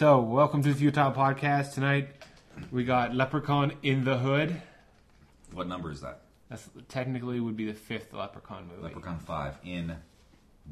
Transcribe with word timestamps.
So, 0.00 0.18
welcome 0.22 0.62
to 0.62 0.70
the 0.70 0.74
Futile 0.74 1.12
Podcast. 1.12 1.74
Tonight, 1.74 2.08
we 2.70 2.84
got 2.84 3.14
Leprechaun 3.14 3.74
in 3.82 4.02
the 4.02 4.16
Hood. 4.16 4.62
What 5.52 5.68
number 5.68 5.90
is 5.90 6.00
that? 6.00 6.22
That's 6.48 6.70
technically 6.88 7.38
would 7.38 7.54
be 7.54 7.66
the 7.66 7.74
fifth 7.74 8.14
Leprechaun 8.14 8.66
movie. 8.66 8.82
Leprechaun 8.82 9.18
5. 9.18 9.58
In, 9.62 9.94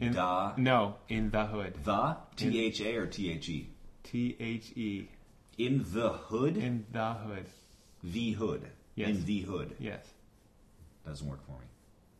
In- 0.01 0.15
da. 0.15 0.55
No, 0.57 0.95
in 1.11 1.31
the 1.31 1.45
Hood. 1.45 1.75
The? 1.85 2.17
T 2.37 2.65
H 2.65 2.81
A 2.81 2.97
or 2.97 3.07
T 3.07 3.31
H 3.31 3.51
E? 3.51 3.69
T 4.03 4.35
H 4.41 4.73
E. 4.75 5.11
In 5.59 5.85
the 5.93 6.09
hood? 6.09 6.57
In 6.57 6.87
the 6.91 7.13
Hood. 7.13 7.45
the 8.03 8.33
hood. 8.33 8.63
Yes. 8.95 9.09
In 9.11 9.25
the 9.27 9.41
hood. 9.43 9.77
Yes. 9.79 10.07
Doesn't 11.05 11.29
work 11.29 11.45
for 11.45 11.53
me. 11.53 11.67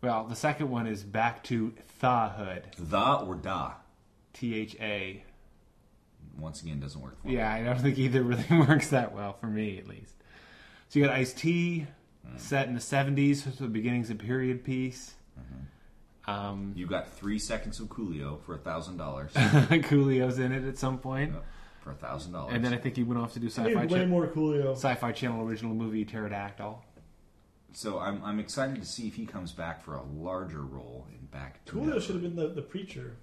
Well, 0.03 0.25
the 0.25 0.37
second 0.37 0.69
one 0.69 0.87
is 0.87 1.05
back 1.05 1.43
to 1.45 1.73
the 2.01 2.29
Hood. 2.29 2.65
The 2.79 3.15
or 3.15 3.35
da? 3.35 3.77
T 4.35 4.55
H 4.55 4.77
A. 4.79 5.23
Once 6.39 6.63
again, 6.63 6.79
doesn't 6.81 7.01
work 7.01 7.21
for 7.21 7.27
me. 7.29 7.35
Yeah, 7.37 7.53
I 7.53 7.63
don't 7.63 7.81
think 7.81 7.99
either 7.99 8.23
really 8.23 8.45
works 8.51 8.91
that 8.91 9.13
well 9.15 9.33
for 9.35 9.47
me, 9.49 9.77
at 9.79 9.89
least. 9.89 10.15
So 10.89 10.99
you 10.99 11.05
got 11.05 11.15
Ice 11.15 11.33
T, 11.33 11.87
set 12.37 12.69
in 12.69 12.75
the 12.75 12.81
'70s, 12.81 13.37
so 13.45 13.51
the 13.51 13.67
beginnings 13.69 14.09
of 14.11 14.19
period 14.19 14.65
piece. 14.65 15.15
Um, 16.27 16.73
You 16.77 16.87
got 16.87 17.11
three 17.11 17.39
seconds 17.39 17.81
of 17.81 17.89
Coolio 17.89 18.41
for 18.43 18.55
a 18.55 18.59
thousand 18.59 18.99
dollars. 18.99 19.33
Coolio's 19.35 20.39
in 20.39 20.53
it 20.53 20.65
at 20.65 20.77
some 20.77 20.99
point, 20.99 21.33
For 21.81 21.93
a 21.93 21.95
thousand 21.95 22.33
dollars. 22.33 22.55
and 22.55 22.63
then 22.65 22.75
I 22.75 22.77
think 22.77 22.97
he 22.97 23.03
went 23.03 23.19
off 23.21 23.33
to 23.33 23.41
do 23.41 23.47
sci-fi, 23.49 23.69
need 23.69 23.91
way 23.91 24.01
cha- 24.01 24.07
more 24.07 24.27
Coolio. 24.27 24.73
sci-fi 24.73 25.13
channel 25.13 25.47
original 25.47 25.75
movie 25.75 26.05
Pterodactyl. 26.05 26.85
So 27.73 27.99
I'm 27.99 28.23
I'm 28.25 28.39
excited 28.41 28.77
to 28.77 28.87
see 28.87 29.07
if 29.09 29.15
he 29.15 29.25
comes 29.25 29.53
back 29.53 29.83
for 29.83 29.95
a 29.95 30.03
larger 30.03 30.61
role 30.63 31.07
in 31.11 31.27
Back 31.27 31.65
to 31.67 31.73
Coolio 31.73 32.01
should 32.01 32.15
have 32.15 32.23
been 32.23 32.37
the, 32.37 32.49
the 32.49 32.63
preacher. 32.63 33.17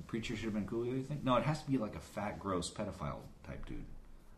The 0.00 0.06
preacher 0.06 0.34
should 0.34 0.46
have 0.46 0.54
been 0.54 0.66
Coolio. 0.66 0.96
You 0.96 1.02
think? 1.02 1.22
No, 1.24 1.36
it 1.36 1.44
has 1.44 1.62
to 1.62 1.70
be 1.70 1.76
like 1.76 1.94
a 1.94 2.00
fat, 2.00 2.38
gross 2.38 2.70
pedophile 2.70 3.20
type 3.46 3.66
dude. 3.66 3.84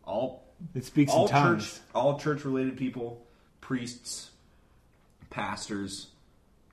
All 0.05 0.43
It 0.75 0.83
speaks 0.83 1.11
all 1.13 1.25
in 1.25 1.31
tongues. 1.31 1.63
church 1.73 1.81
all 1.95 2.19
church 2.19 2.43
related 2.43 2.75
people, 2.77 3.25
priests, 3.61 4.31
pastors, 5.29 6.07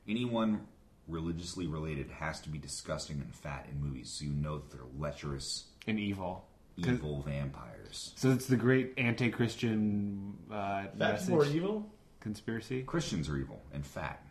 anyone 0.08 0.66
religiously 1.06 1.66
related 1.66 2.10
has 2.10 2.40
to 2.40 2.48
be 2.48 2.58
disgusting 2.58 3.20
and 3.20 3.34
fat 3.34 3.66
in 3.70 3.80
movies, 3.80 4.10
so 4.10 4.24
you 4.24 4.32
know 4.32 4.58
that 4.58 4.70
they're 4.70 4.80
lecherous, 4.98 5.64
and 5.86 5.98
evil, 5.98 6.46
evil 6.76 7.22
vampires. 7.22 8.12
So 8.16 8.30
it's 8.30 8.46
the 8.46 8.56
great 8.56 8.94
anti-Christian 8.98 10.34
uh, 10.50 10.54
Fat 10.98 11.20
people 11.20 11.36
are 11.36 11.38
message 11.38 11.54
evil. 11.56 11.90
conspiracy. 12.20 12.82
Christians 12.82 13.28
are 13.28 13.36
evil 13.36 13.60
and 13.72 13.86
fat. 13.86 14.24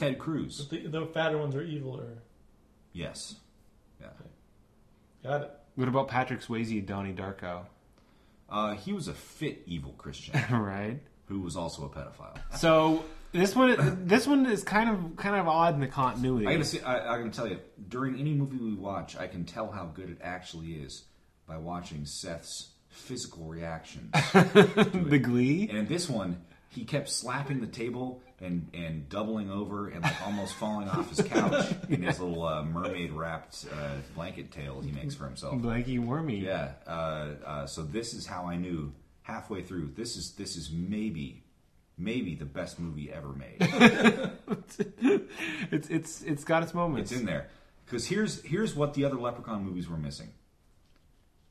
Ted 0.00 0.18
Cruz, 0.18 0.62
But 0.62 0.70
the, 0.70 0.88
the 0.88 1.06
fatter 1.06 1.36
ones 1.38 1.54
are 1.54 1.62
eviler. 1.62 2.16
Yes, 2.92 3.36
yeah. 4.00 4.08
got 5.22 5.42
it. 5.42 5.50
What 5.76 5.88
about 5.88 6.08
Patrick 6.08 6.40
Swayze 6.40 6.70
and 6.72 6.86
Donnie 6.86 7.12
Darko? 7.12 7.66
Uh, 8.48 8.74
he 8.74 8.92
was 8.92 9.08
a 9.08 9.14
fit 9.14 9.62
evil 9.66 9.92
Christian 9.98 10.34
right. 10.50 10.98
who 11.26 11.40
was 11.40 11.56
also 11.56 11.84
a 11.84 11.88
pedophile. 11.88 12.36
So 12.58 13.04
this 13.32 13.54
one, 13.54 14.06
this 14.06 14.26
one 14.26 14.46
is 14.46 14.64
kind 14.64 14.90
of 14.90 15.16
kind 15.16 15.36
of 15.36 15.46
odd 15.46 15.74
in 15.74 15.80
the 15.80 15.86
continuity. 15.86 16.46
I 16.46 16.52
gotta 16.54 16.64
say, 16.64 16.80
I, 16.80 17.14
I 17.14 17.18
gotta 17.18 17.30
tell 17.30 17.48
you, 17.48 17.60
during 17.88 18.18
any 18.18 18.32
movie 18.34 18.56
we 18.56 18.74
watch, 18.74 19.16
I 19.16 19.28
can 19.28 19.44
tell 19.44 19.70
how 19.70 19.84
good 19.84 20.10
it 20.10 20.18
actually 20.22 20.72
is 20.72 21.04
by 21.46 21.58
watching 21.58 22.06
Seth's 22.06 22.70
physical 22.88 23.44
reactions. 23.44 24.10
the 24.32 25.20
Glee. 25.22 25.68
and 25.68 25.78
in 25.78 25.86
this 25.86 26.08
one, 26.08 26.42
he 26.70 26.84
kept 26.84 27.08
slapping 27.08 27.60
the 27.60 27.66
table 27.66 28.22
and, 28.40 28.68
and 28.72 29.08
doubling 29.08 29.50
over 29.50 29.88
and 29.88 30.02
like 30.02 30.22
almost 30.24 30.54
falling 30.54 30.88
off 30.88 31.10
his 31.10 31.20
couch 31.26 31.74
in 31.88 32.02
his 32.02 32.20
little 32.20 32.44
uh, 32.44 32.62
mermaid 32.62 33.12
wrapped 33.12 33.66
uh, 33.72 33.96
blanket 34.14 34.52
tail 34.52 34.80
he 34.80 34.92
makes 34.92 35.14
for 35.14 35.24
himself. 35.24 35.54
Blanky 35.60 35.98
Wormy. 35.98 36.38
Yeah. 36.38 36.72
Uh, 36.86 36.90
uh, 37.44 37.66
so 37.66 37.82
this 37.82 38.14
is 38.14 38.24
how 38.24 38.46
I 38.46 38.56
knew 38.56 38.92
halfway 39.22 39.62
through. 39.62 39.92
This 39.96 40.16
is 40.16 40.32
this 40.32 40.56
is 40.56 40.70
maybe 40.70 41.42
maybe 41.98 42.36
the 42.36 42.46
best 42.46 42.78
movie 42.78 43.12
ever 43.12 43.32
made. 43.32 43.58
It's 45.72 45.88
it's 45.88 46.22
it's 46.22 46.44
got 46.44 46.62
its 46.62 46.74
moments. 46.74 47.12
It's 47.12 47.20
in 47.20 47.26
there. 47.26 47.48
Because 47.84 48.06
here's 48.06 48.42
here's 48.42 48.74
what 48.74 48.94
the 48.94 49.04
other 49.04 49.16
Leprechaun 49.16 49.64
movies 49.64 49.88
were 49.88 49.96
missing: 49.96 50.28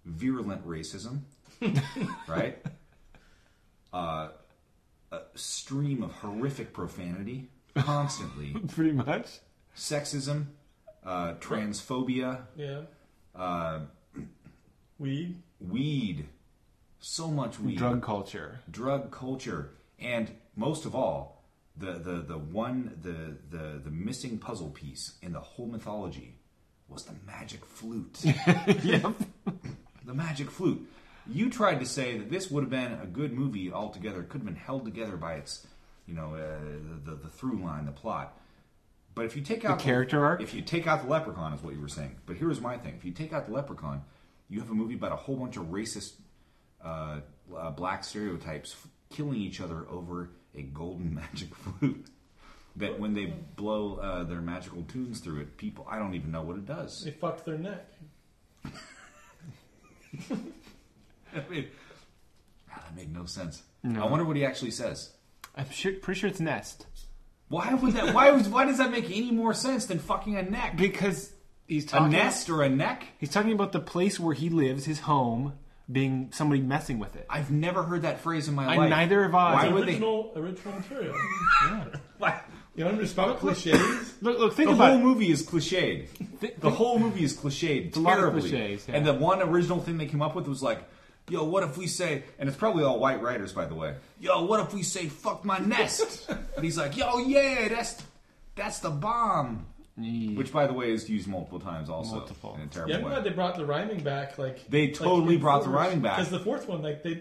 virulent 0.05 0.65
racism, 0.67 1.21
right? 2.27 2.57
Uh, 3.93 4.29
a 5.11 5.19
stream 5.35 6.03
of 6.03 6.11
horrific 6.11 6.73
profanity 6.73 7.49
constantly, 7.75 8.53
Pretty 8.67 8.91
much. 8.91 9.39
sexism, 9.75 10.47
uh, 11.05 11.33
transphobia, 11.35 12.41
Yeah. 12.55 12.81
uh, 13.35 13.81
Weed. 14.97 15.41
weed, 15.61 16.27
so 16.99 17.29
much 17.29 17.59
weed, 17.59 17.77
Drug 17.77 18.01
culture. 18.03 18.59
drug 18.69 19.11
culture, 19.11 19.71
and 19.97 20.29
most 20.55 20.85
of 20.85 20.93
all, 20.95 21.43
the 21.77 21.93
the 21.93 22.15
the 22.27 22.37
one 22.37 22.97
the 23.01 23.37
the 23.55 23.79
the 23.79 23.89
missing 23.91 24.37
puzzle 24.37 24.69
piece 24.71 25.13
in 25.21 25.31
the 25.31 25.39
whole 25.39 25.67
mythology 25.67 26.35
was 26.89 27.03
the 27.05 27.13
magic 27.25 27.63
flute. 27.65 28.19
yep. 28.83 29.13
the 30.05 30.13
magic 30.13 30.51
flute. 30.51 30.85
You 31.27 31.49
tried 31.49 31.79
to 31.79 31.85
say 31.85 32.17
that 32.17 32.29
this 32.29 32.49
would 32.49 32.63
have 32.63 32.69
been 32.69 32.93
a 32.93 33.05
good 33.05 33.33
movie 33.33 33.71
altogether. 33.71 34.21
It 34.21 34.29
could 34.29 34.41
have 34.41 34.45
been 34.47 34.55
held 34.55 34.85
together 34.85 35.17
by 35.17 35.33
its, 35.35 35.65
you 36.07 36.13
know, 36.15 36.33
uh, 36.33 36.59
the, 37.03 37.11
the 37.11 37.17
the 37.23 37.29
through 37.29 37.61
line, 37.63 37.85
the 37.85 37.91
plot. 37.91 38.37
But 39.15 39.25
if 39.25 39.35
you 39.35 39.41
take 39.41 39.65
out 39.65 39.79
character 39.79 40.23
arc? 40.25 40.41
if 40.41 40.53
you 40.53 40.61
take 40.61 40.87
out 40.87 41.03
the 41.03 41.09
leprechaun, 41.09 41.53
is 41.53 41.61
what 41.61 41.73
you 41.73 41.81
were 41.81 41.87
saying. 41.89 42.15
But 42.25 42.37
here's 42.37 42.61
my 42.61 42.77
thing: 42.77 42.95
if 42.97 43.03
you 43.05 43.11
take 43.11 43.33
out 43.33 43.47
the 43.47 43.53
leprechaun, 43.53 44.03
you 44.49 44.59
have 44.59 44.69
a 44.69 44.73
movie 44.73 44.95
about 44.95 45.11
a 45.11 45.17
whole 45.17 45.35
bunch 45.35 45.57
of 45.57 45.65
racist 45.65 46.13
uh, 46.83 47.19
uh, 47.55 47.71
black 47.71 48.03
stereotypes 48.03 48.73
f- 48.73 48.87
killing 49.09 49.39
each 49.39 49.59
other 49.61 49.85
over 49.89 50.29
a 50.55 50.61
golden 50.61 51.13
magic 51.33 51.53
flute. 51.55 52.05
That 52.75 52.99
when 52.99 53.13
they 53.13 53.25
blow 53.25 53.95
uh, 53.95 54.23
their 54.23 54.41
magical 54.41 54.83
tunes 54.83 55.19
through 55.19 55.41
it, 55.41 55.57
people 55.57 55.85
I 55.89 55.99
don't 55.99 56.13
even 56.15 56.31
know 56.31 56.43
what 56.43 56.55
it 56.55 56.65
does. 56.65 57.01
They 57.03 57.11
fucked 57.11 57.45
their 57.45 57.57
neck. 57.57 57.85
I 61.35 61.49
mean, 61.51 61.67
that 62.69 62.95
made 62.95 63.13
no 63.13 63.25
sense. 63.25 63.63
No. 63.83 64.03
I 64.03 64.09
wonder 64.09 64.25
what 64.25 64.35
he 64.35 64.45
actually 64.45 64.71
says. 64.71 65.11
I'm 65.55 65.69
sure, 65.71 65.93
pretty 65.93 66.19
sure 66.19 66.29
it's 66.29 66.39
Nest 66.39 66.85
Why 67.49 67.73
would 67.73 67.93
that? 67.93 68.13
Why 68.13 68.31
was? 68.31 68.47
Why 68.47 68.65
does 68.65 68.77
that 68.77 68.91
make 68.91 69.05
any 69.05 69.31
more 69.31 69.53
sense 69.53 69.85
than 69.85 69.99
fucking 69.99 70.35
a 70.37 70.43
neck? 70.43 70.77
because 70.77 71.31
he's 71.67 71.85
A 71.85 71.87
talking. 71.87 72.11
nest 72.11 72.49
or 72.49 72.61
a 72.63 72.69
neck? 72.69 73.07
He's 73.19 73.29
talking 73.31 73.51
about 73.53 73.71
the 73.71 73.79
place 73.79 74.19
where 74.19 74.33
he 74.33 74.49
lives, 74.49 74.85
his 74.85 74.99
home, 75.01 75.53
being 75.91 76.29
somebody 76.33 76.61
messing 76.61 76.99
with 76.99 77.15
it. 77.15 77.25
I've 77.29 77.49
never 77.51 77.83
heard 77.83 78.03
that 78.03 78.19
phrase 78.21 78.47
in 78.47 78.55
my 78.55 78.73
I- 78.73 78.77
life. 78.77 78.89
neither 78.89 79.23
have 79.23 79.33
I. 79.35 79.53
Why 79.53 79.63
It's 79.65 79.73
would 79.73 79.83
they? 79.87 79.91
original, 79.93 80.31
original 80.35 80.73
material. 80.75 81.15
Why? 82.19 82.41
You 82.75 82.83
don't 82.85 82.93
understand 82.93 83.37
cliches? 83.39 84.15
Look, 84.21 84.39
look, 84.39 84.53
think 84.53 84.69
The 84.69 84.75
about 84.75 84.89
whole 84.91 84.99
it. 84.99 85.03
movie 85.03 85.31
is 85.31 85.45
cliched. 85.45 86.07
Thi- 86.39 86.51
The 86.59 86.69
whole 86.69 86.99
movie 86.99 87.23
is 87.23 87.35
cliched 87.35 87.95
a 87.95 87.99
lot 87.99 88.13
of 88.13 88.19
terribly. 88.19 88.41
cliches, 88.49 88.87
yeah. 88.87 88.95
And 88.95 89.05
the 89.05 89.13
one 89.15 89.41
original 89.41 89.79
thing 89.81 89.97
they 89.97 90.05
came 90.05 90.21
up 90.21 90.35
with 90.35 90.47
was 90.47 90.61
like, 90.63 90.81
"Yo, 91.31 91.43
what 91.43 91.63
if 91.63 91.77
we 91.77 91.87
say?" 91.87 92.23
And 92.37 92.47
it's 92.49 92.57
probably 92.57 92.83
all 92.83 92.99
white 92.99 93.21
writers, 93.21 93.53
by 93.53 93.65
the 93.65 93.75
way. 93.75 93.95
Yo, 94.19 94.45
what 94.45 94.59
if 94.59 94.73
we 94.73 94.83
say 94.83 95.07
"fuck 95.07 95.45
my 95.45 95.57
nest"? 95.59 96.29
and 96.55 96.63
he's 96.63 96.77
like, 96.77 96.95
"Yo, 96.97 97.19
yeah, 97.19 97.67
that's 97.69 98.01
that's 98.55 98.79
the 98.79 98.89
bomb." 98.89 99.65
Yeah. 99.97 100.37
Which, 100.37 100.53
by 100.53 100.65
the 100.65 100.71
way, 100.73 100.91
is 100.91 101.09
used 101.09 101.27
multiple 101.27 101.59
times 101.59 101.89
also 101.89 102.15
Multiple. 102.19 102.55
in 102.55 102.61
a 102.61 102.67
terrible 102.67 102.91
Yeah, 102.91 102.97
I'm 102.99 103.03
way. 103.03 103.09
glad 103.11 103.23
they 103.25 103.31
brought 103.31 103.57
the 103.57 103.65
rhyming 103.65 104.01
back. 104.01 104.37
Like 104.37 104.65
They 104.69 104.91
totally 104.91 105.35
brought 105.35 105.63
the 105.63 105.69
rhyming 105.69 105.99
back. 105.99 106.15
Because 106.17 106.31
the 106.31 106.39
fourth 106.39 106.69
one, 106.69 106.81
like 106.81 107.03
they, 107.03 107.11
I 107.11 107.17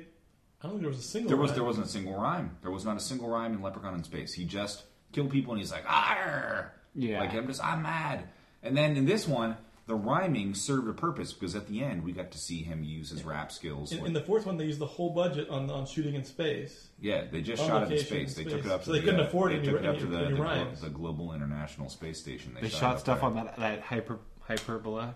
don't 0.63 0.71
think 0.73 0.83
there 0.83 0.89
was 0.91 1.01
a 1.01 1.03
single. 1.03 1.29
There 1.29 1.37
was 1.37 1.51
rhyme. 1.51 1.57
there 1.57 1.65
wasn't 1.65 1.87
a 1.87 1.89
single 1.89 2.15
rhyme. 2.15 2.57
There 2.63 2.71
was 2.71 2.85
not 2.85 2.97
a 2.97 3.01
single 3.01 3.29
rhyme 3.29 3.53
in 3.53 3.63
Leprechaun 3.63 3.95
in 3.95 4.05
Space. 4.05 4.33
He 4.33 4.45
just 4.45 4.85
killed 5.13 5.31
people 5.31 5.53
and 5.55 5.61
he's 5.61 5.73
like, 5.73 5.85
"Arr!" 5.91 6.73
Yeah. 6.95 7.19
Like 7.19 7.35
I'm 7.35 7.49
just 7.49 7.65
I'm 7.65 7.83
mad. 7.83 8.29
And 8.63 8.77
then 8.77 8.97
in 8.97 9.07
this 9.07 9.27
one, 9.27 9.57
the 9.89 9.95
rhyming 9.97 10.55
served 10.55 10.87
a 10.89 10.93
purpose 10.93 11.33
because 11.33 11.57
at 11.57 11.67
the 11.67 11.83
end 11.83 12.05
we 12.05 12.13
got 12.13 12.31
to 12.31 12.39
see 12.39 12.63
him 12.63 12.85
use 12.85 13.09
his 13.11 13.25
rap 13.25 13.51
skills. 13.51 13.91
In, 13.91 13.99
like- 13.99 14.07
in 14.09 14.13
the 14.13 14.21
fourth 14.21 14.45
one, 14.47 14.57
they 14.59 14.67
used 14.67 14.79
the 14.79 14.87
whole 14.87 15.11
budget 15.11 15.49
on 15.49 15.69
on 15.71 15.87
shooting 15.87 16.15
in 16.15 16.25
space. 16.25 16.89
yeah, 17.01 17.25
they 17.33 17.41
just 17.41 17.63
on 17.63 17.69
shot 17.69 17.83
it 17.91 17.99
in 17.99 18.05
space. 18.05 18.37
in 18.39 18.45
They 18.45 18.51
took 18.51 18.65
it 18.67 18.71
up 18.71 18.85
So 18.85 18.93
to 18.93 18.93
they 18.93 18.99
the, 19.01 19.05
couldn't 19.07 19.21
uh, 19.21 19.25
afford 19.29 19.53
they 19.53 19.63
took 19.63 19.81
it 19.81 19.87
up 19.87 19.99
to 19.99 20.07
the, 20.07 20.19
the, 20.19 20.77
the 20.83 20.91
global 20.91 21.33
international 21.35 21.89
space 21.89 22.21
station. 22.21 22.55
They 22.61 22.69
shot, 22.69 22.81
shot 22.81 23.01
stuff 23.01 23.21
there. 23.21 23.29
on 23.31 23.35
that 23.37 23.57
that 23.57 23.81
hyper 23.81 24.19
hyperbola, 24.41 25.15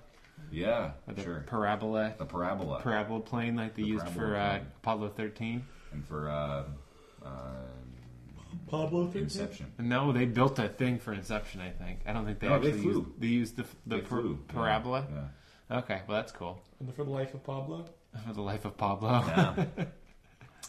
Yeah, 0.51 0.93
the 1.07 1.23
sure. 1.23 1.45
parabola, 1.47 2.15
the 2.19 2.25
parabola 2.25 2.81
parabola 2.81 3.21
plane 3.21 3.55
like 3.57 3.75
they 3.77 3.83
The 3.83 3.89
used 3.89 4.09
for 4.09 4.35
uh. 4.37 4.59
Apollo 4.83 5.11
13. 5.17 5.63
and 5.93 6.07
for 6.07 6.31
uh, 6.31 6.65
uh, 7.25 7.29
Pablo 8.69 9.07
13? 9.07 9.23
Inception. 9.23 9.73
No, 9.79 10.13
they 10.13 10.25
built 10.25 10.59
a 10.59 10.69
thing 10.69 10.99
for 10.99 11.13
Inception. 11.13 11.61
I 11.61 11.71
think. 11.71 12.01
I 12.07 12.13
don't 12.13 12.25
think 12.25 12.39
they 12.41 12.49
No, 12.49 12.59
they 12.59 12.69
actually 12.69 12.83
flew. 12.83 12.93
used. 12.93 13.21
They 13.21 13.27
used 13.27 13.57
the 13.57 13.63
the 13.87 13.97
They 13.97 14.01
par- 14.03 14.21
flew. 14.21 14.39
Yeah, 14.49 14.55
parabola. 14.55 15.07
Yeah. 15.71 15.79
Okay, 15.79 16.03
well 16.07 16.17
that's 16.19 16.33
cool. 16.33 16.63
And 16.81 16.95
for 16.95 17.05
the 17.05 17.11
life 17.11 17.33
of 17.35 17.43
Pablo, 17.45 17.87
For 18.27 18.33
the 18.35 18.43
life 18.43 18.65
of 18.65 18.77
Pablo. 18.77 19.11
Yeah. 19.11 19.65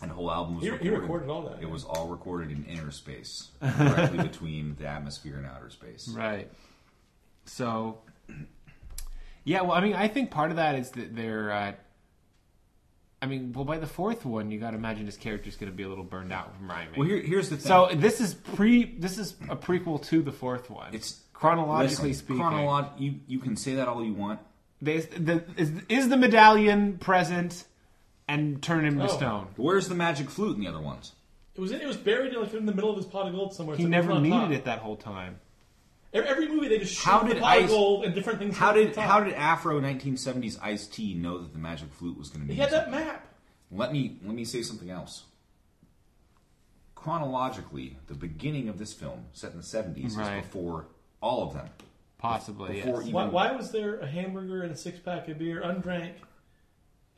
and 0.02 0.10
the 0.12 0.16
whole 0.16 0.32
album 0.32 0.56
was 0.56 0.64
he, 0.64 0.70
recorded. 0.70 0.94
he 0.94 1.00
recorded 1.02 1.30
all 1.30 1.42
that. 1.50 1.62
It 1.62 1.70
was 1.70 1.84
all 1.84 2.08
recorded 2.08 2.52
in 2.52 2.64
inner 2.66 2.92
space, 2.92 3.50
directly 3.62 4.20
between 4.24 4.76
the 4.80 4.88
atmosphere 4.88 5.38
and 5.38 5.46
outer 5.46 5.70
space. 5.70 6.08
Right. 6.10 6.50
So, 7.46 8.00
Yeah, 9.46 9.62
well, 9.64 9.74
I 9.74 9.82
mean, 9.82 9.94
I 9.94 10.08
think 10.08 10.32
part 10.32 10.52
of 10.52 10.56
that 10.58 10.76
is 10.76 10.92
that 10.92 11.16
they're. 11.16 11.52
Uh, 11.52 11.74
I 13.24 13.26
mean, 13.26 13.54
well, 13.54 13.64
by 13.64 13.78
the 13.78 13.88
fourth 13.88 14.26
one, 14.26 14.52
you 14.52 14.60
got 14.60 14.72
to 14.72 14.78
imagine 14.78 15.06
his 15.06 15.16
character's 15.16 15.56
going 15.56 15.72
to 15.72 15.76
be 15.76 15.84
a 15.84 15.88
little 15.88 16.04
burned 16.04 16.34
out 16.34 16.54
from 16.58 16.70
rhyming. 16.70 16.94
Well, 17.00 17.08
here, 17.08 17.22
here's 17.22 17.50
the 17.50 17.56
thing. 17.56 17.68
so 17.68 17.88
this 17.96 18.20
is 18.20 18.34
pre. 18.34 18.84
This 19.00 19.18
is 19.18 19.36
a 19.50 19.56
prequel 19.56 20.04
to 20.08 20.22
the 20.22 20.32
fourth 20.34 20.70
one. 20.70 20.90
It's- 20.94 21.22
chronologically 21.34 22.10
Listen, 22.10 22.26
speaking. 22.26 22.44
chronolog- 22.44 23.00
you 23.00 23.16
you 23.28 23.40
can 23.40 23.56
say 23.58 23.76
that 23.76 23.88
all 23.88 24.04
you 24.04 24.14
want. 24.14 24.40
There's- 24.82 25.08
the, 25.08 25.44
is, 25.58 25.72
is 25.90 26.08
the 26.10 26.16
medallion 26.18 26.98
present 26.98 27.66
and 28.30 28.62
turn 28.62 28.86
him 28.86 28.98
to 29.00 29.06
Oh. 29.06 29.08
stone? 29.08 29.48
Where's 29.58 29.88
the 29.90 29.96
magic 29.96 30.30
flute 30.30 30.56
in 30.58 30.62
the 30.64 30.68
other 30.70 30.82
ones? 30.82 31.14
It 31.56 31.62
was 31.62 31.72
in, 31.72 31.80
it 31.82 31.88
was 31.88 31.98
buried 31.98 32.34
like 32.34 32.54
in 32.54 32.66
the 32.66 32.74
middle 32.74 32.90
of 32.92 32.98
his 32.98 33.06
pot 33.06 33.28
of 33.28 33.34
gold 33.34 33.54
somewhere. 33.54 33.76
He 33.78 33.86
never 33.86 34.20
needed 34.20 34.32
top. 34.38 34.52
it 34.52 34.66
that 34.66 34.80
whole 34.80 34.96
time. 34.98 35.40
Every, 36.14 36.30
every 36.30 36.48
movie 36.48 36.68
they 36.68 36.78
just 36.80 36.94
shoot 36.94 37.04
How 37.10 37.24
the 37.24 37.34
did 37.34 37.42
pot 37.42 37.58
Ice- 37.58 37.64
of 37.64 37.70
gold 37.70 38.06
and 38.06 38.14
different 38.14 38.40
things. 38.40 38.56
How 38.58 38.72
did 38.72 38.96
how 38.96 39.20
did 39.24 39.34
Afro 39.34 39.80
1970s 39.82 40.60
Ice 40.62 40.86
T 40.88 41.14
know 41.16 41.40
that 41.40 41.54
the 41.54 41.60
magic 41.60 41.92
flute 41.94 42.18
was 42.18 42.30
going 42.30 42.42
to 42.42 42.48
be? 42.48 42.54
he 42.54 42.60
had 42.62 42.72
that 42.72 42.92
map? 42.92 43.26
Let 43.72 43.92
me 43.92 44.18
let 44.24 44.36
me 44.36 44.46
say 44.46 44.62
something 44.62 44.90
else. 44.92 45.24
Chronologically, 46.96 47.98
the 48.08 48.14
beginning 48.14 48.70
of 48.70 48.78
this 48.78 48.94
film, 48.94 49.26
set 49.34 49.52
in 49.52 49.58
the 49.58 49.64
70s, 49.64 50.16
Right. 50.16 50.38
is 50.38 50.44
before 50.46 50.86
all 51.22 51.44
of 51.48 51.54
them. 51.54 51.68
Possibly, 52.18 52.76
Before 52.76 53.00
yes. 53.00 53.02
even- 53.10 53.14
Why, 53.14 53.26
why 53.26 53.52
was 53.52 53.72
there 53.72 53.98
a 54.00 54.08
hamburger 54.08 54.62
and 54.64 54.72
a 54.72 54.78
six 54.78 55.00
pack 55.00 55.28
of 55.28 55.38
beer 55.40 55.62
undrank 55.62 56.16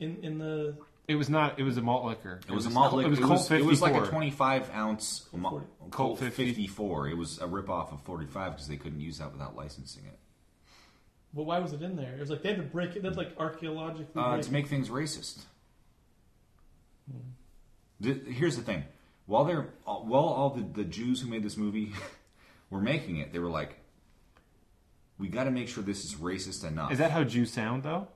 in 0.00 0.16
in 0.24 0.38
the? 0.38 0.76
It 1.08 1.14
was 1.14 1.28
not. 1.30 1.58
It 1.58 1.62
was 1.62 1.76
a 1.76 1.82
malt 1.82 2.04
liquor. 2.04 2.40
It 2.48 2.52
was 2.52 2.66
a 2.66 2.70
malt 2.70 2.92
liquor. 2.94 3.06
It 3.06 3.10
was 3.10 3.18
It 3.20 3.22
Colt 3.22 3.38
was, 3.38 3.50
it 3.52 3.64
was 3.64 3.80
like 3.82 3.94
a 3.94 4.06
25 4.06 4.70
ounce 4.74 5.26
Colt 5.30 5.40
mo- 5.40 5.50
40. 5.50 5.66
Colt 5.78 5.90
Colt 5.92 6.18
50. 6.18 6.46
54. 6.46 7.08
It 7.08 7.16
was 7.16 7.38
a 7.38 7.46
ripoff 7.46 7.92
of 7.92 8.02
45 8.02 8.52
because 8.52 8.66
they 8.68 8.76
couldn't 8.76 9.00
use 9.00 9.18
that 9.18 9.32
without 9.32 9.54
licensing 9.56 10.04
it. 10.06 10.18
Well, 11.32 11.44
why 11.44 11.58
was 11.60 11.72
it 11.72 11.82
in 11.82 11.96
there? 11.96 12.14
It 12.14 12.20
was 12.20 12.30
like 12.30 12.42
they 12.42 12.48
had 12.48 12.58
to 12.58 12.64
break 12.64 12.96
it. 12.96 13.02
They 13.02 13.08
had 13.08 13.16
like 13.16 13.32
archaeologically. 13.38 14.20
Uh, 14.20 14.30
break 14.32 14.42
to 14.42 14.48
it. 14.48 14.52
make 14.52 14.66
things 14.66 14.88
racist. 14.88 15.44
The- 18.00 18.14
here's 18.30 18.56
the 18.56 18.62
thing: 18.62 18.84
while 19.26 19.44
they're 19.44 19.68
while 19.84 20.24
all 20.24 20.50
the, 20.50 20.62
the 20.62 20.84
Jews 20.84 21.20
who 21.20 21.28
made 21.28 21.42
this 21.42 21.56
movie 21.56 21.92
were 22.70 22.80
making 22.80 23.18
it, 23.18 23.32
they 23.32 23.38
were 23.38 23.48
like, 23.48 23.78
"We 25.18 25.28
got 25.28 25.44
to 25.44 25.50
make 25.50 25.68
sure 25.68 25.82
this 25.84 26.04
is 26.04 26.14
racist 26.16 26.66
enough. 26.66 26.90
Is 26.92 26.98
that 26.98 27.10
how 27.12 27.22
Jews 27.24 27.52
sound, 27.52 27.84
though? 27.84 28.08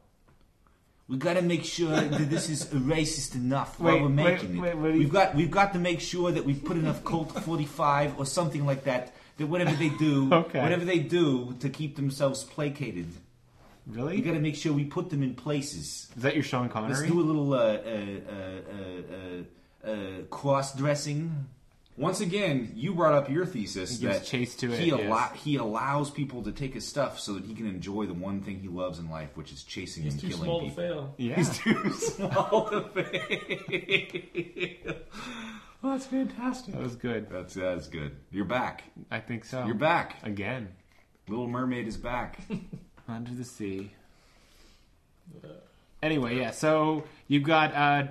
We 1.11 1.17
got 1.17 1.35
to 1.35 1.43
make 1.43 1.65
sure 1.65 1.91
that 1.91 2.31
this 2.31 2.49
is 2.49 2.67
racist 2.67 3.35
enough 3.35 3.81
Wait, 3.81 3.95
while 4.01 4.03
we're 4.09 4.17
wait, 4.25 4.43
making 4.45 4.61
wait, 4.61 4.71
it. 4.71 4.77
you- 4.95 4.99
we've 5.01 5.13
got 5.13 5.35
we've 5.35 5.51
got 5.51 5.73
to 5.73 5.79
make 5.81 6.01
sure 6.01 6.31
that 6.31 6.45
we've 6.45 6.65
put 6.65 6.77
enough 6.77 7.03
Colt 7.05 7.33
45 7.43 8.19
or 8.19 8.25
something 8.25 8.65
like 8.65 8.85
that. 8.85 9.13
That 9.39 9.49
whatever 9.49 9.75
they 9.75 9.89
do, 9.89 10.33
Okay. 10.43 10.61
whatever 10.63 10.85
they 10.85 10.99
do 11.01 11.57
to 11.61 11.69
keep 11.69 11.97
themselves 11.97 12.45
placated, 12.45 13.09
Really? 13.87 14.17
we 14.17 14.23
got 14.23 14.35
to 14.35 14.41
make 14.41 14.55
sure 14.55 14.73
we 14.73 14.85
put 14.85 15.11
them 15.11 15.23
in 15.23 15.35
places." 15.35 16.09
Is 16.17 16.23
that 16.23 16.35
your 16.35 16.45
Sean 16.45 16.63
Let's 16.65 16.75
Connery? 16.75 17.09
do 17.09 17.21
a 17.21 17.27
little 17.31 17.55
uh, 17.55 17.59
uh, 17.59 18.21
uh, 18.37 18.61
uh, 18.77 19.89
uh, 19.89 19.91
uh, 19.91 20.23
cross 20.31 20.75
dressing. 20.77 21.47
Once 22.01 22.21
again, 22.23 22.73
you 22.75 22.95
brought 22.95 23.13
up 23.13 23.29
your 23.29 23.45
thesis 23.45 24.01
He 24.01 24.07
that 24.07 24.25
chase 24.25 24.57
to 24.57 24.71
he, 24.71 24.89
it, 24.89 24.93
allo- 24.95 25.05
yes. 25.05 25.33
he 25.45 25.57
allows 25.57 26.11
people 26.11 26.43
to 26.45 26.51
take 26.53 26.73
his 26.73 26.89
stuff 26.89 27.21
so 27.21 27.35
that 27.35 27.45
he 27.45 27.55
can 27.55 27.67
enjoy 27.67 28.07
the 28.07 28.15
one 28.15 28.41
thing 28.41 28.59
he 28.59 28.69
loves 28.69 28.99
in 28.99 29.11
life, 29.11 29.29
which 29.37 29.53
is 29.53 29.63
chasing 29.65 30.05
He's 30.05 30.15
and 30.15 30.23
too 30.23 30.29
killing 30.29 30.43
small 30.45 30.61
people. 30.61 30.77
to 30.83 30.89
fail. 30.89 31.15
yeah. 31.19 31.35
He's 31.37 31.59
too 31.59 31.91
small 31.93 32.71
to 32.71 32.83
fail. 33.05 34.95
Well, 35.83 35.93
that's 35.93 36.07
fantastic. 36.07 36.75
that 36.75 36.83
was 36.83 36.97
good. 36.97 37.29
That's 37.31 37.53
that's 37.55 37.89
good. 37.89 38.17
You're 38.31 38.47
back. 38.47 38.85
I 39.11 39.21
think 39.21 39.45
so. 39.45 39.67
You're 39.67 39.75
back. 39.75 40.17
again. 40.23 40.69
Little 41.29 41.49
Mermaid 41.49 41.87
is 41.87 41.97
back. 41.99 42.39
Under 43.09 43.33
the 43.33 43.45
sea. 43.45 43.93
Anyway, 46.03 46.39
yeah. 46.39 46.51
So 46.53 47.05
you've 47.29 47.43
got 47.43 47.75
uh, 47.75 48.07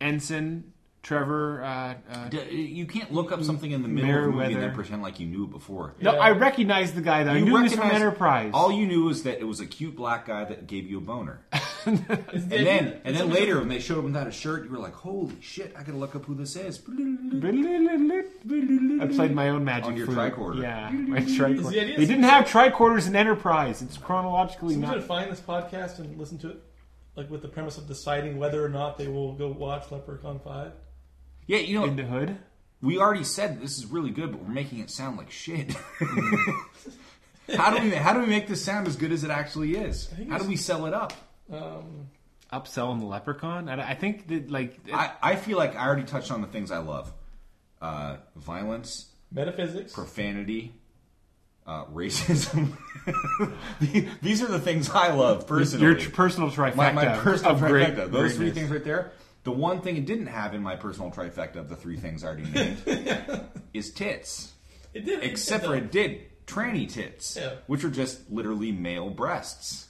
Ensign 0.00 0.72
Trevor. 1.06 1.62
Uh, 1.62 1.94
uh, 2.10 2.28
D- 2.30 2.50
you 2.50 2.84
can't 2.84 3.12
look 3.12 3.30
up 3.30 3.40
something 3.44 3.70
in 3.70 3.82
the 3.82 3.88
middle 3.88 4.10
of 4.10 4.24
a 4.24 4.26
movie 4.32 4.54
and 4.54 4.62
then 4.62 4.74
pretend 4.74 5.02
like 5.02 5.20
you 5.20 5.26
knew 5.28 5.44
it 5.44 5.50
before. 5.50 5.94
no, 6.00 6.14
Yeah. 6.14 6.18
I 6.18 6.30
recognize 6.32 6.94
the 6.94 7.00
guy 7.00 7.22
though. 7.22 7.30
I 7.30 7.36
You 7.36 7.44
knew 7.44 7.56
he 7.58 7.62
was 7.62 7.74
from 7.74 7.92
Enterprise. 7.92 8.50
All 8.52 8.72
you 8.72 8.88
knew 8.88 9.08
is 9.08 9.22
that 9.22 9.38
it 9.38 9.44
was 9.44 9.60
a 9.60 9.66
cute 9.66 9.94
black 9.94 10.26
guy 10.26 10.44
that 10.44 10.66
gave 10.66 10.90
you 10.90 10.98
a 10.98 11.00
boner. 11.00 11.42
And 11.84 12.04
And 12.32 12.50
then, 12.50 13.00
and 13.04 13.14
then 13.16 13.30
later, 13.30 13.60
when 13.60 13.68
they 13.68 13.78
showed 13.78 14.00
him 14.00 14.06
without 14.06 14.26
a 14.26 14.32
shirt, 14.32 14.64
you 14.64 14.70
were 14.70 14.78
like, 14.78 14.94
"Holy 14.94 15.36
shit! 15.40 15.72
I 15.78 15.84
gotta 15.84 15.96
look 15.98 16.16
up 16.16 16.24
who 16.24 16.34
this 16.34 16.56
is." 16.56 16.82
I 16.88 16.90
played 19.06 19.32
my 19.32 19.50
own 19.50 19.64
magic 19.64 19.86
On 19.86 19.96
your 19.96 20.06
flute. 20.06 20.18
tricorder. 20.34 20.62
Yeah, 20.62 20.90
my 20.90 21.20
tricorder. 21.20 21.70
the 21.70 21.94
They 21.96 22.06
didn't 22.06 22.24
have 22.24 22.46
tricorders 22.46 23.06
in 23.06 23.14
Enterprise. 23.14 23.80
It's 23.82 23.96
chronologically 23.96 24.74
Someone's 24.74 24.90
not. 24.90 24.94
gonna 25.06 25.08
find 25.22 25.30
this 25.30 25.40
podcast 25.40 26.00
and 26.00 26.18
listen 26.18 26.38
to 26.38 26.50
it, 26.50 26.62
like 27.14 27.30
with 27.30 27.42
the 27.42 27.48
premise 27.48 27.78
of 27.78 27.86
deciding 27.86 28.38
whether 28.38 28.64
or 28.64 28.68
not 28.68 28.98
they 28.98 29.06
will 29.08 29.34
go 29.34 29.48
watch 29.52 29.90
Leprechaun 29.92 30.40
Five. 30.40 30.72
Yeah, 31.46 31.58
you 31.58 31.78
know, 31.78 31.84
in 31.86 31.96
the 31.96 32.04
hood. 32.04 32.36
we 32.82 32.98
already 32.98 33.24
said 33.24 33.60
this 33.60 33.78
is 33.78 33.86
really 33.86 34.10
good, 34.10 34.32
but 34.32 34.42
we're 34.42 34.52
making 34.52 34.80
it 34.80 34.90
sound 34.90 35.16
like 35.16 35.30
shit. 35.30 35.72
how 37.56 37.76
do 37.76 37.82
we 37.82 37.90
how 37.90 38.12
do 38.12 38.20
we 38.20 38.26
make 38.26 38.48
this 38.48 38.64
sound 38.64 38.86
as 38.88 38.96
good 38.96 39.12
as 39.12 39.24
it 39.24 39.30
actually 39.30 39.76
is? 39.76 40.10
How 40.28 40.38
do 40.38 40.48
we 40.48 40.56
sell 40.56 40.86
it 40.86 40.94
up? 40.94 41.12
Um, 41.52 42.08
Upselling 42.52 43.00
the 43.00 43.06
leprechaun. 43.06 43.68
I, 43.68 43.90
I 43.90 43.94
think 43.94 44.28
that 44.28 44.50
like 44.50 44.78
I, 44.92 45.12
I 45.22 45.36
feel 45.36 45.58
like 45.58 45.74
I 45.76 45.84
already 45.86 46.04
touched 46.04 46.30
on 46.30 46.42
the 46.42 46.46
things 46.46 46.70
I 46.70 46.78
love: 46.78 47.12
uh, 47.80 48.16
violence, 48.36 49.06
metaphysics. 49.32 49.92
profanity, 49.92 50.72
uh, 51.66 51.84
racism. 51.86 52.76
These 54.22 54.42
are 54.42 54.46
the 54.48 54.60
things 54.60 54.88
I 54.90 55.12
love 55.12 55.46
personally. 55.46 55.86
your 55.86 55.94
tr- 55.96 56.10
personal 56.10 56.50
trifecta. 56.50 56.76
my, 56.76 56.92
my 56.92 57.18
personal 57.18 57.52
of 57.52 57.60
trifecta. 57.60 57.94
great, 57.96 58.10
Those 58.12 58.36
three 58.36 58.50
things 58.52 58.70
right 58.70 58.84
there. 58.84 59.12
The 59.46 59.52
one 59.52 59.80
thing 59.80 59.96
it 59.96 60.06
didn't 60.06 60.26
have 60.26 60.54
in 60.54 60.60
my 60.62 60.74
personal 60.74 61.12
trifecta 61.12 61.56
of 61.58 61.68
the 61.68 61.76
three 61.76 61.96
things 61.96 62.24
I 62.24 62.26
already 62.26 62.50
named 62.50 62.82
is 63.72 63.92
tits. 63.92 64.52
It 64.92 65.04
did, 65.04 65.22
Except 65.22 65.62
it 65.62 65.66
for 65.68 65.76
it 65.76 65.92
did 65.92 66.22
tranny 66.48 66.88
tits, 66.92 67.36
Yeah. 67.40 67.54
which 67.68 67.84
are 67.84 67.90
just 67.90 68.28
literally 68.28 68.72
male 68.72 69.08
breasts. 69.08 69.86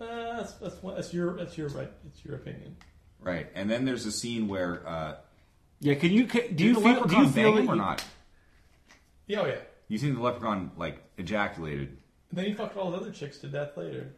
Uh, 0.00 0.06
that's, 0.38 0.52
that's, 0.54 0.82
one- 0.82 0.94
that's 0.94 1.12
your 1.12 1.36
that's 1.36 1.58
your 1.58 1.68
right. 1.68 1.90
It's 2.06 2.24
your 2.24 2.36
opinion. 2.36 2.76
Right, 3.20 3.48
and 3.54 3.70
then 3.70 3.84
there's 3.84 4.06
a 4.06 4.12
scene 4.12 4.48
where 4.48 4.86
uh, 4.88 5.16
Yeah, 5.80 5.94
can 5.96 6.12
you 6.12 6.24
can, 6.26 6.42
do 6.42 6.48
did 6.48 6.60
you 6.60 6.74
the 6.76 6.80
feel 6.80 6.88
do 6.94 7.00
leprechaun 7.00 7.24
you 7.24 7.30
feel 7.30 7.44
bang 7.44 7.54
that 7.56 7.60
him 7.62 7.68
or 7.68 7.74
you- 7.74 7.80
not? 7.80 8.04
Yeah, 9.26 9.40
oh 9.42 9.46
yeah. 9.46 9.58
You 9.88 9.98
think 9.98 10.14
the 10.16 10.22
leprechaun 10.22 10.70
like 10.78 11.02
ejaculated? 11.18 11.98
And 12.36 12.44
then 12.44 12.50
he 12.50 12.54
fucked 12.54 12.76
all 12.76 12.90
the 12.90 12.98
other 12.98 13.10
chicks 13.10 13.38
to 13.38 13.46
death 13.46 13.78
later. 13.78 14.12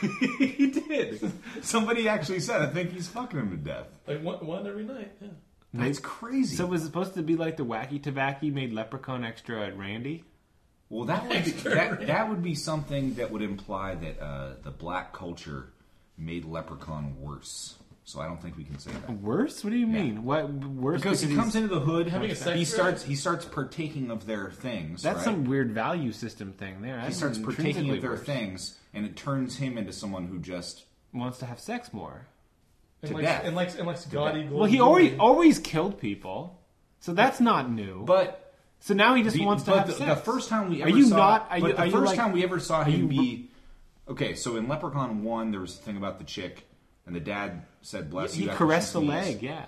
he 0.38 0.66
did. 0.66 1.32
Somebody 1.62 2.06
actually 2.06 2.40
said, 2.40 2.60
"I 2.60 2.66
think 2.66 2.92
he's 2.92 3.08
fucking 3.08 3.40
him 3.40 3.50
to 3.50 3.56
death." 3.56 3.86
Like 4.06 4.22
one, 4.22 4.44
one 4.46 4.66
every 4.66 4.84
night. 4.84 5.12
Yeah. 5.18 5.28
That's 5.72 5.98
crazy. 5.98 6.56
So 6.56 6.66
was 6.66 6.82
it 6.82 6.86
supposed 6.86 7.14
to 7.14 7.22
be 7.22 7.36
like 7.36 7.56
the 7.56 7.64
wacky 7.64 8.02
tobacco 8.02 8.48
made 8.48 8.74
leprechaun 8.74 9.24
extra 9.24 9.66
at 9.66 9.78
Randy? 9.78 10.24
Well, 10.90 11.06
that 11.06 11.26
would 11.26 11.42
be, 11.42 11.50
that, 11.52 12.06
that 12.06 12.28
would 12.28 12.42
be 12.42 12.54
something 12.54 13.14
that 13.14 13.30
would 13.30 13.40
imply 13.40 13.94
that 13.94 14.20
uh, 14.20 14.50
the 14.62 14.70
black 14.70 15.14
culture 15.14 15.72
made 16.18 16.44
Leprechaun 16.44 17.18
worse. 17.18 17.76
So 18.04 18.20
I 18.20 18.26
don't 18.26 18.42
think 18.42 18.56
we 18.56 18.64
can 18.64 18.78
say 18.80 18.90
that 18.90 19.10
Worse? 19.20 19.62
What 19.62 19.70
do 19.70 19.76
you 19.76 19.86
mean? 19.86 20.24
What 20.24 20.50
worse? 20.52 21.00
because 21.00 21.20
he 21.20 21.34
comes 21.36 21.54
into 21.54 21.68
the 21.68 21.78
hood, 21.80 22.08
Having 22.08 22.32
a 22.32 22.34
sex 22.34 22.46
he 22.58 22.64
drive? 22.64 22.66
starts 22.68 23.02
he 23.04 23.14
starts 23.14 23.44
partaking 23.44 24.10
of 24.10 24.26
their 24.26 24.50
things. 24.50 25.02
That's 25.02 25.18
right? 25.18 25.24
some 25.24 25.44
weird 25.44 25.70
value 25.72 26.10
system 26.12 26.52
thing 26.52 26.82
there. 26.82 26.96
He 26.98 27.04
That's 27.04 27.16
starts 27.16 27.38
partaking 27.38 27.90
of 27.90 28.00
their 28.00 28.10
worse. 28.12 28.22
things, 28.24 28.78
and 28.92 29.06
it 29.06 29.14
turns 29.16 29.56
him 29.56 29.78
into 29.78 29.92
someone 29.92 30.26
who 30.26 30.38
just 30.38 30.84
Wants 31.14 31.38
to 31.40 31.46
have 31.46 31.60
sex 31.60 31.92
more. 31.92 32.26
And 33.02 33.10
To 33.10 33.14
likes, 33.16 33.26
death. 33.26 33.42
and 33.44 33.54
likes 33.56 33.74
and 33.76 33.86
likes 33.86 34.04
gaudy. 34.06 34.48
Well, 34.50 34.64
he 34.64 34.80
always 34.80 35.16
always 35.20 35.58
killed 35.58 36.00
people, 36.00 36.58
so 37.00 37.12
that's 37.12 37.38
not 37.40 37.70
new. 37.70 38.02
but. 38.04 38.54
so 38.80 38.94
now 38.94 39.14
he 39.14 39.22
just 39.22 39.36
The, 39.36 39.44
wants 39.44 39.62
to 39.64 39.70
but 39.70 39.78
have 39.78 39.86
the, 39.88 39.92
sex. 39.92 40.08
the 40.20 40.32
first 40.32 40.48
time 40.48 40.70
we 40.70 40.82
Are 40.82 40.88
ever 40.88 40.96
you 40.98 41.04
saw, 41.06 41.16
not- 41.16 41.42
are 41.50 41.60
but 41.60 41.66
you- 41.68 41.72
the 41.74 41.78
are 41.78 41.86
you 41.86 41.92
first 41.92 42.06
like- 42.06 42.16
time 42.18 42.32
we 42.32 42.42
ever 42.42 42.58
saw 42.58 42.82
him 42.82 43.02
you- 43.02 43.06
be 43.08 43.50
okay. 44.08 44.34
So 44.34 44.56
in 44.56 44.66
Leprechaun 44.66 45.22
one, 45.22 45.50
there 45.52 45.60
was 45.60 45.78
a 45.78 45.82
thing 45.82 45.96
about 45.96 46.18
the 46.18 46.24
chick, 46.24 46.66
and 47.06 47.14
the 47.14 47.20
dad 47.20 47.62
said, 47.82 48.10
"Bless 48.10 48.34
he 48.34 48.44
you." 48.44 48.50
after 48.50 48.64
caressed 48.64 48.92
the 48.92 49.00
sneezed. 49.00 49.12
leg. 49.12 49.42
Yeah. 49.42 49.64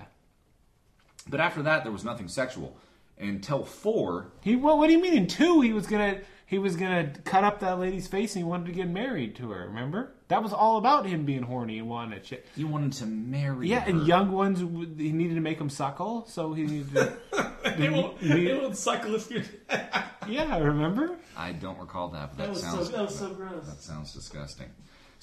But 1.29 1.41
after 1.41 1.62
that, 1.62 1.85
there 1.85 1.93
was 1.93 2.05
nothing 2.05 2.29
sexual 2.29 2.76
until 3.19 3.64
four. 3.64 4.29
He 4.43 4.57
well, 4.57 4.79
what 4.79 4.88
do 4.88 4.93
you 4.93 5.00
mean? 5.00 5.14
In 5.14 5.26
two, 5.26 5.61
he 5.62 5.73
was 5.73 5.87
gonna 5.87 6.21
he 6.47 6.59
was 6.59 6.76
gonna 6.76 7.12
cut 7.25 7.45
up 7.45 7.61
that 7.61 7.79
lady's 7.79 8.07
face, 8.07 8.35
and 8.37 8.45
he 8.45 8.49
wanted 8.49 8.67
to 8.67 8.73
get 8.73 8.88
married 8.88 9.37
to 9.37 9.50
her. 9.50 9.67
Remember? 9.67 10.11
That 10.29 10.43
was 10.43 10.53
all 10.55 10.79
about 10.79 11.07
him 11.07 11.25
being 11.26 11.43
horny 11.43 11.79
and 11.79 11.88
wanting 11.88 12.19
a 12.19 12.21
chick. 12.21 12.47
He 12.57 12.64
wanted 12.64 12.93
to 12.95 13.07
marry. 13.07 13.69
Yeah, 13.69 13.81
her. 13.81 13.91
and 13.91 14.07
young 14.07 14.33
ones, 14.33 14.59
he 14.61 15.12
needed 15.12 15.35
to 15.35 15.41
make 15.41 15.59
them 15.59 15.69
suckle, 15.71 16.26
so 16.26 16.53
he 16.55 16.64
needed 16.64 16.93
to. 16.95 17.12
They 17.79 17.88
won't, 17.88 18.19
he- 18.19 18.29
they 18.45 18.55
won't 18.59 18.76
suckle 18.76 19.14
if 19.14 19.31
you. 19.31 19.43
yeah, 20.29 20.59
remember? 20.59 21.17
I 21.37 21.53
don't 21.53 21.79
recall 21.79 22.09
that, 22.09 22.31
but 22.31 22.38
that, 22.38 22.45
That 22.45 22.50
was 22.53 22.61
so 22.62 22.69
sounds 22.69 22.91
that 22.91 23.03
was 23.03 23.19
so 23.19 23.31
gross. 23.31 23.67
that 23.67 23.81
sounds 23.83 24.12
disgusting. 24.12 24.69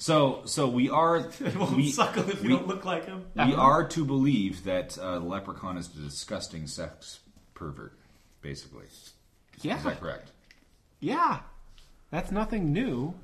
So, 0.02 0.42
so 0.46 0.66
we 0.66 0.90
are 0.90 1.20
They 1.38 1.56
won't 1.56 1.76
we, 1.76 1.92
suckle 1.92 2.28
if 2.28 2.42
you 2.42 2.48
we- 2.50 2.56
don't 2.56 2.66
look 2.66 2.84
like 2.84 3.06
him. 3.06 3.24
we 3.36 3.54
are 3.54 3.86
to 3.90 4.04
believe 4.04 4.64
that 4.64 4.98
uh, 4.98 5.20
the 5.20 5.24
leprechaun 5.24 5.76
is 5.78 5.88
a 5.96 6.00
disgusting 6.00 6.66
sex 6.66 7.20
pervert, 7.54 7.92
basically. 8.40 8.86
Yeah, 9.60 9.78
Is 9.78 9.84
that 9.84 10.00
correct? 10.00 10.32
yeah. 10.98 11.40
That's 12.10 12.32
nothing 12.32 12.72
new. 12.72 13.14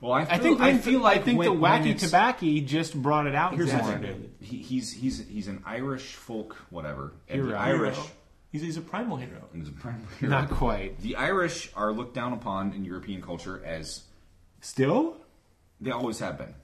Well, 0.00 0.12
I 0.12 0.24
feel, 0.26 0.34
I 0.34 0.38
think 0.38 0.60
I 0.60 0.78
feel 0.78 1.00
like 1.00 1.18
I 1.18 1.22
think 1.22 1.38
when, 1.40 1.48
the 1.48 1.56
wacky 1.60 1.86
it's- 1.90 2.02
tobacco 2.02 2.60
just 2.60 2.94
brought 3.02 3.26
it 3.26 3.34
out. 3.34 3.54
Here's 3.54 3.72
the 3.72 3.78
more. 3.78 3.98
he, 4.40 4.58
he's 4.58 4.92
he's 4.92 5.26
he's 5.26 5.48
an 5.48 5.62
Irish 5.66 6.14
folk 6.14 6.54
whatever, 6.70 7.14
and 7.28 7.40
Hero. 7.40 7.50
the 7.50 7.58
Irish 7.58 7.98
He's, 8.52 8.62
he's 8.62 8.76
a 8.76 8.80
primal 8.80 9.16
hero. 9.16 9.42
is 9.54 9.68
a 9.68 9.72
primary 9.72 10.04
hero. 10.20 10.30
Not 10.30 10.50
quite. 10.50 11.00
The 11.00 11.16
Irish 11.16 11.70
are 11.74 11.92
looked 11.92 12.14
down 12.14 12.32
upon 12.32 12.72
in 12.74 12.84
European 12.84 13.20
culture 13.20 13.60
as 13.64 14.04
Still? 14.60 15.16
They 15.80 15.90
always 15.90 16.18
have 16.20 16.38
been. 16.38 16.54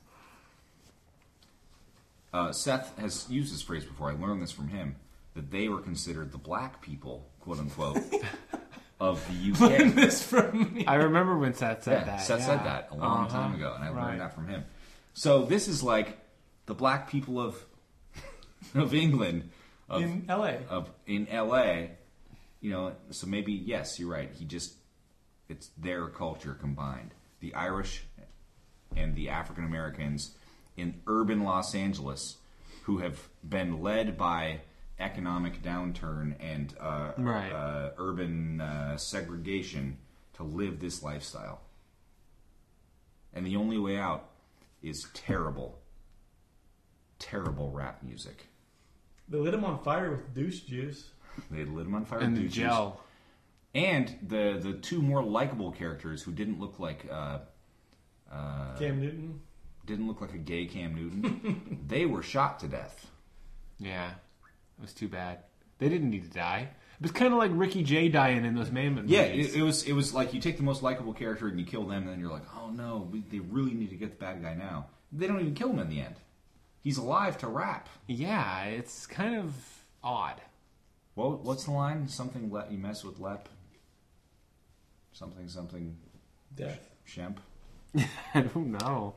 Uh, 2.33 2.53
Seth 2.53 2.97
has 2.99 3.29
used 3.29 3.53
this 3.53 3.63
phrase 3.63 3.85
before. 3.85 4.11
I 4.11 4.15
learned 4.15 4.43
this 4.43 4.53
from 4.53 4.69
him 4.69 4.97
that 5.35 5.51
they 5.51 5.69
were 5.69 5.81
considered 5.81 6.33
the 6.33 6.39
black 6.39 6.81
people, 6.81 7.27
quote 7.41 7.59
unquote, 7.59 7.99
of 9.01 9.23
the 9.29 9.53
UK. 9.53 9.95
this 9.95 10.23
from 10.23 10.73
me. 10.75 10.87
I 10.87 10.95
remember 10.95 11.37
when 11.37 11.53
Seth 11.55 11.83
said 11.85 12.01
yeah, 12.01 12.05
that. 12.05 12.23
Seth 12.23 12.41
yeah. 12.41 12.47
said 12.47 12.59
that 12.65 12.89
a 12.91 12.95
long 12.97 13.27
Uh-huh. 13.27 13.29
time 13.39 13.55
ago, 13.55 13.73
and 13.75 13.85
I 13.85 13.91
Right. 13.91 14.07
learned 14.09 14.21
that 14.21 14.35
from 14.35 14.49
him. 14.49 14.65
So 15.15 15.43
this 15.45 15.69
is 15.69 15.83
like 15.83 16.19
the 16.67 16.75
black 16.75 17.11
people 17.11 17.39
of 17.41 17.63
of 18.75 18.95
England, 18.95 19.51
of 19.89 20.03
in 20.03 20.25
L.A. 20.29 20.61
of 20.71 20.89
in 21.07 21.27
LA, 21.31 21.89
you 22.63 22.71
know, 22.71 22.95
so 23.11 23.27
maybe 23.27 23.53
yes, 23.53 23.99
you're 23.99 24.09
right. 24.11 24.31
He 24.33 24.47
just 24.47 24.73
it's 25.51 25.71
their 25.77 26.07
culture 26.07 26.55
combined. 26.55 27.11
The 27.41 27.55
Irish 27.55 28.05
and 28.97 29.15
the 29.15 29.29
African 29.29 29.65
Americans 29.65 30.33
in 30.77 31.01
urban 31.07 31.43
Los 31.45 31.75
Angeles 31.75 32.37
who 32.85 32.99
have 32.99 33.29
been 33.49 33.81
led 33.83 34.17
by 34.17 34.61
economic 34.99 35.63
downturn 35.63 36.35
and 36.41 36.75
uh, 36.81 37.13
Right. 37.19 37.51
uh, 37.53 37.91
urban 37.99 38.61
uh, 38.61 38.97
segregation 38.97 39.99
to 40.35 40.43
live 40.43 40.81
this 40.81 41.03
lifestyle. 41.03 41.61
And 43.35 43.47
the 43.47 43.57
only 43.57 43.79
way 43.79 43.97
out 43.99 44.29
is 44.83 45.07
terrible, 45.15 45.79
terrible 47.19 47.71
rap 47.71 48.03
music. 48.03 48.47
They 49.29 49.39
lit 49.39 49.55
him 49.55 49.65
on 49.65 49.83
fire 49.83 50.11
with 50.11 50.35
douche 50.35 50.61
juice. 50.61 51.09
They 51.51 51.65
lit 51.65 51.87
him 51.87 51.95
on 51.95 52.05
fire 52.05 52.19
And 52.21 52.33
with 52.33 52.43
the 52.43 52.49
douches. 52.49 52.55
gel. 52.63 53.01
and 53.75 54.15
the 54.27 54.59
the 54.61 54.75
two 54.75 55.01
more 55.01 55.23
likable 55.23 55.73
characters 55.73 56.23
who 56.23 56.33
didn't 56.33 56.61
look 56.61 56.79
like 56.79 57.07
uh, 58.33 58.77
Cam 58.79 59.01
Newton. 59.01 59.41
didn't 59.87 60.07
look 60.09 60.21
like 60.21 60.33
a 60.35 60.39
gay 60.39 60.67
Cam 60.67 60.95
Newton. 60.95 61.85
they 61.89 62.07
were 62.07 62.23
shot 62.23 62.61
to 62.61 62.69
death. 62.69 63.07
Yeah. 63.79 64.11
It 64.11 64.81
was 64.83 64.93
too 64.95 65.09
bad. 65.09 65.41
They 65.79 65.89
didn't 65.89 66.11
need 66.11 66.25
to 66.25 66.31
die. 66.31 66.69
It 66.99 67.03
was 67.03 67.11
kind 67.13 67.33
of 67.33 67.39
like 67.39 67.51
Ricky 67.55 67.83
Jay 67.83 68.09
dying 68.09 68.45
in 68.45 68.55
those 68.55 68.71
Mamet 68.71 69.05
Yeah, 69.07 69.29
movies. 69.29 69.55
it, 69.55 69.59
it 69.59 69.63
was 69.63 69.83
it 69.85 69.93
was 69.93 70.15
like 70.15 70.33
you 70.33 70.41
take 70.41 70.57
the 70.57 70.63
most 70.63 70.83
likable 70.85 71.13
character 71.13 71.49
and 71.49 71.59
you 71.59 71.67
kill 71.67 71.85
them, 71.85 72.03
and 72.05 72.09
then 72.09 72.21
you're 72.21 72.31
like, 72.31 72.45
oh 72.57 72.71
no, 72.71 73.09
we, 73.11 73.21
they 73.31 73.41
really 73.41 73.73
need 73.75 73.91
to 73.91 73.97
get 73.97 74.11
the 74.11 74.25
bad 74.25 74.41
guy 74.43 74.55
now. 74.55 74.87
They 75.11 75.27
don't 75.27 75.41
even 75.41 75.55
kill 75.55 75.71
him 75.71 75.81
in 75.81 75.89
the 75.89 76.01
end. 76.01 76.15
He's 76.81 76.99
alive 76.99 77.39
to 77.39 77.49
rap. 77.49 77.89
yeah, 78.07 78.65
it's 78.65 79.07
kind 79.07 79.35
of 79.37 79.55
odd. 80.05 80.41
What 81.15 81.41
what's 81.41 81.65
the 81.65 81.73
line? 81.73 82.07
Something 82.07 82.51
let 82.51 82.71
you 82.71 82.79
mess 82.79 83.03
with 83.05 83.19
Lep. 83.19 83.49
Something 85.13 85.49
something 85.49 85.97
Death. 86.55 86.89
Shemp. 87.07 87.37
I 88.35 88.41
don't 88.43 88.73
know. 88.81 89.15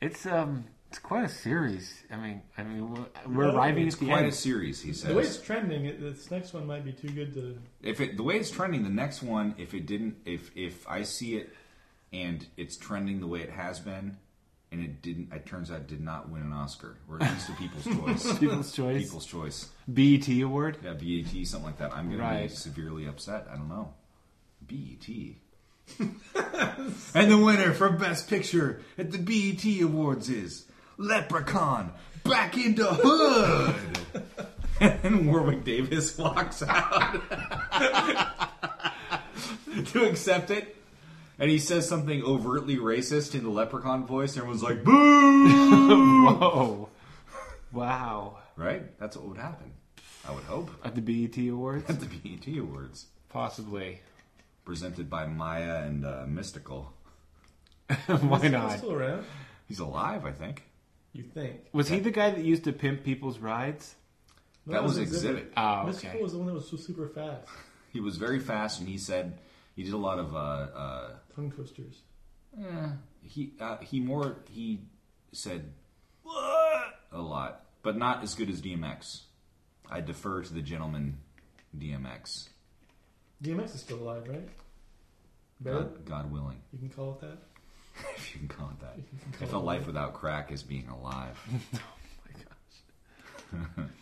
It's 0.00 0.26
um, 0.26 0.64
it's 0.88 0.98
quite 0.98 1.24
a 1.24 1.28
series. 1.28 1.92
I 2.12 2.16
mean, 2.16 2.42
I 2.56 2.62
mean, 2.62 2.92
we're, 2.92 3.06
we're 3.26 3.46
No, 3.48 3.56
arriving 3.56 3.86
It's 3.86 3.96
at 3.96 4.00
the 4.00 4.06
quite 4.06 4.18
end. 4.20 4.28
a 4.28 4.32
series, 4.32 4.80
he 4.80 4.92
said. 4.92 5.10
The 5.10 5.14
way 5.14 5.22
it's 5.22 5.36
says. 5.36 5.42
trending, 5.42 5.86
it, 5.86 6.00
this 6.00 6.30
next 6.30 6.52
one 6.52 6.66
might 6.66 6.84
be 6.84 6.92
too 6.92 7.08
good 7.08 7.34
to. 7.34 7.58
If 7.82 8.00
it 8.00 8.16
the 8.16 8.22
way 8.22 8.36
it's 8.36 8.50
trending, 8.50 8.82
the 8.84 8.90
next 8.90 9.22
one, 9.22 9.54
if 9.58 9.74
it 9.74 9.86
didn't, 9.86 10.16
if 10.24 10.50
if 10.56 10.86
I 10.88 11.02
see 11.02 11.36
it 11.36 11.52
and 12.12 12.46
it's 12.56 12.76
trending 12.76 13.20
the 13.20 13.26
way 13.26 13.40
it 13.40 13.50
has 13.50 13.80
been, 13.80 14.16
and 14.70 14.80
it 14.82 15.02
didn't, 15.02 15.32
it 15.32 15.44
turns 15.46 15.70
out 15.70 15.78
it 15.80 15.86
did 15.88 16.00
not 16.00 16.28
win 16.30 16.42
an 16.42 16.52
Oscar 16.52 16.98
or 17.10 17.20
at 17.22 17.32
least 17.32 17.48
a 17.48 17.52
People's 17.54 17.84
Choice. 18.24 18.38
People's 18.38 18.72
Choice, 18.72 19.02
People's 19.02 19.26
Choice. 19.26 19.68
BET 19.88 20.28
award. 20.42 20.78
Yeah, 20.84 20.92
BET, 20.92 21.46
something 21.46 21.64
like 21.66 21.78
that. 21.78 21.92
I'm 21.92 22.06
going 22.08 22.18
to 22.18 22.24
be 22.24 22.40
Right. 22.42 22.50
severely 22.50 23.06
upset. 23.06 23.48
I 23.52 23.56
don't 23.56 23.68
know. 23.68 23.92
BET. 24.66 25.08
and 27.14 27.30
the 27.30 27.38
winner 27.38 27.72
for 27.72 27.90
Best 27.90 28.28
Picture 28.28 28.80
at 28.98 29.12
the 29.12 29.18
BET 29.18 29.64
Awards 29.82 30.28
is 30.28 30.66
Leprechaun 30.98 31.92
Back 32.24 32.56
into 32.56 32.84
Hood. 32.84 33.74
and 35.04 35.30
Warwick 35.30 35.64
Davis 35.64 36.18
walks 36.18 36.62
out 36.62 37.22
to 39.86 40.04
accept 40.04 40.50
it. 40.50 40.72
And 41.38 41.50
he 41.50 41.58
says 41.58 41.86
something 41.86 42.22
overtly 42.22 42.78
racist 42.78 43.34
in 43.34 43.44
the 43.44 43.50
Leprechaun 43.50 44.06
voice, 44.06 44.32
and 44.32 44.38
everyone's 44.38 44.62
like, 44.62 44.82
boo! 44.82 46.24
Whoa, 46.24 46.88
wow! 47.72 48.38
right? 48.56 48.98
That's 48.98 49.18
what 49.18 49.28
would 49.28 49.36
happen. 49.36 49.70
I 50.26 50.32
would 50.34 50.44
hope. 50.44 50.70
At 50.82 50.94
the 50.94 51.02
BET 51.02 51.36
awards, 51.50 51.90
At 51.90 52.00
the 52.00 52.06
BET 52.06 52.48
Awards. 52.58 53.04
possibly. 53.28 54.00
Presented 54.66 55.08
by 55.08 55.26
Mya 55.26 55.84
and 55.86 56.04
uh, 56.04 56.24
Mystikal. 56.26 56.88
Why 58.06 58.38
He's 58.40 58.50
not? 58.50 58.78
Still 58.78 58.92
around. 58.92 59.24
He's 59.66 59.78
alive, 59.78 60.26
I 60.26 60.32
think. 60.32 60.64
You 61.12 61.22
think? 61.22 61.60
Was 61.72 61.88
he 61.88 62.00
the 62.00 62.10
guy 62.10 62.30
that 62.30 62.44
used 62.44 62.64
to 62.64 62.72
pimp 62.72 63.04
people's 63.04 63.38
rides? 63.38 63.94
No, 64.66 64.72
that 64.74 64.80
it 64.80 64.82
was 64.82 64.98
Xzibit. 64.98 65.06
Xzibit. 65.08 65.46
Oh, 65.56 65.60
Mystikal 65.86 66.08
okay. 66.10 66.22
was 66.22 66.32
the 66.32 66.38
one 66.38 66.48
that 66.48 66.54
was 66.54 66.68
so 66.68 66.76
super 66.76 67.08
fast. 67.08 67.48
He 67.92 68.00
was 68.00 68.16
very 68.18 68.40
fast, 68.40 68.80
and 68.80 68.88
he 68.88 68.98
said 68.98 69.38
he 69.74 69.84
did 69.84 69.94
a 69.94 69.96
lot 69.98 70.18
of. 70.18 70.34
Uh, 70.34 70.38
uh, 70.38 71.10
Tongue 71.34 71.50
twisters. 71.52 72.02
eh, 72.60 72.88
he 73.22 73.52
uh, 73.60 73.78
he 73.78 74.00
more 74.00 74.36
he 74.50 74.80
said 75.32 75.72
a 77.12 77.20
lot, 77.20 77.64
but 77.82 77.96
not 77.96 78.22
as 78.24 78.34
good 78.34 78.50
as 78.50 78.60
DMX. 78.60 79.20
I 79.88 80.00
defer 80.00 80.42
to 80.42 80.52
the 80.52 80.60
gentleman 80.62 81.18
DMX. 81.78 82.48
DMX 83.42 83.74
is 83.74 83.80
still 83.80 83.98
alive, 83.98 84.26
right? 84.28 84.48
Barrett? 85.60 86.04
God, 86.04 86.24
God 86.24 86.32
willing, 86.32 86.60
You 86.72 86.78
can 86.78 86.88
call 86.90 87.12
it 87.12 87.20
that. 87.20 87.38
if 88.16 88.34
you 88.34 88.40
can 88.40 88.48
call 88.48 88.68
it 88.70 88.80
that. 88.80 88.96
You 88.96 89.04
can 89.04 89.32
call 89.32 89.42
If 89.42 89.48
it 89.52 89.56
a 89.56 89.58
life 89.58 89.80
that. 89.80 89.86
without 89.88 90.14
crack 90.14 90.52
is 90.52 90.62
being 90.62 90.88
alive. 90.88 91.38
Oh 93.52 93.52
my 93.54 93.60
gosh. 93.78 93.86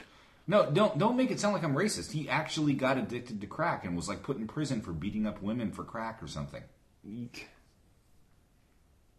No, 0.46 0.70
don't 0.70 0.98
don't 0.98 1.16
make 1.16 1.30
it 1.30 1.40
sound 1.40 1.54
like 1.54 1.62
I'm 1.64 1.74
racist. 1.74 2.12
He 2.12 2.28
actually 2.28 2.74
got 2.74 2.98
addicted 2.98 3.40
to 3.40 3.46
crack 3.46 3.86
and 3.86 3.96
was 3.96 4.10
like 4.10 4.22
put 4.22 4.36
in 4.36 4.46
prison 4.46 4.82
for 4.82 4.92
beating 4.92 5.26
up 5.26 5.40
women 5.40 5.72
for 5.72 5.84
crack 5.84 6.22
or 6.22 6.26
something. 6.26 6.62
Eek. 7.02 7.48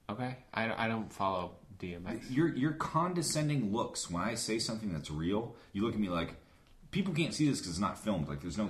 Okay, 0.07 0.37
I, 0.53 0.85
I 0.85 0.87
don't 0.87 1.11
follow 1.11 1.53
DMX. 1.79 2.25
Your 2.29 2.55
your 2.55 2.73
condescending 2.73 3.73
looks 3.73 4.07
when 4.07 4.21
I 4.21 4.35
say 4.35 4.59
something 4.59 4.93
that's 4.93 5.09
real, 5.09 5.55
you 5.73 5.81
look 5.83 5.95
at 5.95 5.99
me 5.99 6.09
like 6.09 6.35
people 6.91 7.11
can't 7.11 7.33
see 7.33 7.49
this 7.49 7.57
because 7.57 7.71
it's 7.71 7.79
not 7.79 7.97
filmed. 7.97 8.27
Like 8.29 8.41
there's 8.41 8.57
no. 8.59 8.69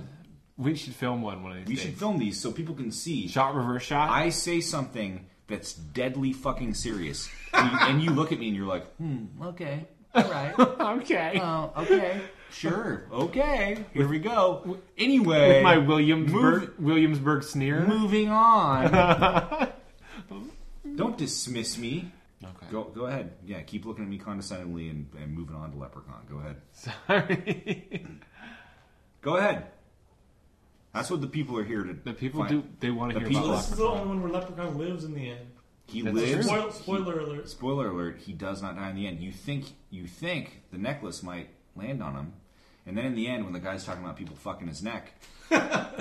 We 0.58 0.74
should 0.74 0.94
film 0.94 1.20
one 1.22 1.42
one 1.42 1.52
of 1.52 1.58
these 1.58 1.66
We 1.68 1.74
days. 1.74 1.84
should 1.84 1.98
film 1.98 2.18
these 2.18 2.40
so 2.40 2.50
people 2.52 2.74
can 2.74 2.90
see. 2.90 3.28
shot 3.28 3.54
reverse 3.54 3.82
shot. 3.82 4.08
I 4.10 4.30
say 4.30 4.60
something 4.60 5.26
that's 5.48 5.74
deadly 5.74 6.32
fucking 6.32 6.74
serious, 6.74 7.28
and 7.52 7.70
you, 7.72 7.78
and 7.80 8.02
you 8.02 8.10
look 8.10 8.32
at 8.32 8.38
me 8.38 8.48
and 8.48 8.56
you're 8.56 8.66
like, 8.66 8.86
hmm, 8.96 9.26
okay, 9.42 9.86
all 10.14 10.30
right. 10.30 10.58
okay. 11.02 11.38
Oh, 11.42 11.72
okay. 11.76 12.20
Sure. 12.50 13.06
Okay. 13.12 13.84
Here 13.92 14.08
we 14.08 14.18
go. 14.18 14.78
Anyway, 14.96 15.56
With 15.56 15.62
my 15.62 15.76
Williamsburg 15.78 16.60
move- 16.62 16.78
Williamsburg 16.78 17.42
sneer. 17.42 17.80
moving 17.86 18.30
on. 18.30 19.70
Don't 20.96 21.18
dismiss 21.18 21.76
me. 21.76 22.10
Okay. 22.42 22.66
Go 22.70 22.84
go 22.84 23.06
ahead. 23.06 23.32
Yeah, 23.44 23.60
keep 23.62 23.84
looking 23.84 24.04
at 24.04 24.10
me 24.10 24.18
condescendingly 24.18 24.88
and, 24.88 25.08
and 25.20 25.32
moving 25.34 25.56
on 25.56 25.72
to 25.72 25.78
Leprechaun. 25.78 26.22
Go 26.30 26.38
ahead. 26.38 26.56
Sorry. 26.72 28.06
Go 29.20 29.36
ahead. 29.36 29.66
That's 30.96 31.10
what 31.10 31.20
the 31.20 31.26
people 31.26 31.56
are 31.58 31.64
here 31.64 31.84
to. 31.84 31.92
the 31.92 32.12
people 32.12 32.40
find. 32.40 32.50
do. 32.62 32.68
They 32.80 32.90
want 32.90 33.12
to 33.12 33.14
The 33.14 33.20
hear 33.20 33.28
people- 33.28 33.46
about 33.50 33.56
This 33.62 33.70
is 33.70 33.76
the 33.76 33.84
Leprechaun. 33.84 34.00
only 34.08 34.18
one 34.20 34.22
where 34.32 34.40
Leprechaun 34.40 34.78
lives 34.78 35.04
in 35.04 35.14
the 35.14 35.30
end. 35.30 35.46
He 35.86 36.02
That's 36.02 36.16
lives. 36.16 36.46
Spoil, 36.46 36.70
spoiler 36.72 37.20
alert. 37.20 37.48
Spoiler 37.48 37.88
alert: 37.90 38.18
He 38.18 38.32
does 38.32 38.60
not 38.62 38.74
die 38.76 38.90
in 38.90 38.96
the 38.96 39.06
end. 39.06 39.20
You 39.20 39.30
think 39.32 39.66
you 39.90 40.06
think 40.06 40.62
the 40.72 40.78
necklace 40.78 41.22
might 41.22 41.48
land 41.76 42.02
on 42.02 42.14
him, 42.14 42.32
and 42.86 42.96
then 42.98 43.04
in 43.04 43.14
the 43.14 43.28
end, 43.28 43.44
when 43.44 43.52
the 43.52 43.60
guy's 43.60 43.84
talking 43.84 44.02
about 44.02 44.16
people 44.16 44.34
fucking 44.36 44.66
his 44.66 44.82
neck, 44.82 45.12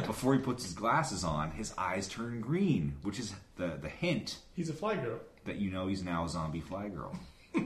before 0.08 0.34
he 0.34 0.40
puts 0.40 0.64
his 0.64 0.74
glasses 0.74 1.24
on, 1.24 1.52
his 1.52 1.74
eyes 1.78 2.08
turn 2.08 2.42
green, 2.42 2.96
which 3.04 3.20
is 3.20 3.36
the 3.58 3.78
the 3.82 3.90
hint 3.90 4.40
He's 4.56 4.70
a 4.70 4.74
fly 4.74 4.96
girl. 4.96 5.20
that 5.44 5.58
you 5.58 5.70
know 5.70 5.86
he's 5.88 6.02
now 6.04 6.26
a 6.26 6.30
zombie 6.30 6.62
fly 6.62 6.88
girl. 6.90 7.16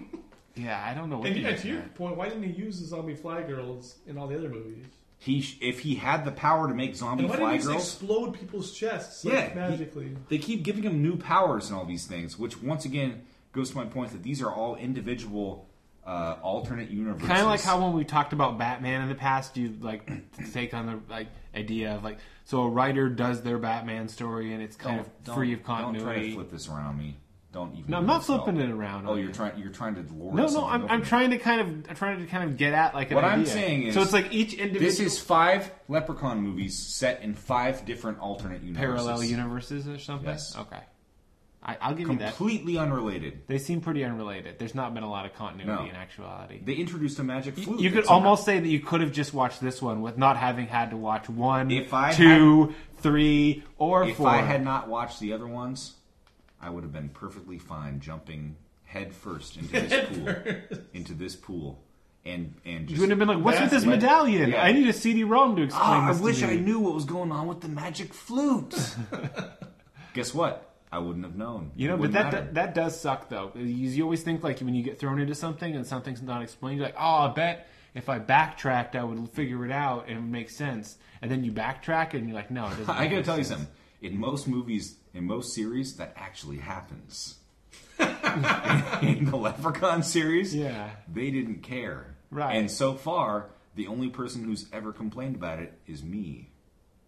Yeah, 0.56 0.84
I 0.86 0.94
don't 0.94 1.10
know 1.10 1.20
what. 1.20 1.28
And 1.28 1.36
to 1.38 1.42
yeah, 1.42 1.56
to 1.56 1.68
your 1.70 1.82
point, 1.96 2.18
why 2.18 2.28
didn't 2.28 2.44
he 2.44 2.52
use 2.52 2.82
the 2.82 2.86
zombie 2.88 3.16
fly 3.16 3.44
girls 3.44 4.00
in 4.08 4.18
all 4.18 4.28
the 4.28 4.38
other 4.38 4.50
movies? 4.50 4.88
He 5.22 5.42
sh- 5.42 5.58
if 5.60 5.82
he 5.82 5.96
had 5.96 6.24
the 6.24 6.32
power 6.32 6.70
to 6.70 6.74
make 6.74 6.96
zombie 6.96 7.24
And 7.26 7.30
why 7.30 7.36
fly 7.38 7.52
didn't 7.58 7.68
girls, 7.68 7.84
explode 7.84 8.32
people's 8.40 8.72
chests 8.72 9.26
like, 9.26 9.34
Yeah, 9.34 9.50
he- 9.50 9.56
magically? 9.56 10.16
they 10.30 10.38
keep 10.38 10.64
giving 10.64 10.84
him 10.84 11.02
new 11.04 11.18
powers 11.18 11.70
and 11.70 11.78
all 11.78 11.86
these 11.86 12.08
things, 12.08 12.40
which 12.40 12.62
once 12.64 12.86
again 12.86 13.24
goes 13.52 13.72
to 13.72 13.76
my 13.78 13.84
point 13.86 14.12
that 14.14 14.24
these 14.24 14.42
are 14.42 14.50
all 14.52 14.76
individual, 14.78 15.68
uh, 16.08 16.38
alternate 16.42 16.90
universes. 16.90 17.28
Kind 17.28 17.42
of 17.42 17.48
like 17.48 17.62
how 17.62 17.82
when 17.84 17.94
we 17.94 18.06
talked 18.06 18.32
about 18.32 18.58
Batman 18.58 19.02
in 19.02 19.10
the 19.10 19.16
past, 19.16 19.58
you 19.58 19.76
like 19.82 20.10
take 20.54 20.74
on 20.74 20.86
the 20.86 21.00
like 21.10 21.28
idea 21.54 21.96
of 21.96 22.04
like 22.04 22.20
so 22.46 22.62
a 22.62 22.70
writer 22.70 23.10
does 23.10 23.42
their 23.42 23.58
Batman 23.58 24.08
story 24.08 24.54
and 24.54 24.64
it's 24.64 24.76
kind 24.78 24.98
Don't- 24.98 25.06
of 25.08 25.24
don't- 25.26 25.36
free 25.36 25.52
of 25.54 25.64
Don't 25.66 26.00
try 26.00 26.20
to 26.20 26.34
flip 26.34 26.50
this 26.50 26.70
around 26.70 26.86
on 26.86 26.98
me. 26.98 27.18
Don't 27.52 27.74
even. 27.76 27.90
No, 27.92 27.98
I'm 27.98 28.06
not 28.06 28.24
flipping 28.24 28.58
it 28.58 28.70
around. 28.70 29.08
Oh, 29.08 29.16
you're 29.16 29.28
you. 29.28 29.34
trying. 29.34 29.58
You're 29.60 29.72
trying 29.72 29.96
to 29.96 30.02
lure. 30.14 30.34
No, 30.34 30.48
no, 30.48 30.66
I'm, 30.66 30.86
I'm 30.88 31.02
trying 31.04 31.32
to 31.32 31.38
kind 31.40 31.62
of 31.62 31.90
I'm 31.90 31.96
trying 31.96 32.20
to 32.20 32.26
kind 32.28 32.44
of 32.44 32.58
get 32.58 32.74
at 32.74 32.94
like 32.94 33.10
an 33.10 33.16
What 33.16 33.24
I'm 33.26 33.46
saying 33.46 33.84
is- 33.84 33.96
so 33.96 34.02
it's 34.04 34.14
like 34.14 34.32
each 34.32 34.54
individual 34.54 34.86
This 34.90 35.00
is 35.00 35.18
five 35.20 35.72
Leprechaun 35.88 36.42
movies 36.42 36.78
set 36.78 37.22
in 37.24 37.34
five 37.34 37.86
different 37.86 38.20
alternate 38.20 38.62
universes. 38.62 38.78
parallel 39.06 39.24
universes 39.24 39.88
or 39.88 39.98
something. 39.98 40.30
Yes. 40.30 40.56
Okay, 40.56 40.80
I, 41.64 41.78
I'll 41.82 41.96
give 41.96 42.08
you 42.08 42.18
that. 42.20 42.36
completely 42.36 42.78
unrelated. 42.78 43.42
They 43.48 43.58
seem 43.58 43.82
pretty 43.82 44.04
unrelated. 44.06 44.60
There's 44.60 44.76
not 44.76 44.94
been 44.94 45.02
a 45.04 45.10
lot 45.10 45.26
of 45.26 45.34
continuity 45.34 45.84
No. 45.86 45.90
in 45.90 45.96
actuality. 45.96 46.62
They 46.64 46.74
introduced 46.76 47.18
a 47.18 47.24
magic 47.24 47.58
flute. 47.58 47.80
You 47.82 47.90
could 47.90 48.06
almost 48.06 48.46
say 48.46 48.60
that 48.60 48.68
you 48.68 48.80
could 48.80 49.02
have 49.02 49.12
just 49.12 49.34
watched 49.34 49.60
this 49.60 49.82
one 49.82 50.02
with 50.04 50.18
not 50.20 50.38
having 50.38 50.68
had 50.68 50.92
to 50.92 50.98
watch 50.98 51.28
one, 51.30 51.72
If 51.72 51.94
I 51.96 52.14
two, 52.14 52.76
three, 52.98 53.64
or 53.80 54.04
If 54.04 54.18
four. 54.18 54.28
I 54.30 54.42
had 54.42 54.64
not 54.64 54.88
watched 54.88 55.20
the 55.20 55.34
other 55.34 55.48
ones, 55.48 55.96
I 56.62 56.70
would 56.70 56.84
have 56.84 56.94
been 56.94 57.10
perfectly 57.10 57.58
fine 57.58 58.00
jumping 58.00 58.56
head 58.86 59.14
first 59.14 59.58
into 59.58 59.70
this 59.82 60.10
pool, 60.10 60.80
into 60.94 61.14
this 61.14 61.36
pool, 61.36 61.84
and 62.26 62.56
and 62.66 62.88
just. 62.88 62.96
you 62.96 63.02
would 63.02 63.10
have 63.12 63.20
been 63.20 63.28
like, 63.28 63.44
"What's 63.44 63.60
with 63.62 63.70
this 63.72 63.86
what- 63.86 63.92
medallion? 64.00 64.50
yeah. 64.52 64.64
I 64.64 64.72
need 64.72 64.88
a 64.88 64.94
CD-ROM 64.94 65.56
to 65.58 65.62
explain 65.64 65.84
Ah, 65.86 66.06
I 66.08 66.12
this 66.12 66.18
to 66.18 66.24
wish 66.24 66.42
me." 66.42 66.48
I 66.50 66.56
knew 66.58 66.80
what 66.80 66.94
was 66.94 67.06
going 67.06 67.32
on 67.32 67.48
with 67.48 67.62
the 67.62 67.70
magic 67.70 68.14
flute. 68.14 68.76
Guess 70.14 70.34
what? 70.34 70.66
I 70.92 70.98
wouldn't 70.98 71.24
have 71.24 71.36
known. 71.36 71.72
You 71.76 71.88
It 71.88 71.92
know, 71.92 71.96
but 71.98 72.02
wouldn't 72.02 72.14
that, 72.16 72.24
matter. 72.34 72.46
that 72.46 72.54
that 72.56 72.74
does 72.74 73.00
suck 73.00 73.30
though. 73.30 73.52
You, 73.56 73.64
you 73.64 74.04
always 74.04 74.24
think 74.24 74.44
like 74.44 74.60
when 74.60 74.74
you 74.74 74.82
get 74.84 75.00
thrown 75.00 75.20
into 75.20 75.36
something 75.36 75.76
and 75.76 75.86
something's 75.86 76.22
not 76.22 76.42
explained, 76.42 76.78
you're 76.80 76.88
like, 76.88 76.96
"Oh, 77.00 77.28
I 77.30 77.34
bet 77.34 77.68
if 77.94 78.10
I 78.10 78.18
backtracked, 78.20 78.96
I 78.96 79.04
would 79.04 79.30
figure 79.30 79.66
it 79.66 79.72
out 79.72 80.08
and 80.08 80.18
it 80.18 80.20
would 80.22 80.32
make 80.32 80.50
sense." 80.50 80.98
And 81.22 81.30
then 81.30 81.44
you 81.44 81.52
backtrack 81.52 82.16
and 82.16 82.26
you're 82.28 82.36
like, 82.36 82.50
"No, 82.50 82.66
it 82.66 82.70
doesn't." 82.72 82.90
I 82.90 83.02
make 83.02 83.10
gotta 83.12 83.16
any 83.18 83.24
tell 83.24 83.38
you 83.38 83.44
sense. 83.44 83.60
something. 83.60 83.76
In 84.02 84.18
most 84.20 84.48
movies, 84.48 84.96
in 85.14 85.26
most 85.26 85.54
series, 85.54 85.96
that 85.98 86.14
actually 86.16 86.58
happens. 86.58 87.36
in 88.00 89.26
the 89.26 89.36
Leprechaun 89.36 90.04
series, 90.04 90.56
Yeah. 90.56 90.90
they 91.12 91.32
didn't 91.32 91.64
care. 91.64 92.16
Right. 92.32 92.56
And 92.56 92.72
so 92.72 92.94
far, 92.94 93.50
the 93.76 93.88
only 93.88 94.10
person 94.10 94.44
who's 94.44 94.68
ever 94.72 94.94
complained 94.94 95.36
about 95.36 95.60
it 95.60 95.74
is 95.88 96.04
me. 96.04 96.50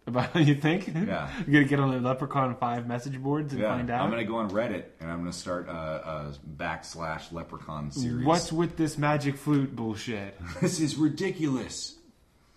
About 0.08 0.36
you 0.48 0.56
think? 0.56 0.88
Yeah. 0.88 1.30
You're 1.48 1.62
gonna 1.62 1.66
get 1.66 1.80
on 1.80 1.92
the 1.92 2.00
Leprechaun 2.00 2.56
Five 2.56 2.88
message 2.88 3.22
boards 3.22 3.54
and 3.54 3.62
Yeah, 3.62 3.70
find 3.78 3.90
out. 3.90 4.02
I'm 4.02 4.10
gonna 4.10 4.26
go 4.26 4.38
on 4.38 4.50
Reddit 4.50 4.86
and 5.00 5.10
I'm 5.10 5.20
gonna 5.20 5.32
start 5.32 5.70
a, 5.70 5.72
a 5.72 6.34
backslash 6.58 7.32
Leprechaun 7.32 7.92
series. 7.92 8.26
What's 8.26 8.52
with 8.52 8.76
this 8.78 8.98
magic 8.98 9.38
flute 9.38 9.76
bullshit? 9.76 10.38
this 10.60 10.80
is 10.80 10.96
ridiculous? 10.98 11.96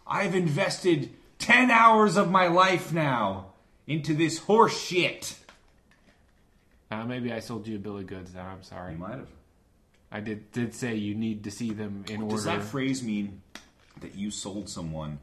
I've 0.06 0.34
invested 0.34 1.10
ten 1.38 1.70
hours 1.70 2.16
of 2.16 2.30
my 2.30 2.48
life 2.48 2.92
now 2.92 3.52
into 3.86 4.14
this 4.14 4.38
horse 4.38 4.78
shit. 4.78 5.36
Uh, 6.90 7.04
maybe 7.04 7.32
I 7.32 7.40
sold 7.40 7.66
you 7.66 7.76
a 7.76 7.78
bill 7.78 7.98
of 7.98 8.06
goods. 8.06 8.34
Now 8.34 8.46
I'm 8.46 8.62
sorry. 8.62 8.92
You 8.92 8.98
might 8.98 9.16
have. 9.16 9.28
I 10.12 10.20
did 10.20 10.52
did 10.52 10.74
say 10.74 10.94
you 10.94 11.14
need 11.14 11.44
to 11.44 11.50
see 11.50 11.72
them 11.72 12.04
in 12.08 12.22
order. 12.22 12.36
Does 12.36 12.44
that 12.44 12.62
phrase 12.62 13.02
mean 13.02 13.42
that 14.00 14.14
you 14.14 14.30
sold 14.30 14.68
someone 14.68 15.18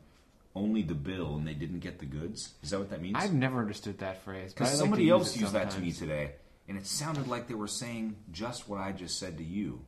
only 0.53 0.81
the 0.81 0.95
bill 0.95 1.35
and 1.35 1.47
they 1.47 1.53
didn't 1.53 1.79
get 1.79 1.99
the 1.99 2.05
goods? 2.05 2.53
Is 2.61 2.71
that 2.71 2.79
what 2.79 2.89
that 2.89 3.01
means? 3.01 3.15
I've 3.17 3.33
never 3.33 3.59
understood 3.59 3.99
that 3.99 4.23
phrase. 4.23 4.53
Because 4.53 4.77
somebody 4.77 5.03
use 5.03 5.11
else 5.11 5.35
it 5.35 5.41
used 5.41 5.53
that 5.53 5.71
to 5.71 5.79
me 5.79 5.91
today, 5.93 6.31
and 6.67 6.77
it 6.77 6.85
sounded 6.85 7.27
like 7.27 7.47
they 7.47 7.53
were 7.53 7.67
saying 7.67 8.17
just 8.31 8.67
what 8.67 8.81
I 8.81 8.91
just 8.91 9.17
said 9.17 9.37
to 9.37 9.43
you, 9.43 9.81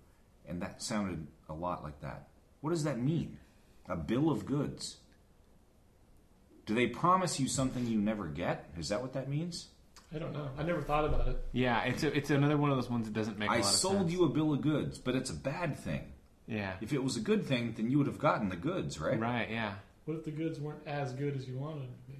and 0.47 0.61
that 0.61 0.81
sounded 0.81 1.27
a 1.49 1.53
lot 1.53 1.83
like 1.83 1.99
that. 2.01 2.27
What 2.61 2.69
does 2.69 2.85
that 2.85 2.97
mean? 2.97 3.39
A 3.89 3.97
bill 3.97 4.31
of 4.31 4.45
goods. 4.45 4.97
Do 6.65 6.73
they 6.75 6.87
promise 6.87 7.39
you 7.39 7.47
something 7.47 7.85
you 7.87 7.99
never 7.99 8.27
get? 8.27 8.69
Is 8.77 8.89
that 8.89 9.01
what 9.01 9.13
that 9.13 9.27
means? 9.29 9.67
I 10.15 10.19
don't 10.19 10.31
know. 10.31 10.49
I 10.57 10.63
never 10.63 10.81
thought 10.81 11.05
about 11.05 11.27
it. 11.27 11.43
Yeah, 11.51 11.81
it's 11.83 12.03
a, 12.03 12.15
it's 12.15 12.29
another 12.29 12.55
one 12.55 12.69
of 12.69 12.77
those 12.77 12.89
ones 12.89 13.05
that 13.07 13.13
doesn't 13.13 13.39
make. 13.39 13.49
a 13.49 13.53
I 13.53 13.55
lot 13.55 13.61
of 13.61 13.67
I 13.67 13.71
sold 13.71 13.97
sense. 14.01 14.11
you 14.13 14.25
a 14.25 14.29
bill 14.29 14.53
of 14.53 14.61
goods, 14.61 14.99
but 14.99 15.15
it's 15.15 15.29
a 15.29 15.35
bad 15.35 15.77
thing. 15.77 16.13
Yeah. 16.47 16.73
If 16.81 16.93
it 16.93 17.03
was 17.03 17.17
a 17.17 17.21
good 17.21 17.45
thing, 17.45 17.73
then 17.75 17.89
you 17.89 17.97
would 17.97 18.07
have 18.07 18.19
gotten 18.19 18.49
the 18.49 18.55
goods, 18.55 18.99
right? 18.99 19.19
Right. 19.19 19.49
Yeah. 19.49 19.73
What 20.05 20.17
if 20.17 20.25
the 20.25 20.31
goods 20.31 20.59
weren't 20.59 20.85
as 20.85 21.13
good 21.13 21.35
as 21.35 21.47
you 21.47 21.57
wanted 21.57 21.83
them 21.83 21.89
to 22.05 22.11
be? 22.11 22.19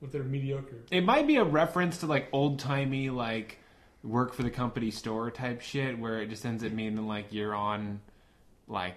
What 0.00 0.06
if 0.06 0.12
they're 0.12 0.24
mediocre? 0.24 0.78
It 0.90 1.04
might 1.04 1.26
be 1.26 1.36
a 1.36 1.44
reference 1.44 1.98
to 1.98 2.06
like 2.06 2.28
old 2.32 2.58
timey 2.58 3.10
like 3.10 3.58
work 4.02 4.34
for 4.34 4.42
the 4.42 4.50
company 4.50 4.90
store 4.90 5.30
type 5.30 5.60
shit, 5.60 5.98
where 5.98 6.20
it 6.20 6.28
just 6.28 6.44
ends 6.44 6.64
up 6.64 6.72
meaning 6.72 7.06
like 7.06 7.26
you're 7.32 7.54
on 7.54 8.00
like 8.66 8.96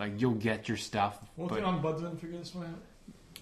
like 0.00 0.20
you'll 0.20 0.34
get 0.34 0.66
your 0.66 0.78
stuff, 0.78 1.18
Won't 1.36 1.50
but 1.50 1.60
the 1.60 1.66
ombudsman 1.66 2.18
figure 2.18 2.38
this 2.38 2.54
one 2.54 2.66
out? 2.66 2.82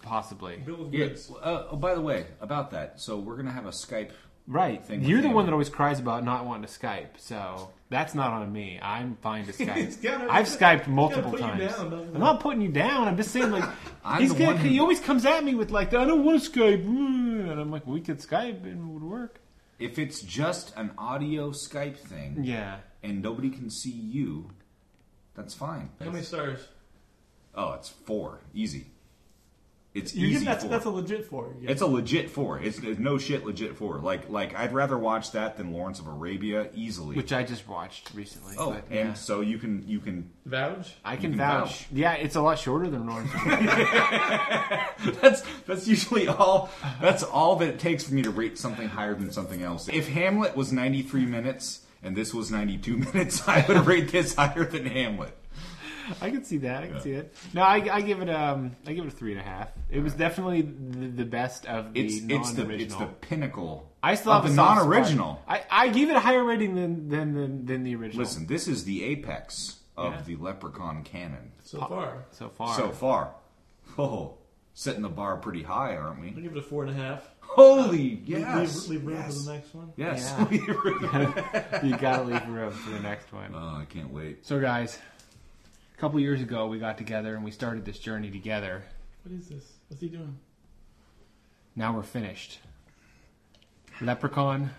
Possibly. 0.03 0.57
Bill 0.57 0.87
of 0.87 0.95
Yeah. 0.95 1.09
Uh, 1.43 1.67
oh, 1.71 1.77
by 1.77 1.95
the 1.95 2.01
way, 2.01 2.27
about 2.41 2.71
that, 2.73 3.01
so 3.01 3.19
we're 3.19 3.37
gonna 3.37 3.53
have 3.53 3.67
a 3.67 3.71
Skype. 3.71 4.11
Right. 4.47 4.83
Thing 4.85 5.03
You're 5.05 5.21
the 5.21 5.29
him. 5.29 5.35
one 5.35 5.45
that 5.45 5.53
always 5.53 5.69
cries 5.69 6.01
about 6.01 6.25
not 6.25 6.47
wanting 6.47 6.67
to 6.67 6.73
Skype, 6.73 7.19
so 7.19 7.71
that's 7.91 8.15
not 8.15 8.33
on 8.33 8.51
me. 8.51 8.79
I'm 8.83 9.17
fine 9.17 9.45
to 9.45 9.53
He's 9.75 9.97
Skype. 9.99 10.03
gotta- 10.03 10.33
I've 10.33 10.47
Skyped 10.47 10.59
gotta 10.79 10.91
multiple 10.91 11.31
put 11.33 11.41
you 11.41 11.47
times. 11.47 11.75
down, 11.77 11.93
I'm 11.93 12.19
not 12.21 12.41
putting 12.41 12.63
you 12.63 12.71
down. 12.71 13.09
I'm 13.09 13.17
just 13.19 13.31
saying, 13.31 13.51
like, 13.51 13.69
he's 14.19 14.31
the 14.33 14.39
gonna, 14.39 14.53
one 14.53 14.57
who- 14.57 14.69
he 14.69 14.81
always 14.81 15.01
comes 15.01 15.27
at 15.27 15.45
me 15.45 15.55
with 15.55 15.71
like, 15.71 15.93
I 15.93 16.07
don't 16.07 16.25
want 16.25 16.43
to 16.43 16.51
Skype, 16.51 16.83
mm, 16.87 17.51
and 17.51 17.61
I'm 17.61 17.71
like, 17.71 17.87
we 17.87 18.01
could 18.01 18.19
Skype 18.21 18.65
and 18.65 18.81
it 18.89 18.93
would 18.95 19.03
work. 19.03 19.41
If 19.79 19.99
it's 19.99 20.23
just 20.23 20.73
an 20.77 20.93
audio 20.97 21.51
Skype 21.51 21.99
thing 21.99 22.39
Yeah. 22.43 22.79
and 23.03 23.23
nobody 23.23 23.51
can 23.51 23.69
see 23.71 23.91
you, 23.93 24.51
that's 25.35 25.53
fine. 25.55 25.91
How 26.03 26.11
many 26.11 26.25
stars? 26.25 26.59
Oh, 27.55 27.75
it's 27.75 27.89
four, 27.91 28.41
easy. 28.55 28.87
It's 29.99 30.15
You 30.15 30.27
easy 30.29 30.39
give 30.39 30.45
that's 30.47 30.63
four. 30.65 30.71
that's 30.71 30.85
a 30.87 30.91
legit 30.91 31.27
four. 31.27 31.55
You 31.61 31.69
it's 31.69 31.83
a 31.83 31.87
legit 31.87 32.31
four. 32.31 32.59
It's, 32.61 32.79
it's 32.79 32.99
no 32.99 33.19
shit 33.19 33.45
legit 33.45 33.77
four. 33.77 33.99
Like 33.99 34.29
like 34.31 34.55
I'd 34.57 34.73
rather 34.73 34.97
watch 34.97 35.33
that 35.33 35.57
than 35.57 35.73
Lawrence 35.73 35.99
of 36.01 36.07
Arabia 36.07 36.69
easily. 36.75 37.17
Which 37.17 37.33
I 37.33 37.43
just 37.43 37.69
watched 37.69 38.11
recently. 38.15 38.55
oh, 38.59 38.71
but, 38.73 38.85
and 38.91 39.09
yeah. 39.11 39.15
so 39.15 39.41
you 39.41 39.59
can 39.59 39.87
you 39.87 40.01
can 40.01 40.31
Vouch. 40.47 40.95
I 41.05 41.17
can, 41.17 41.31
can 41.33 41.39
vouch. 41.39 41.69
vouch. 41.69 41.87
Yeah, 41.93 42.13
it's 42.15 42.37
a 42.37 42.41
lot 42.41 42.59
shorter 42.59 42.89
than 42.89 43.07
Lawrence. 43.07 43.31
of 43.35 43.41
that's 45.21 45.43
that's 45.67 45.87
usually 45.89 46.29
all 46.29 46.71
that's 47.01 47.23
all 47.23 47.57
that 47.57 47.69
it 47.69 47.79
takes 47.79 48.05
for 48.05 48.15
me 48.15 48.23
to 48.23 48.31
rate 48.31 48.59
something 48.59 48.89
higher 48.89 49.15
than 49.15 49.31
something 49.33 49.63
else. 49.63 49.89
If 49.89 50.09
Hamlet 50.09 50.57
was 50.57 50.73
93 50.73 51.27
minutes 51.27 51.81
and 52.03 52.17
this 52.17 52.33
was 52.33 52.51
92 52.51 52.97
minutes, 53.13 53.47
I 53.49 53.65
would 53.69 53.87
rate 53.87 54.11
this 54.11 54.35
higher 54.35 54.65
than 54.65 54.87
Hamlet. 54.87 55.37
I 56.21 56.31
can 56.31 56.45
see 56.45 56.59
that. 56.59 56.83
I 56.83 56.87
can 56.87 56.97
Yeah. 56.97 57.03
see 57.03 57.13
it. 57.13 57.35
No, 57.55 57.63
I, 57.63 57.77
I 57.91 58.01
give 58.01 58.21
it 58.21 58.29
um, 58.31 58.77
I 58.87 58.93
give 58.93 59.05
it 59.05 59.09
a 59.09 59.17
three 59.17 59.33
and 59.33 59.41
a 59.41 59.45
half. 59.45 59.69
It 59.91 60.01
was 60.01 60.15
definitely 60.15 60.63
the, 60.63 61.07
the 61.09 61.25
best 61.25 61.67
of 61.67 61.93
the 61.95 62.01
It's 62.01 62.17
it's 62.17 62.53
non-original. 62.57 62.83
it's 62.83 62.95
the 62.97 63.07
pinnacle 63.07 63.93
I 64.03 64.15
still 64.15 64.33
of 64.33 64.45
have 64.45 64.55
the 64.55 64.61
a 64.61 64.65
soft 64.65 64.81
spot. 64.81 64.89
non-original. 64.89 65.43
I, 65.49 65.63
I 65.71 65.89
give 65.89 66.09
it 66.11 66.17
a 66.17 66.21
higher 66.21 66.45
rating 66.45 66.75
than 66.75 67.09
than 67.09 67.35
than, 67.35 67.67
than 67.67 67.83
the 67.85 67.95
original. 67.97 68.23
Listen, 68.25 68.47
this 68.47 68.69
is 68.69 68.85
the 68.85 69.05
apex 69.05 69.77
of 69.97 70.13
Yeah. 70.15 70.23
the 70.23 70.37
Leprechaun 70.37 71.03
canon 71.03 71.53
So 71.65 71.81
far, 71.81 72.25
so 72.31 72.49
far. 72.49 72.75
so 72.77 72.91
far. 72.91 73.35
Oh, 73.99 74.35
setting 74.75 75.03
the 75.03 75.09
bar 75.09 75.39
pretty 75.39 75.63
high, 75.65 75.97
aren't 75.97 76.21
we? 76.21 76.29
I 76.29 76.31
give 76.41 76.53
it 76.53 76.59
a 76.59 76.63
four 76.63 76.85
and 76.85 76.93
a 76.93 76.95
half. 76.95 77.29
Holy 77.41 77.89
Leave- 77.99 78.29
yes, 78.29 78.87
Leave, 78.89 79.03
leave 79.03 79.07
room 79.09 79.17
yes. 79.17 79.37
for 79.39 79.43
the 79.43 79.53
next 79.55 79.75
one. 79.75 79.93
Yes. 79.97 80.35
Yeah. 80.39 81.81
you 81.83 81.97
gotta 81.97 82.23
leave 82.23 82.47
room 82.49 82.71
for 82.71 82.91
the 82.91 83.01
next 83.01 83.33
one. 83.33 83.53
oh, 83.55 83.79
I 83.81 83.87
can't 83.89 84.13
wait. 84.13 84.47
So, 84.47 84.61
guys, 84.61 84.99
a 85.99 86.01
couple 86.01 86.21
years 86.21 86.41
ago, 86.41 86.69
we 86.69 86.79
got 86.79 86.97
together 86.97 87.35
and 87.35 87.45
we 87.45 87.51
started 87.51 87.85
this 87.85 87.99
journey 87.99 88.31
together. 88.31 88.85
What 89.25 89.35
is 89.35 89.49
this? 89.49 89.73
What's 89.89 90.01
he 90.01 90.09
doing? 90.09 90.39
Now 91.75 91.93
we're 91.95 92.05
finished. 92.05 92.61
Leprechaun, 94.01 94.71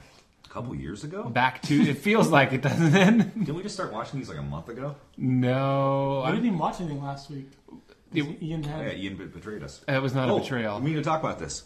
A 0.46 0.50
couple 0.50 0.74
years 0.76 1.04
ago? 1.04 1.24
back 1.26 1.62
to. 1.64 1.76
It 1.82 1.98
feels 1.98 2.30
like 2.30 2.54
it 2.54 2.62
doesn't 2.62 2.96
end. 2.96 3.34
Didn't 3.38 3.54
we 3.54 3.64
just 3.64 3.76
start 3.76 3.92
watching 3.92 4.20
these 4.20 4.30
like 4.30 4.38
a 4.38 4.42
month 4.44 4.70
ago? 4.70 4.96
No, 5.18 6.22
I 6.22 6.30
I, 6.30 6.32
didn't 6.32 6.46
even 6.46 6.58
watch 6.58 6.80
anything 6.80 7.04
last 7.04 7.30
week. 7.30 7.50
It- 8.14 8.42
Ian 8.42 8.64
had. 8.64 8.86
Yeah, 8.86 8.94
Ian 8.94 9.18
bet- 9.18 9.34
betrayed 9.34 9.62
us. 9.62 9.80
that 9.88 10.02
was 10.02 10.16
not 10.16 10.30
oh, 10.30 10.38
a 10.38 10.40
betrayal. 10.40 10.80
We 10.80 10.92
need 10.92 10.96
to 10.96 11.02
talk 11.04 11.22
about 11.22 11.38
this. 11.38 11.64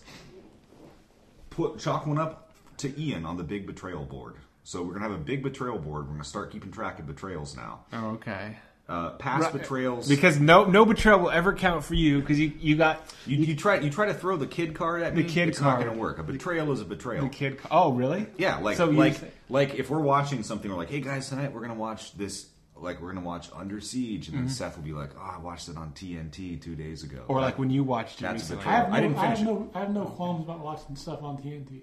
Put 1.51 1.77
chalk 1.77 2.07
one 2.07 2.17
up 2.17 2.51
to 2.77 2.99
Ian 2.99 3.25
on 3.27 3.37
the 3.37 3.43
big 3.43 3.67
betrayal 3.67 4.03
board. 4.03 4.37
So 4.63 4.81
we're 4.81 4.93
gonna 4.93 5.07
have 5.09 5.13
a 5.19 5.23
big 5.23 5.43
betrayal 5.43 5.77
board. 5.77 6.07
We're 6.07 6.13
gonna 6.13 6.23
start 6.23 6.51
keeping 6.51 6.71
track 6.71 6.97
of 6.97 7.05
betrayals 7.05 7.55
now. 7.55 7.85
Oh, 7.93 8.07
okay. 8.13 8.57
Uh, 8.89 9.11
past 9.11 9.43
Right. 9.45 9.53
betrayals. 9.53 10.09
Because 10.09 10.39
no 10.41 10.65
no 10.65 10.83
betrayal 10.85 11.19
will 11.19 11.29
ever 11.31 11.53
count 11.53 11.85
for 11.85 11.93
you 11.93 12.19
because 12.19 12.37
you 12.37 12.51
you 12.59 12.75
got 12.75 13.01
you, 13.25 13.37
you 13.37 13.55
try 13.55 13.79
you 13.79 13.89
try 13.89 14.07
to 14.07 14.13
throw 14.13 14.35
the 14.35 14.45
kid 14.45 14.75
card 14.75 15.01
at 15.03 15.15
me. 15.15 15.21
The 15.23 15.29
kid 15.29 15.47
it's 15.47 15.57
card. 15.59 15.79
not 15.79 15.87
gonna 15.87 15.97
work. 15.99 16.19
A 16.19 16.23
betrayal 16.23 16.69
is 16.73 16.81
a 16.81 16.85
betrayal. 16.85 17.23
the 17.23 17.29
kid. 17.29 17.59
Oh, 17.71 17.93
really? 17.93 18.27
Yeah, 18.37 18.57
like 18.57 18.75
So 18.75 18.85
like 18.87 19.15
say- 19.15 19.31
like 19.49 19.75
if 19.75 19.89
we're 19.89 20.01
watching 20.01 20.43
something, 20.43 20.69
we're 20.69 20.75
like, 20.75 20.89
hey 20.89 20.99
guys, 20.99 21.29
tonight 21.29 21.53
we're 21.53 21.61
gonna 21.61 21.75
watch 21.75 22.13
this. 22.17 22.47
Like 22.75 23.01
we're 23.01 23.13
gonna 23.13 23.25
watch 23.25 23.47
Under 23.55 23.79
Siege, 23.79 24.27
and 24.27 24.37
then 24.37 24.49
Seth 24.49 24.75
will 24.75 24.83
be 24.83 24.91
like, 24.91 25.11
"Oh, 25.17 25.35
I 25.35 25.39
watched 25.39 25.69
it 25.69 25.77
on 25.77 25.91
TNT 25.91 26.57
two 26.61 26.75
days 26.75 27.03
ago." 27.03 27.19
Mm-hmm. 27.19 27.31
Or 27.31 27.39
like 27.39 27.57
when 27.57 27.69
you 27.69 27.85
watched 27.85 28.19
it 28.19 28.23
That's 28.23 28.41
recently. 28.49 28.63
betrayal. 28.65 28.75
I 28.75 28.79
have 28.81 28.89
no, 28.89 28.95
I 28.97 28.99
didn't 28.99 29.17
I 29.17 29.25
have 29.27 29.43
no, 29.45 29.71
I 29.73 29.79
have 29.79 29.89
no 29.91 30.05
qualms 30.05 30.43
about 30.43 30.59
watching 30.59 30.95
stuff 30.97 31.23
on 31.23 31.37
TNT. 31.37 31.79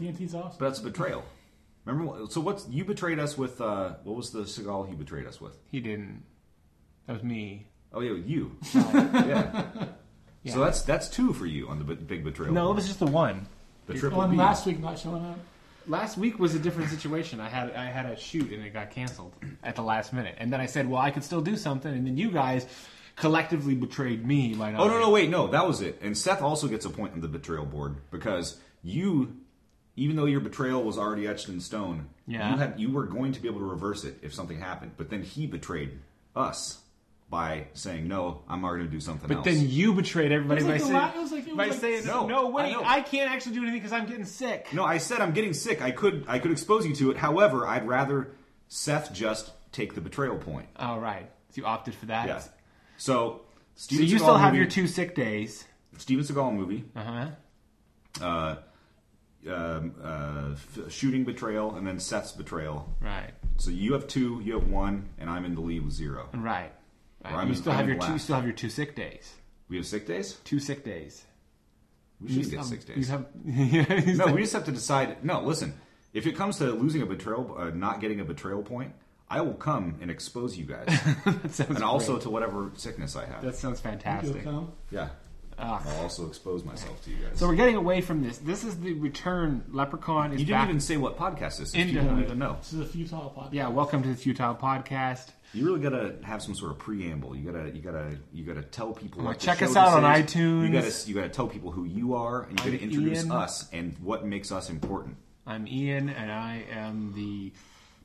TNT's 0.00 0.34
awesome. 0.34 0.56
But 0.58 0.68
that's 0.68 0.80
a 0.80 0.84
betrayal. 0.84 1.22
Remember? 1.84 2.10
what- 2.12 2.32
So 2.32 2.40
what's 2.40 2.66
you 2.68 2.84
betrayed 2.84 3.18
us 3.18 3.36
with? 3.36 3.60
Uh, 3.60 3.94
what 4.04 4.16
was 4.16 4.30
the 4.30 4.40
Seagal 4.42 4.88
he 4.88 4.94
betrayed 4.94 5.26
us 5.26 5.40
with? 5.40 5.56
He 5.70 5.80
didn't. 5.80 6.22
That 7.06 7.14
was 7.14 7.22
me. 7.22 7.66
Oh 7.92 8.00
yeah, 8.00 8.12
you. 8.14 8.56
yeah. 8.74 9.64
So 10.46 10.60
that's 10.60 10.82
that's 10.82 11.08
two 11.08 11.32
for 11.32 11.46
you 11.46 11.68
on 11.68 11.78
the 11.78 11.84
b- 11.84 11.94
big 11.94 12.24
betrayal. 12.24 12.52
No, 12.52 12.70
it 12.70 12.74
was 12.74 12.86
just 12.86 12.98
the 12.98 13.06
one. 13.06 13.46
the 13.86 13.94
The 13.94 13.98
triple 14.00 14.18
one 14.18 14.30
B. 14.30 14.36
last 14.36 14.66
week 14.66 14.80
not 14.80 14.98
showing 14.98 15.24
up. 15.24 15.38
last 15.86 16.16
week 16.18 16.38
was 16.38 16.54
a 16.54 16.58
different 16.58 16.90
situation. 16.90 17.40
I 17.40 17.48
had 17.48 17.72
I 17.72 17.84
had 17.86 18.06
a 18.06 18.16
shoot 18.16 18.50
and 18.52 18.62
it 18.64 18.72
got 18.72 18.90
canceled 18.90 19.32
at 19.62 19.76
the 19.76 19.82
last 19.82 20.12
minute, 20.12 20.34
and 20.38 20.52
then 20.52 20.60
I 20.60 20.66
said, 20.66 20.88
well, 20.88 21.00
I 21.00 21.10
could 21.10 21.24
still 21.24 21.40
do 21.40 21.56
something, 21.56 21.92
and 21.92 22.06
then 22.06 22.16
you 22.16 22.30
guys 22.30 22.66
collectively 23.16 23.74
betrayed 23.74 24.26
me 24.26 24.54
by 24.54 24.72
not. 24.72 24.80
Oh 24.80 24.88
no, 24.88 24.98
no, 24.98 25.10
wait, 25.10 25.30
no, 25.30 25.46
that 25.48 25.66
was 25.66 25.80
it. 25.80 26.00
And 26.02 26.16
Seth 26.18 26.42
also 26.42 26.66
gets 26.68 26.84
a 26.84 26.90
point 26.90 27.12
on 27.14 27.20
the 27.20 27.28
betrayal 27.28 27.64
board 27.64 27.96
because 28.10 28.58
you, 28.82 29.36
even 29.96 30.16
though 30.16 30.24
your 30.26 30.40
betrayal 30.40 30.82
was 30.82 30.98
already 30.98 31.26
etched 31.26 31.48
in 31.48 31.60
stone, 31.60 32.08
Yeah. 32.26 32.50
you 32.52 32.56
had 32.58 32.80
you 32.80 32.90
were 32.92 33.04
going 33.06 33.32
to 33.32 33.40
be 33.40 33.48
able 33.48 33.60
to 33.60 33.66
reverse 33.66 34.04
it 34.04 34.18
if 34.22 34.34
something 34.34 34.58
happened. 34.58 34.92
But 34.96 35.10
then 35.10 35.22
he 35.22 35.46
betrayed 35.46 35.98
us 36.34 36.80
by 37.30 37.66
saying, 37.74 38.06
"No, 38.06 38.42
I'm 38.48 38.64
already 38.64 38.80
going 38.82 38.90
to 38.90 38.96
do 38.96 39.00
something 39.00 39.28
But 39.28 39.38
else." 39.38 39.44
then 39.46 39.68
you 39.68 39.94
betrayed 39.94 40.30
everybody 40.32 40.62
by 40.62 40.70
like 40.72 40.80
saying, 40.82 40.92
la- 40.92 41.12
like- 41.30 41.56
by 41.56 41.66
like- 41.68 41.72
saying, 41.80 42.06
No, 42.06 42.26
no, 42.26 42.48
I 42.48 42.50
wait, 42.50 42.72
know. 42.72 42.82
I, 42.84 43.00
can't 43.00 43.30
actually 43.30 43.54
do 43.54 43.62
anything 43.62 43.78
because 43.80 43.92
I'm 43.92 44.06
getting 44.06 44.24
sick. 44.26 44.68
no, 44.72 44.84
I 44.84 44.98
said 44.98 45.20
I'm 45.20 45.32
getting 45.32 45.54
sick. 45.54 45.80
I 45.82 45.90
could 45.90 46.24
I 46.28 46.38
could 46.38 46.50
expose 46.50 46.86
you 46.86 46.94
to 46.96 47.10
it. 47.10 47.16
However, 47.16 47.66
I'd 47.66 47.86
rather 47.88 48.32
Seth 48.68 49.12
just 49.12 49.52
take 49.72 49.94
the 49.94 50.00
betrayal 50.00 50.36
point. 50.36 50.66
All 50.76 51.00
right, 51.00 51.28
so 51.50 51.60
you 51.60 51.66
opted 51.66 51.94
for 51.94 52.06
that. 52.06 52.28
Yeah. 52.28 52.42
So, 52.96 53.40
So 53.76 53.94
you 53.96 54.02
Seagal 54.16 54.18
still 54.20 54.36
have 54.38 54.52
movie, 54.52 54.58
your 54.62 54.70
two 54.70 54.86
sick 54.86 55.14
days. 55.14 55.64
Steven 55.98 56.24
Seagal 56.24 56.54
movie. 56.54 56.84
Uh 56.94 57.26
huh. 58.20 58.56
Uh, 59.48 59.54
um, 59.54 59.94
uh, 60.02 60.88
shooting 60.88 61.24
betrayal, 61.24 61.74
and 61.76 61.86
then 61.86 61.98
Seth's 61.98 62.32
betrayal. 62.32 62.88
Right. 63.00 63.30
So 63.58 63.70
you 63.70 63.92
have 63.92 64.06
two, 64.08 64.40
you 64.44 64.54
have 64.54 64.68
one, 64.68 65.08
and 65.18 65.28
I'm 65.30 65.44
in 65.44 65.54
the 65.54 65.60
lead 65.60 65.84
with 65.84 65.92
zero. 65.94 66.28
Right. 66.34 66.72
right. 67.24 67.34
I'm 67.34 67.46
you 67.48 67.52
in- 67.54 67.58
still 67.58 67.72
I'm 67.72 67.78
have 67.78 67.88
in 67.88 67.94
your 67.96 68.06
two. 68.06 68.12
You 68.12 68.18
still 68.18 68.36
have 68.36 68.44
your 68.44 68.54
two 68.54 68.70
sick 68.70 68.94
days. 68.96 69.32
We 69.68 69.76
have 69.76 69.86
sick 69.86 70.06
days. 70.06 70.34
Two 70.44 70.58
sick 70.58 70.84
days. 70.84 71.24
We 72.20 72.28
should 72.32 72.50
get 72.50 72.58
have- 72.58 72.66
six 72.66 72.88
you 72.88 72.94
days. 72.96 73.08
have- 73.08 73.26
yeah, 73.44 74.14
No, 74.16 74.24
like- 74.26 74.34
we 74.34 74.40
just 74.42 74.52
have 74.54 74.64
to 74.64 74.72
decide. 74.72 75.24
No, 75.24 75.40
listen. 75.42 75.74
If 76.12 76.26
it 76.26 76.36
comes 76.36 76.58
to 76.58 76.66
losing 76.70 77.02
a 77.02 77.06
betrayal, 77.06 77.54
uh, 77.58 77.70
not 77.70 78.00
getting 78.00 78.20
a 78.20 78.24
betrayal 78.24 78.62
point, 78.62 78.92
I 79.28 79.40
will 79.40 79.54
come 79.54 79.96
and 80.00 80.10
expose 80.10 80.56
you 80.56 80.64
guys, 80.64 80.86
that 81.24 81.50
sounds 81.52 81.70
and 81.70 81.82
also 81.82 82.12
great. 82.12 82.22
to 82.22 82.30
whatever 82.30 82.70
sickness 82.74 83.16
I 83.16 83.24
have. 83.26 83.42
that 83.42 83.56
sounds 83.56 83.80
You'll 83.82 83.92
fantastic. 83.92 84.44
come. 84.44 84.72
yeah, 84.90 85.08
Ah. 85.58 85.82
I'll 85.86 86.02
also 86.02 86.26
expose 86.26 86.64
myself 86.64 87.02
to 87.04 87.10
you 87.10 87.16
guys. 87.16 87.38
So 87.38 87.46
we're 87.46 87.54
getting 87.54 87.76
away 87.76 88.00
from 88.00 88.22
this. 88.22 88.38
This 88.38 88.64
is 88.64 88.78
the 88.80 88.92
return. 88.94 89.64
Leprechaun 89.70 90.32
is 90.32 90.40
you 90.40 90.46
didn't 90.46 90.60
back. 90.60 90.68
even 90.68 90.80
say 90.80 90.96
what 90.96 91.16
podcast 91.16 91.58
this 91.58 91.68
is. 91.68 91.74
Into 91.74 91.92
People 91.94 92.08
don't 92.08 92.22
even 92.22 92.38
know. 92.38 92.56
This 92.60 92.72
is 92.72 92.80
a 92.80 92.86
futile 92.86 93.32
podcast. 93.36 93.52
yeah, 93.52 93.68
welcome 93.68 94.02
to 94.02 94.08
the 94.08 94.16
Futile 94.16 94.54
Podcast. 94.56 95.28
You 95.52 95.64
really 95.66 95.78
gotta 95.80 96.16
have 96.24 96.42
some 96.42 96.54
sort 96.56 96.72
of 96.72 96.78
preamble. 96.78 97.36
You 97.36 97.50
gotta, 97.52 97.70
you 97.70 97.80
gotta, 97.80 98.18
you 98.32 98.44
gotta 98.44 98.62
tell 98.62 98.92
people. 98.92 99.18
Well, 99.18 99.28
what 99.28 99.38
the 99.38 99.46
check 99.46 99.58
show 99.58 99.66
us 99.66 99.76
out 99.76 99.94
this 99.96 100.04
on 100.04 100.14
is. 100.16 100.24
iTunes. 100.34 100.66
You 100.66 100.72
gotta, 100.72 101.08
you 101.08 101.14
gotta 101.14 101.28
tell 101.28 101.46
people 101.46 101.70
who 101.70 101.84
you 101.84 102.14
are, 102.14 102.42
and 102.42 102.58
you 102.58 102.64
I'm 102.64 102.72
gotta 102.72 102.82
introduce 102.82 103.20
Ian. 103.22 103.30
us 103.32 103.68
and 103.72 103.96
what 104.02 104.26
makes 104.26 104.50
us 104.50 104.68
important. 104.68 105.16
I'm 105.46 105.68
Ian, 105.68 106.08
and 106.08 106.32
I 106.32 106.64
am 106.72 107.12
the 107.14 107.52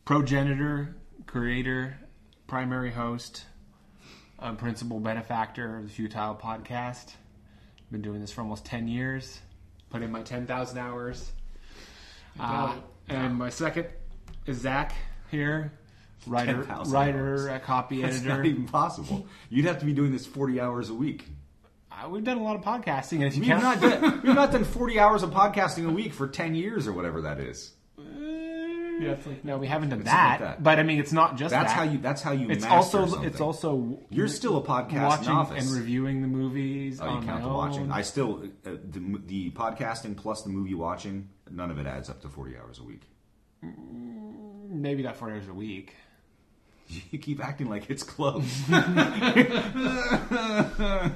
progenitor, 0.05 0.95
creator, 1.25 1.97
primary 2.47 2.91
host, 2.91 3.45
um, 4.37 4.55
principal 4.57 4.99
benefactor 4.99 5.77
of 5.77 5.83
the 5.85 5.89
Futile 5.89 6.35
Podcast. 6.41 7.13
Been 7.91 8.01
doing 8.01 8.21
this 8.21 8.31
for 8.31 8.41
almost 8.41 8.65
10 8.65 8.87
years. 8.87 9.39
Put 9.89 10.03
in 10.03 10.11
my 10.11 10.21
10,000 10.21 10.77
hours. 10.77 11.31
Uh, 12.39 12.75
and 13.07 13.35
my 13.35 13.49
second 13.49 13.87
is 14.45 14.57
Zack 14.61 14.93
here, 15.31 15.73
writer, 16.27 16.63
10,000 16.63 16.93
writer, 16.93 17.49
hours. 17.49 17.61
copy 17.65 18.01
That's 18.01 18.17
editor. 18.17 18.37
not 18.37 18.45
even 18.45 18.65
possible. 18.67 19.25
You'd 19.49 19.65
have 19.65 19.79
to 19.79 19.85
be 19.85 19.93
doing 19.93 20.11
this 20.11 20.25
forty 20.27 20.61
hours 20.61 20.89
a 20.89 20.93
week. 20.93 21.25
Uh, 21.91 22.07
we've 22.07 22.23
done 22.23 22.37
a 22.37 22.43
lot 22.43 22.55
of 22.55 22.61
podcasting, 22.61 23.15
and 23.15 23.23
if 23.23 23.35
you 23.35 23.41
We've 23.41 23.49
count, 23.49 23.63
not 23.63 23.81
done, 23.81 24.21
we've 24.23 24.35
not 24.35 24.51
done 24.51 24.63
forty 24.63 24.99
hours 24.99 25.23
of 25.23 25.31
podcasting 25.31 25.87
a 25.87 25.91
week 25.91 26.13
for 26.13 26.27
ten 26.27 26.53
years 26.55 26.87
or 26.87 26.93
whatever 26.93 27.21
that 27.23 27.39
is. 27.39 27.71
Yeah, 28.99 29.11
it's 29.11 29.25
like 29.25 29.45
no, 29.45 29.57
we 29.57 29.67
haven't 29.67 29.89
done 29.89 29.99
Something 29.99 30.13
like 30.13 30.39
that, 30.39 30.57
that. 30.57 30.63
But 30.63 30.79
I 30.79 30.83
mean, 30.83 30.99
it's 30.99 31.13
not 31.13 31.37
just 31.37 31.51
That's 31.51 31.71
that. 31.71 31.75
how 31.77 31.83
you. 31.83 31.99
That's 31.99 32.21
how 32.21 32.31
you. 32.33 32.49
It's 32.49 32.65
also 32.65 33.05
something. 33.05 33.27
it's 33.29 33.39
also 33.41 33.99
You're 34.09 34.27
still 34.27 34.57
a 34.57 34.61
podcast 34.61 35.07
watching 35.07 35.33
novice. 35.33 35.65
and 35.67 35.75
reviewing 35.79 36.21
the 36.21 36.27
movies 36.27 36.99
Oh, 37.01 37.05
you 37.05 37.11
on 37.11 37.25
count 37.25 37.41
my 37.43 37.47
the 37.47 37.53
watching. 37.53 37.91
I 37.91 38.01
still 38.01 38.43
uh, 38.65 38.71
the 38.91 39.21
the 39.25 39.51
podcasting 39.51 40.17
plus 40.17 40.41
the 40.43 40.49
movie 40.49 40.73
watching. 40.73 41.29
None 41.49 41.71
of 41.71 41.79
it 41.79 41.87
adds 41.87 42.09
up 42.09 42.21
to 42.23 42.29
forty 42.29 42.57
hours 42.57 42.79
a 42.79 42.83
week. 42.83 43.03
Maybe 43.63 45.03
not 45.03 45.15
forty 45.17 45.35
hours 45.35 45.47
a 45.47 45.53
week. 45.53 45.93
You 47.11 47.19
keep 47.19 47.39
acting 47.45 47.69
like 47.69 47.87
it's 47.91 48.01
close. 48.01 48.43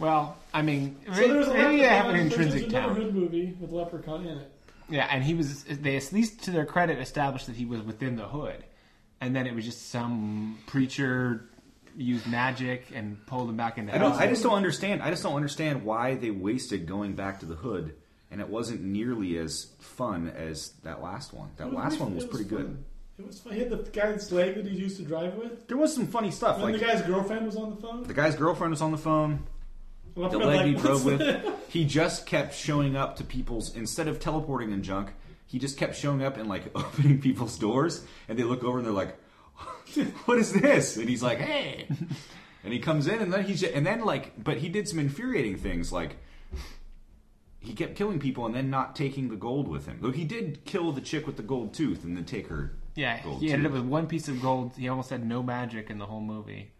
Well, 0.00 0.36
I 0.54 0.62
mean, 0.62 0.96
So 1.12 1.26
there's 1.26 1.48
a 1.48 1.54
maybe 1.54 1.84
I 1.84 1.88
have 1.88 2.06
Leprechaun- 2.06 2.14
an 2.14 2.20
intrinsic 2.20 2.60
there's 2.60 2.62
a 2.62 2.70
talent. 2.70 2.98
neighborhood 2.98 3.14
movie 3.14 3.56
with 3.60 3.72
Leprechaun 3.72 4.26
in 4.26 4.38
it. 4.38 4.52
Yeah, 4.88 5.06
and 5.10 5.22
he 5.22 5.34
was. 5.34 5.64
They 5.64 5.96
at 5.96 6.12
least 6.12 6.44
to 6.44 6.50
their 6.50 6.64
credit 6.66 6.98
established 6.98 7.46
that 7.46 7.56
he 7.56 7.64
was 7.66 7.80
within 7.82 8.16
the 8.16 8.24
hood, 8.26 8.64
and 9.20 9.34
then 9.36 9.46
it 9.46 9.54
was 9.54 9.64
just 9.64 9.90
some 9.90 10.58
preacher 10.66 11.48
used 11.96 12.26
magic 12.28 12.86
and 12.94 13.24
pulled 13.26 13.50
him 13.50 13.56
back 13.56 13.76
into 13.78 13.94
I 13.94 13.98
don't. 13.98 14.12
I 14.12 14.26
just 14.28 14.42
don't 14.42 14.54
understand. 14.54 15.02
I 15.02 15.10
just 15.10 15.22
don't 15.22 15.34
understand 15.36 15.84
why 15.84 16.14
they 16.14 16.30
wasted 16.30 16.86
going 16.86 17.14
back 17.14 17.40
to 17.40 17.46
the 17.46 17.54
hood, 17.56 17.94
and 18.30 18.40
it 18.40 18.48
wasn't 18.48 18.82
nearly 18.82 19.36
as 19.38 19.66
fun 19.80 20.28
as 20.30 20.70
that 20.84 21.02
last 21.02 21.34
one. 21.34 21.50
That 21.56 21.68
It 21.68 21.74
last 21.74 21.90
pretty- 21.98 22.04
one 22.04 22.14
was 22.14 22.24
it 22.24 22.30
pretty 22.30 22.44
good. 22.48 22.82
It 23.18 23.26
was 23.26 23.40
fun. 23.40 23.52
He 23.54 23.58
had 23.58 23.70
the 23.70 23.78
guy's 23.90 24.30
leg 24.30 24.54
that 24.54 24.64
he 24.64 24.76
used 24.76 24.96
to 24.98 25.02
drive 25.02 25.34
with. 25.34 25.66
There 25.66 25.76
was 25.76 25.92
some 25.92 26.06
funny 26.06 26.30
stuff. 26.30 26.54
And 26.56 26.64
Like 26.66 26.78
the 26.78 26.86
guy's 26.86 27.02
girlfriend 27.02 27.46
was 27.46 27.56
on 27.56 27.70
the 27.70 27.76
phone. 27.76 28.04
the 28.04 28.14
guy's 28.14 28.36
girlfriend 28.36 28.70
was 28.70 28.80
on 28.80 28.92
the 28.92 28.98
phone. 28.98 29.42
The 30.14 30.20
Leprechaun's 30.22 30.46
leg 30.46 30.66
he 30.66 30.74
drove 30.74 31.04
with. 31.04 31.68
He 31.68 31.84
just 31.84 32.26
kept 32.26 32.54
showing 32.54 32.96
up 32.96 33.16
to 33.16 33.24
people's 33.24 33.74
instead 33.76 34.08
of 34.08 34.20
teleporting 34.20 34.72
and 34.72 34.82
junk. 34.82 35.12
He 35.46 35.58
just 35.58 35.76
kept 35.78 35.96
showing 35.96 36.22
up 36.22 36.36
and 36.36 36.48
like 36.48 36.64
opening 36.74 37.20
people's 37.20 37.58
doors, 37.58 38.04
and 38.28 38.38
they 38.38 38.42
look 38.44 38.64
over 38.64 38.78
and 38.78 38.86
they're 38.86 38.92
like, 38.92 39.16
"What 40.26 40.38
is 40.38 40.52
this?" 40.52 40.96
And 40.96 41.08
he's 41.08 41.22
like, 41.22 41.38
"Hey." 41.38 41.88
And 42.64 42.72
he 42.72 42.80
comes 42.80 43.06
in, 43.06 43.20
and 43.20 43.32
then 43.32 43.44
he's 43.44 43.62
and 43.62 43.86
then 43.86 44.04
like, 44.04 44.32
but 44.42 44.58
he 44.58 44.68
did 44.68 44.88
some 44.88 44.98
infuriating 44.98 45.56
things, 45.56 45.92
like 45.92 46.16
he 47.60 47.72
kept 47.72 47.96
killing 47.96 48.18
people 48.18 48.46
and 48.46 48.54
then 48.54 48.70
not 48.70 48.96
taking 48.96 49.28
the 49.28 49.36
gold 49.36 49.68
with 49.68 49.86
him. 49.86 49.98
Though 50.00 50.10
he 50.10 50.24
did 50.24 50.64
kill 50.64 50.92
the 50.92 51.00
chick 51.00 51.26
with 51.26 51.36
the 51.36 51.42
gold 51.42 51.74
tooth 51.74 52.04
and 52.04 52.16
then 52.16 52.24
take 52.24 52.48
her. 52.48 52.74
Yeah, 52.94 53.22
gold 53.22 53.40
he 53.40 53.52
ended 53.52 53.70
tooth. 53.70 53.78
up 53.78 53.82
with 53.82 53.90
one 53.90 54.06
piece 54.06 54.28
of 54.28 54.40
gold. 54.40 54.72
He 54.76 54.88
almost 54.88 55.10
had 55.10 55.26
no 55.26 55.42
magic 55.42 55.90
in 55.90 55.98
the 55.98 56.06
whole 56.06 56.20
movie. 56.20 56.72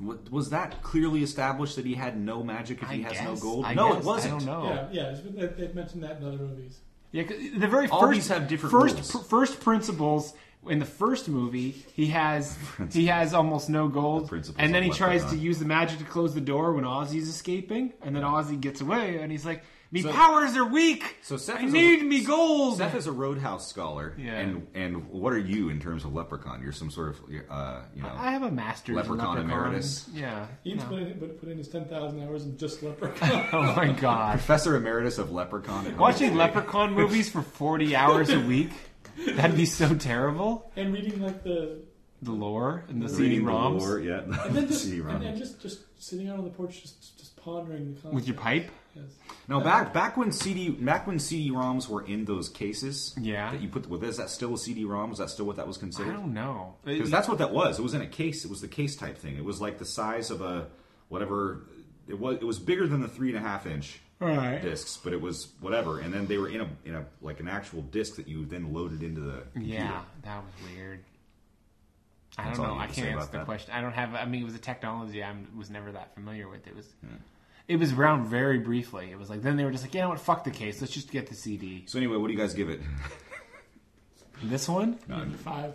Wa- 0.00 0.16
Was 0.30 0.50
that 0.50 0.82
clearly 0.82 1.22
established 1.22 1.76
that 1.76 1.84
he 1.86 1.94
had 1.94 2.18
no 2.18 2.42
magic 2.42 2.82
if 2.82 2.88
I 2.88 2.94
he 2.96 3.02
has 3.02 3.20
no 3.22 3.36
gold? 3.36 3.64
I 3.64 3.74
no, 3.74 3.90
guess. 3.92 3.98
it 4.02 4.06
wasn't. 4.06 4.34
I 4.34 4.36
don't 4.38 4.46
know. 4.46 4.64
Yeah, 4.66 4.88
yeah. 4.90 5.10
it's 5.12 5.20
they- 5.22 5.46
They've 5.66 5.74
mentioned 5.74 6.02
that 6.02 6.18
in 6.20 6.26
other 6.26 6.36
movies. 6.38 6.78
Yeah, 7.12 7.22
'cause 7.22 7.36
the 7.56 7.68
very 7.68 7.88
All 7.88 8.00
first 8.00 8.14
these 8.14 8.28
have 8.28 8.48
different 8.48 8.72
first 8.72 9.12
pr- 9.12 9.18
first 9.18 9.60
principles 9.60 10.34
in 10.66 10.80
the 10.80 10.84
first 10.84 11.28
movie. 11.28 11.84
He 11.94 12.06
has 12.06 12.56
he 12.92 13.06
has 13.06 13.34
almost 13.34 13.70
no 13.70 13.86
gold, 13.86 14.28
principles 14.28 14.56
and 14.58 14.74
then 14.74 14.82
he 14.82 14.90
tries 14.90 15.24
to 15.26 15.36
use 15.36 15.58
the 15.60 15.64
magic 15.64 15.98
to 16.00 16.04
close 16.04 16.34
the 16.34 16.40
door 16.40 16.72
when 16.72 16.84
Ozzy's 16.84 17.28
escaping, 17.28 17.92
and 18.02 18.16
then 18.16 18.24
Ozzy 18.24 18.60
gets 18.60 18.80
away, 18.80 19.18
and 19.18 19.30
he's 19.30 19.44
like, 19.46 19.62
"Me 19.90 20.02
So- 20.02 20.10
powers 20.12 20.56
are 20.56 20.64
weak. 20.64 21.16
So 21.22 21.36
Seth 21.36 21.60
I 21.60 21.64
is 21.64 21.70
a- 21.72 21.76
need 21.76 22.02
me 22.04 22.24
gold." 22.24 22.78
Seth 22.78 22.94
is 22.94 23.06
a 23.06 23.12
Roadhouse 23.12 23.68
scholar, 23.68 24.14
Yeah. 24.18 24.38
and 24.38 24.66
and 24.74 25.08
what 25.10 25.32
are 25.32 25.38
you 25.38 25.68
in 25.68 25.80
terms 25.80 26.04
of 26.04 26.12
Leprechaun? 26.14 26.62
You're 26.62 26.72
some 26.72 26.90
sort 26.90 27.10
of 27.10 27.20
uh, 27.50 27.80
you 27.94 28.02
know. 28.02 28.10
I 28.16 28.32
have 28.32 28.42
a 28.42 28.50
master's 28.50 28.96
Leprechaun 28.96 29.36
Leprechaun. 29.36 29.50
emeritus. 29.50 30.08
Yeah. 30.12 30.46
Ian's 30.66 30.82
no. 30.82 30.88
put, 30.88 30.98
in, 31.00 31.14
put, 31.14 31.40
put 31.40 31.48
in 31.48 31.58
his 31.58 31.68
10,000 31.68 32.22
hours 32.22 32.44
in 32.44 32.56
just 32.58 32.82
Leprechaun. 32.82 33.46
Oh 33.52 33.62
my 33.76 33.92
god. 33.92 34.32
Professor 34.32 34.74
Emeritus 34.76 35.18
of 35.18 35.30
Leprechaun. 35.32 35.86
at 35.86 35.96
Watching 35.96 36.30
Home. 36.30 36.38
Leprechaun 36.38 36.92
movies 37.00 37.28
for 37.30 37.42
40 37.42 37.94
hours 37.94 38.30
a 38.30 38.40
week? 38.40 38.70
That'd 39.36 39.56
be 39.56 39.66
so 39.66 39.94
terrible. 39.94 40.70
and 40.76 40.92
reading 40.92 41.22
like 41.22 41.44
the 41.44 41.82
The 42.22 42.32
lore 42.32 42.84
and 42.88 43.00
the 43.02 43.06
Reading 43.14 43.44
the 43.44 43.52
CD-ROMs. 43.52 43.80
lore, 43.80 44.00
yeah. 44.00 44.20
and 44.46 44.56
then 44.56 44.66
just 44.68 44.84
CD-ROM. 44.84 45.16
and, 45.16 45.24
and 45.26 45.38
just 45.38 45.60
just 45.60 45.80
sitting 46.02 46.28
out 46.28 46.38
on 46.38 46.44
the 46.44 46.50
porch 46.50 46.82
just 46.82 47.16
just 47.18 47.36
pondering 47.36 47.90
the 47.94 48.00
concept. 48.00 48.14
With 48.14 48.26
your 48.26 48.36
pipe? 48.36 48.70
Yes. 48.94 49.04
No, 49.48 49.60
back 49.60 49.92
back 49.92 50.16
when 50.16 50.30
CD 50.32 50.70
back 50.70 51.06
when 51.06 51.18
CD-ROMs 51.18 51.88
were 51.88 52.06
in 52.06 52.24
those 52.24 52.48
cases. 52.48 53.14
Yeah. 53.20 53.50
That 53.50 53.60
you 53.60 53.68
put. 53.68 53.88
Well, 53.88 54.02
is 54.04 54.16
that 54.18 54.30
still 54.30 54.54
a 54.54 54.58
CD-ROM? 54.58 55.10
Was 55.10 55.18
that 55.18 55.30
still 55.30 55.46
what 55.46 55.56
that 55.56 55.66
was 55.66 55.76
considered? 55.76 56.10
I 56.12 56.16
don't 56.16 56.32
know. 56.34 56.76
Because 56.84 57.10
that's 57.10 57.28
what 57.28 57.38
that 57.38 57.52
was. 57.52 57.78
It 57.78 57.82
was 57.82 57.94
in 57.94 58.00
a 58.02 58.06
case. 58.06 58.44
It 58.44 58.50
was 58.50 58.60
the 58.60 58.68
case 58.68 58.96
type 58.96 59.18
thing. 59.18 59.36
It 59.36 59.44
was 59.44 59.60
like 59.60 59.78
the 59.78 59.84
size 59.84 60.30
of 60.30 60.40
a 60.40 60.68
whatever. 61.08 61.64
It 62.08 62.18
was. 62.18 62.36
It 62.36 62.44
was 62.44 62.58
bigger 62.58 62.86
than 62.86 63.00
the 63.02 63.08
three 63.08 63.28
and 63.30 63.38
a 63.38 63.40
half 63.40 63.66
inch 63.66 64.00
Right. 64.20 64.62
discs, 64.62 64.96
but 64.96 65.12
it 65.12 65.20
was 65.20 65.48
whatever. 65.60 65.98
And 66.00 66.14
then 66.14 66.26
they 66.26 66.38
were 66.38 66.48
in 66.48 66.60
a 66.62 66.68
in 66.84 66.94
a 66.94 67.04
like 67.20 67.40
an 67.40 67.48
actual 67.48 67.82
disc 67.82 68.16
that 68.16 68.28
you 68.28 68.44
then 68.46 68.72
loaded 68.72 69.02
into 69.02 69.20
the. 69.20 69.42
Computer. 69.52 69.74
Yeah, 69.82 70.02
that 70.22 70.42
was 70.44 70.52
weird. 70.72 71.00
I 72.38 72.44
That's 72.46 72.56
don't 72.58 72.66
all 72.66 72.74
know. 72.74 72.80
I 72.80 72.86
have 72.86 72.94
to 72.94 73.00
can't 73.00 73.16
answer 73.16 73.30
the 73.32 73.38
that? 73.38 73.44
question. 73.46 73.72
I 73.74 73.80
don't 73.80 73.92
have. 73.92 74.14
I 74.14 74.24
mean, 74.24 74.40
it 74.42 74.44
was 74.44 74.54
a 74.54 74.58
technology 74.58 75.22
I 75.22 75.34
was 75.56 75.70
never 75.70 75.92
that 75.92 76.14
familiar 76.14 76.48
with. 76.48 76.66
It 76.66 76.74
was. 76.74 76.86
It 77.66 77.76
was 77.76 77.92
around 77.92 78.26
very 78.26 78.58
briefly. 78.58 79.10
It 79.10 79.18
was 79.18 79.30
like 79.30 79.42
then 79.42 79.56
they 79.56 79.64
were 79.64 79.70
just 79.70 79.84
like, 79.84 79.94
you 79.94 80.00
know 80.00 80.10
what? 80.10 80.20
Fuck 80.20 80.44
the 80.44 80.50
case. 80.50 80.80
Let's 80.80 80.92
just 80.92 81.10
get 81.10 81.28
the 81.28 81.34
CD. 81.34 81.84
So 81.86 81.98
anyway, 81.98 82.16
what 82.18 82.26
do 82.28 82.32
you 82.34 82.38
guys 82.38 82.54
give 82.54 82.68
it? 82.68 82.80
This 84.42 84.68
one, 84.68 84.98
Maybe 85.08 85.30
five. 85.34 85.74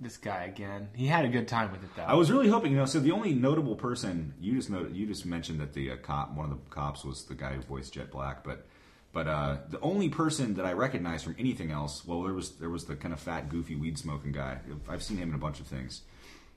this 0.00 0.16
guy 0.18 0.44
again. 0.44 0.88
He 0.94 1.06
had 1.06 1.24
a 1.24 1.28
good 1.28 1.46
time 1.48 1.70
with 1.70 1.82
it 1.82 1.88
though. 1.96 2.02
I 2.02 2.14
was 2.14 2.30
really 2.30 2.48
hoping, 2.48 2.72
you 2.72 2.78
know. 2.78 2.84
So 2.84 2.98
the 3.00 3.12
only 3.12 3.32
notable 3.32 3.76
person 3.76 4.34
you 4.40 4.54
just 4.54 4.68
know, 4.68 4.86
you 4.92 5.06
just 5.06 5.24
mentioned 5.24 5.60
that 5.60 5.72
the 5.72 5.92
uh, 5.92 5.96
cop, 5.96 6.34
one 6.34 6.50
of 6.50 6.50
the 6.50 6.70
cops, 6.70 7.04
was 7.04 7.24
the 7.24 7.34
guy 7.34 7.54
who 7.54 7.62
voiced 7.62 7.94
Jet 7.94 8.10
Black, 8.10 8.42
but 8.44 8.66
But 9.12 9.28
uh, 9.28 9.56
the 9.70 9.78
only 9.80 10.08
person 10.08 10.54
that 10.54 10.66
I 10.66 10.72
recognized 10.72 11.24
from 11.24 11.36
anything 11.38 11.70
else, 11.70 12.04
well, 12.04 12.22
there 12.22 12.34
was 12.34 12.50
there 12.58 12.70
was 12.70 12.84
the 12.86 12.96
kind 12.96 13.14
of 13.14 13.20
fat, 13.20 13.48
goofy, 13.48 13.76
weed 13.76 13.96
smoking 13.98 14.32
guy. 14.32 14.58
I've 14.88 15.02
seen 15.02 15.16
him 15.16 15.28
in 15.30 15.34
a 15.34 15.38
bunch 15.38 15.60
of 15.60 15.66
things. 15.66 16.02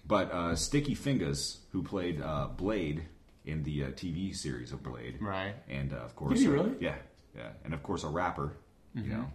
But 0.08 0.32
uh, 0.32 0.56
Sticky 0.56 0.96
Fingaz, 0.96 1.58
who 1.72 1.84
played 1.84 2.22
uh, 2.22 2.48
Blade 2.58 3.04
in 3.46 3.64
the 3.64 3.84
uh, 3.86 3.88
TV 3.92 4.36
series 4.36 4.72
of 4.72 4.82
Blade, 4.84 5.18
Right. 5.22 5.54
and 5.70 5.94
uh, 5.94 5.98
of 5.98 6.16
course, 6.16 6.34
Did 6.34 6.40
he 6.42 6.48
uh, 6.48 6.52
really? 6.52 6.72
yeah, 6.80 6.96
yeah, 7.36 7.50
and 7.64 7.74
of 7.74 7.84
course, 7.84 8.04
a 8.04 8.08
rapper. 8.10 8.54
You 8.94 9.04
know, 9.04 9.32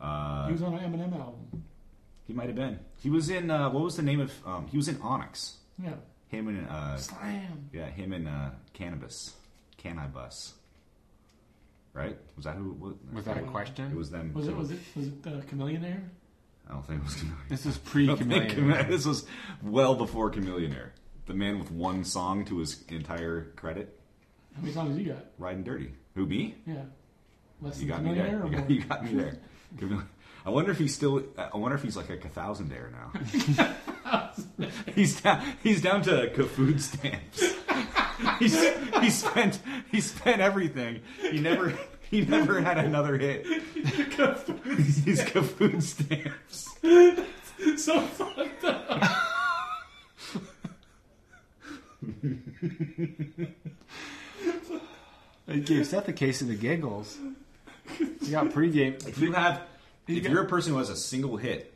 Uh, 0.00 0.46
he 0.46 0.52
was 0.52 0.62
on 0.62 0.74
an 0.74 0.80
Eminem 0.92 1.12
album. 1.20 1.64
he 2.26 2.32
might 2.32 2.46
have 2.46 2.56
been. 2.56 2.78
He 3.02 3.10
was 3.10 3.28
in 3.30 3.50
uh, 3.50 3.68
what 3.70 3.82
was 3.84 3.96
the 3.96 4.02
name 4.02 4.20
of? 4.20 4.32
Um, 4.46 4.66
he 4.68 4.76
was 4.76 4.88
in 4.88 5.00
Onyx. 5.02 5.56
Yeah. 5.82 5.94
Him 6.28 6.46
and 6.48 6.68
uh, 6.68 6.96
Slam. 6.96 7.68
yeah, 7.72 7.86
him 7.90 8.12
and 8.12 8.28
uh, 8.28 8.50
Cannabis, 8.72 9.34
Cannabis. 9.76 10.54
Right? 11.92 12.16
Was 12.36 12.44
that 12.44 12.54
who? 12.54 12.70
What, 12.74 12.94
Was 13.12 13.24
that 13.24 13.36
a 13.38 13.42
question? 13.42 13.90
It 13.90 13.96
was 13.96 14.10
them. 14.10 14.32
Was 14.32 14.46
it 14.46 14.56
was 14.56 14.70
it 14.70 14.78
was 14.94 15.06
it 15.08 15.14
uh, 15.26 15.30
Chamillionaire? 15.50 16.02
I 16.68 16.74
don't 16.74 16.86
think 16.86 17.00
it 17.00 17.04
was 17.04 17.14
Chameleon. 17.16 17.38
This 17.48 17.66
is 17.66 17.76
pre 17.78 18.06
don't 18.10 18.16
think 18.18 18.28
Chameleon. 18.30 18.54
Chameleon- 18.54 18.90
This 18.90 19.04
was 19.04 19.26
well 19.62 19.96
before 19.96 20.30
Chamillionaire. 20.30 20.90
The 21.30 21.36
man 21.36 21.60
with 21.60 21.70
one 21.70 22.02
song 22.04 22.44
to 22.46 22.58
his 22.58 22.82
entire 22.88 23.52
credit, 23.54 23.96
How 24.56 24.62
many 24.62 24.74
songs 24.74 24.98
you 24.98 25.12
got? 25.12 25.26
riding 25.38 25.62
dirty. 25.62 25.92
Who 26.16 26.26
me? 26.26 26.56
Yeah. 26.66 26.82
Less 27.62 27.80
You 27.80 27.86
got 27.86 28.02
me 28.02 28.14
there. 28.14 28.44
You 28.44 28.56
got, 28.56 28.68
you 28.68 28.82
got 28.82 29.04
me 29.04 29.14
there. 29.14 29.38
I 30.44 30.50
wonder 30.50 30.72
if 30.72 30.78
he's 30.78 30.92
still. 30.92 31.22
I 31.38 31.56
wonder 31.56 31.76
if 31.76 31.84
he's 31.84 31.96
like 31.96 32.10
a 32.10 32.16
thousandaire 32.16 32.90
now. 32.90 34.32
he's 34.96 35.20
down. 35.20 35.40
He's 35.62 35.80
down 35.80 36.02
to 36.02 36.30
food 36.46 36.82
stamps. 36.82 37.54
he's, 38.40 38.60
he 39.00 39.10
spent. 39.10 39.60
He 39.92 40.00
spent 40.00 40.40
everything. 40.40 41.00
He 41.30 41.38
never. 41.38 41.78
He 42.10 42.22
never 42.22 42.60
had 42.60 42.78
another 42.78 43.16
hit. 43.16 43.46
he's 45.04 45.22
food 45.22 45.80
stamps. 45.80 46.76
so 47.76 48.00
fucked 48.00 48.64
up. 48.64 49.28
It 55.48 55.66
gave 55.66 55.86
Seth 55.86 56.06
a 56.08 56.12
case 56.12 56.42
of 56.42 56.48
the 56.48 56.54
giggles. 56.54 57.18
You 57.98 58.30
got 58.30 58.50
pregame. 58.50 59.04
If 59.06 59.18
you 59.18 59.32
have, 59.32 59.62
if 60.06 60.24
you're 60.24 60.42
a 60.42 60.48
person 60.48 60.72
who 60.72 60.78
has 60.78 60.90
a 60.90 60.96
single 60.96 61.36
hit, 61.36 61.74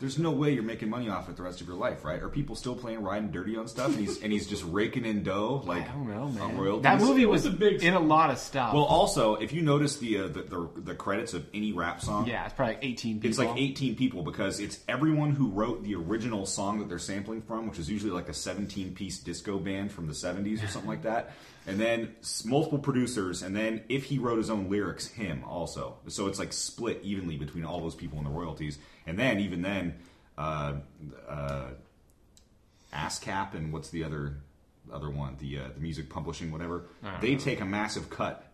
there's 0.00 0.18
no 0.18 0.30
way 0.30 0.52
you're 0.52 0.62
making 0.62 0.90
money 0.90 1.08
off 1.08 1.28
it 1.28 1.36
the 1.36 1.42
rest 1.42 1.60
of 1.60 1.66
your 1.68 1.76
life, 1.76 2.04
right? 2.04 2.22
Are 2.22 2.28
people 2.28 2.56
still 2.56 2.74
playing 2.74 3.02
riding 3.02 3.30
dirty 3.30 3.56
on 3.56 3.68
stuff, 3.68 3.88
and 3.88 4.00
he's 4.00 4.22
and 4.22 4.32
he's 4.32 4.46
just 4.46 4.64
raking 4.64 5.04
in 5.04 5.22
dough 5.22 5.62
like 5.66 5.88
I 5.88 5.92
don't 5.92 6.08
know, 6.08 6.28
man. 6.28 6.58
royalties? 6.58 6.82
That 6.82 7.00
movie 7.00 7.26
was 7.26 7.44
was 7.44 7.54
a 7.54 7.56
big- 7.56 7.82
in 7.82 7.94
a 7.94 8.00
lot 8.00 8.30
of 8.30 8.38
stuff. 8.38 8.74
Well, 8.74 8.84
also, 8.84 9.36
if 9.36 9.52
you 9.52 9.62
notice 9.62 9.96
the, 9.98 10.18
uh, 10.18 10.28
the 10.28 10.42
the 10.42 10.68
the 10.76 10.94
credits 10.94 11.34
of 11.34 11.46
any 11.54 11.72
rap 11.72 12.00
song, 12.00 12.26
yeah, 12.26 12.44
it's 12.44 12.54
probably 12.54 12.74
like 12.74 12.84
18 12.84 13.14
people. 13.20 13.30
it's 13.30 13.38
like 13.38 13.56
18 13.56 13.96
people 13.96 14.22
because 14.22 14.60
it's 14.60 14.80
everyone 14.88 15.30
who 15.30 15.48
wrote 15.50 15.82
the 15.84 15.94
original 15.94 16.46
song 16.46 16.78
that 16.80 16.88
they're 16.88 16.98
sampling 16.98 17.42
from, 17.42 17.68
which 17.68 17.78
is 17.78 17.88
usually 17.90 18.12
like 18.12 18.28
a 18.28 18.34
17 18.34 18.94
piece 18.94 19.18
disco 19.18 19.58
band 19.58 19.92
from 19.92 20.06
the 20.06 20.12
70s 20.12 20.62
or 20.62 20.68
something 20.68 20.90
like 20.90 21.02
that. 21.02 21.32
And 21.66 21.80
then 21.80 22.14
multiple 22.44 22.78
producers, 22.78 23.42
and 23.42 23.56
then 23.56 23.84
if 23.88 24.04
he 24.04 24.18
wrote 24.18 24.36
his 24.36 24.50
own 24.50 24.68
lyrics, 24.68 25.06
him 25.06 25.42
also. 25.44 25.96
So 26.08 26.26
it's 26.26 26.38
like 26.38 26.52
split 26.52 27.00
evenly 27.02 27.36
between 27.36 27.64
all 27.64 27.80
those 27.80 27.94
people 27.94 28.18
and 28.18 28.26
the 28.26 28.30
royalties. 28.30 28.78
And 29.06 29.18
then, 29.18 29.40
even 29.40 29.62
then, 29.62 29.94
uh, 30.36 30.74
uh, 31.26 31.68
ASCAP 32.92 33.54
and 33.54 33.72
what's 33.72 33.90
the 33.90 34.04
other 34.04 34.36
other 34.92 35.08
one? 35.10 35.36
The 35.40 35.58
uh, 35.58 35.68
the 35.74 35.80
music 35.80 36.10
publishing, 36.10 36.52
whatever. 36.52 36.84
They 37.20 37.32
know. 37.32 37.38
take 37.38 37.60
a 37.60 37.64
massive 37.64 38.10
cut 38.10 38.44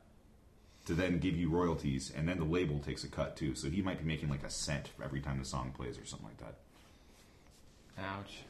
to 0.87 0.94
then 0.94 1.18
give 1.18 1.37
you 1.37 1.51
royalties, 1.51 2.12
and 2.16 2.29
then 2.29 2.38
the 2.38 2.44
label 2.44 2.79
takes 2.79 3.05
a 3.05 3.09
cut 3.09 3.37
too. 3.37 3.55
So 3.55 3.68
he 3.68 3.83
might 3.83 3.99
be 3.99 4.05
making 4.05 4.29
like 4.29 4.44
a 4.44 4.51
cent 4.51 4.90
every 5.03 5.20
time 5.20 5.38
the 5.38 5.44
song 5.44 5.73
plays 5.77 5.99
or 5.99 6.05
something 6.05 6.29
like 6.29 6.38
that. 6.38 6.55
Ouch. 7.99 8.44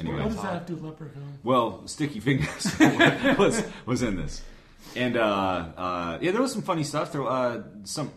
Anyway, 0.00 0.16
what 0.20 0.28
does 0.28 0.36
that 0.36 0.52
have 0.54 0.66
to 0.66 0.72
do 0.72 0.74
with 0.76 0.84
Leprechaun? 0.84 1.38
well, 1.44 1.86
Sticky 1.86 2.20
Fingaz 2.20 3.36
was 3.38 3.62
was 3.86 4.02
in 4.02 4.16
this, 4.16 4.42
and 4.96 5.16
uh, 5.16 5.20
uh, 5.76 6.18
yeah, 6.20 6.30
there 6.32 6.40
was 6.42 6.52
some 6.52 6.62
funny 6.62 6.82
stuff. 6.84 7.12
There, 7.12 7.26
uh, 7.26 7.62
some 7.84 8.10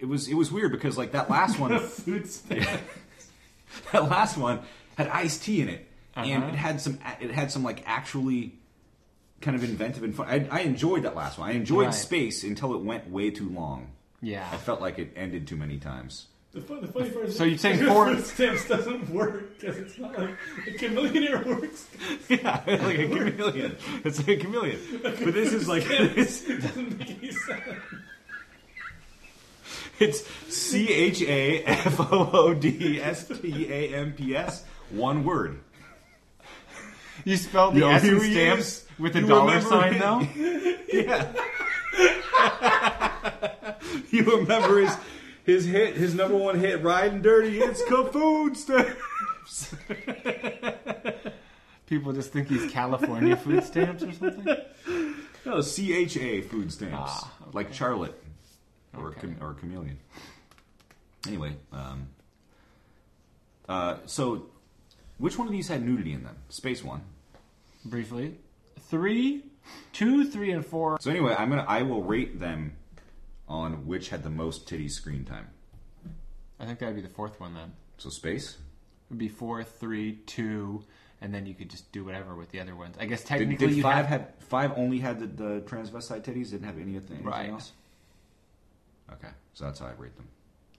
it 0.00 0.06
was 0.06 0.28
it 0.28 0.34
was 0.34 0.52
weird 0.52 0.70
because 0.72 0.98
like 0.98 1.12
that 1.12 1.30
last 1.30 1.58
one, 1.58 1.78
Food 1.88 2.28
stamp. 2.30 2.68
that 3.92 4.08
last 4.08 4.36
one 4.36 4.60
had 4.96 5.08
Ice 5.08 5.38
T 5.38 5.60
in 5.60 5.68
it, 5.68 5.88
and 6.14 6.42
Uh-huh. 6.44 6.52
it 6.52 6.56
had 6.56 6.80
some 6.80 6.98
it 7.20 7.30
had 7.30 7.50
some 7.50 7.62
like 7.64 7.82
actually 7.86 8.52
kind 9.40 9.56
of 9.56 9.64
inventive 9.64 10.02
and 10.04 10.14
fun. 10.14 10.26
I, 10.28 10.46
I 10.50 10.60
enjoyed 10.60 11.02
that 11.04 11.14
last 11.16 11.38
one. 11.38 11.48
I 11.48 11.52
enjoyed 11.52 11.86
Right. 11.86 11.94
space 11.94 12.44
until 12.44 12.74
it 12.74 12.82
went 12.82 13.10
way 13.10 13.30
too 13.30 13.48
long. 13.48 13.90
Yeah. 14.22 14.46
I 14.50 14.56
felt 14.56 14.80
like 14.80 14.98
it 14.98 15.12
ended 15.16 15.46
too 15.46 15.56
many 15.56 15.76
times. 15.78 16.28
The, 16.54 16.60
fun, 16.60 16.80
the 16.82 16.86
funny 16.88 17.10
part 17.10 17.24
is 17.26 17.36
So 17.36 17.42
you're 17.44 17.58
saying 17.58 17.80
the 17.80 17.86
four- 17.86 18.06
food 18.14 18.24
stamps 18.26 18.68
doesn't 18.68 19.10
work 19.10 19.58
because 19.58 19.76
it's 19.76 19.98
not 19.98 20.16
like 20.16 20.30
a 20.68 20.70
Chamillionaire 20.78 21.44
works. 21.60 21.86
Yeah, 22.28 22.62
like 22.66 22.98
a 22.98 23.08
chameleon. 23.08 23.76
It's 24.04 24.18
like 24.18 24.28
a 24.28 24.36
chameleon. 24.36 24.78
But 25.02 25.16
this 25.18 25.52
is 25.52 25.66
like 25.68 25.82
it's, 25.88 26.44
It 26.48 26.62
doesn't 26.62 26.96
make 26.98 27.10
any 27.10 27.32
sense. 27.32 27.62
it's 29.98 30.24
C 30.48 30.88
H 30.88 31.22
A 31.22 31.64
F 31.64 31.98
O 32.12 32.30
O 32.32 32.54
D 32.54 33.00
S 33.00 33.26
T 33.26 33.66
A 33.72 33.94
M 33.96 34.12
P 34.12 34.36
S. 34.36 34.64
One 34.90 35.24
word. 35.24 35.58
You 37.24 37.36
spelled 37.36 37.74
the 37.74 37.80
Yo, 37.80 37.90
S 37.90 38.04
in 38.04 38.20
he 38.20 38.30
stamps 38.32 38.86
with 38.98 39.16
a 39.16 39.20
You 39.20 39.26
dollar 39.26 39.56
remember 39.56 39.68
sign, 39.68 39.94
it? 39.94 39.98
though? 39.98 40.20
Yeah. 40.92 41.32
you 44.10 44.24
remember 44.24 44.80
his 44.80 44.94
his 45.44 45.64
hit, 45.66 45.96
his 45.96 46.14
number 46.14 46.36
one 46.36 46.58
hit, 46.58 46.82
"Riding 46.82 47.22
Dirty." 47.22 47.58
It's 47.60 47.82
Food 47.82 48.56
Stamps. 48.56 49.74
People 51.86 52.12
just 52.12 52.32
think 52.32 52.48
he's 52.48 52.70
California 52.72 53.36
food 53.36 53.62
stamps 53.62 54.02
or 54.02 54.12
something. 54.12 54.56
No, 55.44 55.60
C 55.60 55.92
H 55.94 56.16
A 56.16 56.40
Food 56.40 56.72
Stamps, 56.72 56.96
Ah, 56.96 57.32
okay. 57.42 57.50
like 57.52 57.72
Charlotte 57.74 58.18
or 58.96 59.08
Okay. 59.08 59.20
cham- 59.20 59.36
or 59.42 59.52
chameleon. 59.54 59.98
Anyway, 61.26 61.56
um, 61.72 62.08
uh, 63.68 63.96
so 64.06 64.46
which 65.18 65.38
one 65.38 65.46
of 65.46 65.52
these 65.52 65.68
had 65.68 65.84
nudity 65.84 66.14
in 66.14 66.22
them? 66.24 66.36
Space 66.48 66.82
one. 66.82 67.02
Briefly, 67.84 68.38
three, 68.80 69.44
two, 69.92 70.24
three, 70.30 70.52
and 70.52 70.64
four. 70.64 70.96
So 71.02 71.10
anyway, 71.10 71.34
I'm 71.38 71.50
gonna 71.50 71.66
I 71.68 71.82
will 71.82 72.02
rate 72.02 72.40
them 72.40 72.76
on 73.54 73.86
which 73.86 74.08
had 74.08 74.22
the 74.24 74.30
most 74.30 74.66
titty 74.68 74.88
screen 74.88 75.24
time. 75.24 75.46
I 76.58 76.66
think 76.66 76.78
that'd 76.80 76.94
be 76.94 77.00
the 77.02 77.08
fourth 77.08 77.40
one 77.40 77.54
then. 77.54 77.72
So 77.98 78.10
space. 78.10 78.56
It'd 79.08 79.18
be 79.18 79.28
four, 79.28 79.62
three, 79.62 80.16
two, 80.26 80.82
and 81.20 81.32
then 81.32 81.46
you 81.46 81.54
could 81.54 81.70
just 81.70 81.90
do 81.92 82.04
whatever 82.04 82.34
with 82.34 82.50
the 82.50 82.60
other 82.60 82.74
ones. 82.74 82.96
I 82.98 83.06
guess 83.06 83.22
technically 83.22 83.68
did 83.68 83.76
you 83.76 83.82
five 83.82 84.06
have 84.06 84.06
had 84.06 84.32
five 84.40 84.72
only 84.76 84.98
had 84.98 85.20
the, 85.20 85.26
the 85.26 85.60
transvestite 85.62 86.22
titties? 86.22 86.50
Didn't 86.50 86.64
have 86.64 86.78
any 86.78 86.96
of 86.96 87.06
the, 87.08 87.14
anything 87.14 87.30
Right. 87.30 87.50
else. 87.50 87.72
Okay, 89.12 89.28
so 89.52 89.64
that's 89.64 89.78
how 89.78 89.86
I 89.86 89.92
rate 89.98 90.16
them. 90.16 90.28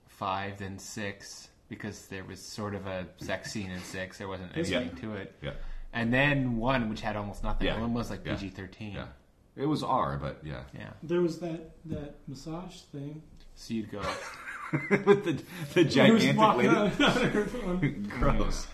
five, 0.08 0.58
then 0.58 0.78
six, 0.80 1.50
because 1.70 2.08
there 2.08 2.24
was 2.24 2.40
sort 2.42 2.74
of 2.76 2.88
a 2.88 3.06
sex 3.18 3.52
scene 3.54 3.70
in 3.72 3.80
six. 3.82 4.18
There 4.18 4.28
wasn't 4.28 4.52
Yeah. 4.56 4.80
anything 4.80 4.98
to 5.02 5.16
it. 5.16 5.34
Yeah, 5.42 5.52
And 5.94 6.12
then 6.14 6.58
one, 6.58 6.90
which 6.90 7.02
had 7.02 7.16
almost 7.16 7.44
nothing. 7.44 7.68
Yeah. 7.68 7.80
One 7.80 7.94
was 7.94 8.10
like 8.10 8.24
PG 8.24 8.50
thirteen. 8.50 8.94
yeah. 8.94 9.08
It 9.56 9.66
was 9.66 9.84
R, 9.84 10.18
but 10.22 10.40
yeah. 10.44 10.62
Yeah. 10.78 10.90
There 11.04 11.22
was 11.22 11.40
that 11.40 11.72
that 11.86 12.16
massage 12.28 12.78
thing. 12.92 13.22
So 13.56 13.74
you'd 13.74 13.90
go. 13.92 14.02
With 15.06 15.24
the 15.24 15.42
the 15.74 15.84
gigantic 15.86 16.36
lady. 16.38 16.68
on- 16.68 16.78
on 16.78 16.92
her 16.92 17.46
phone. 17.46 18.12
Gross. 18.20 18.68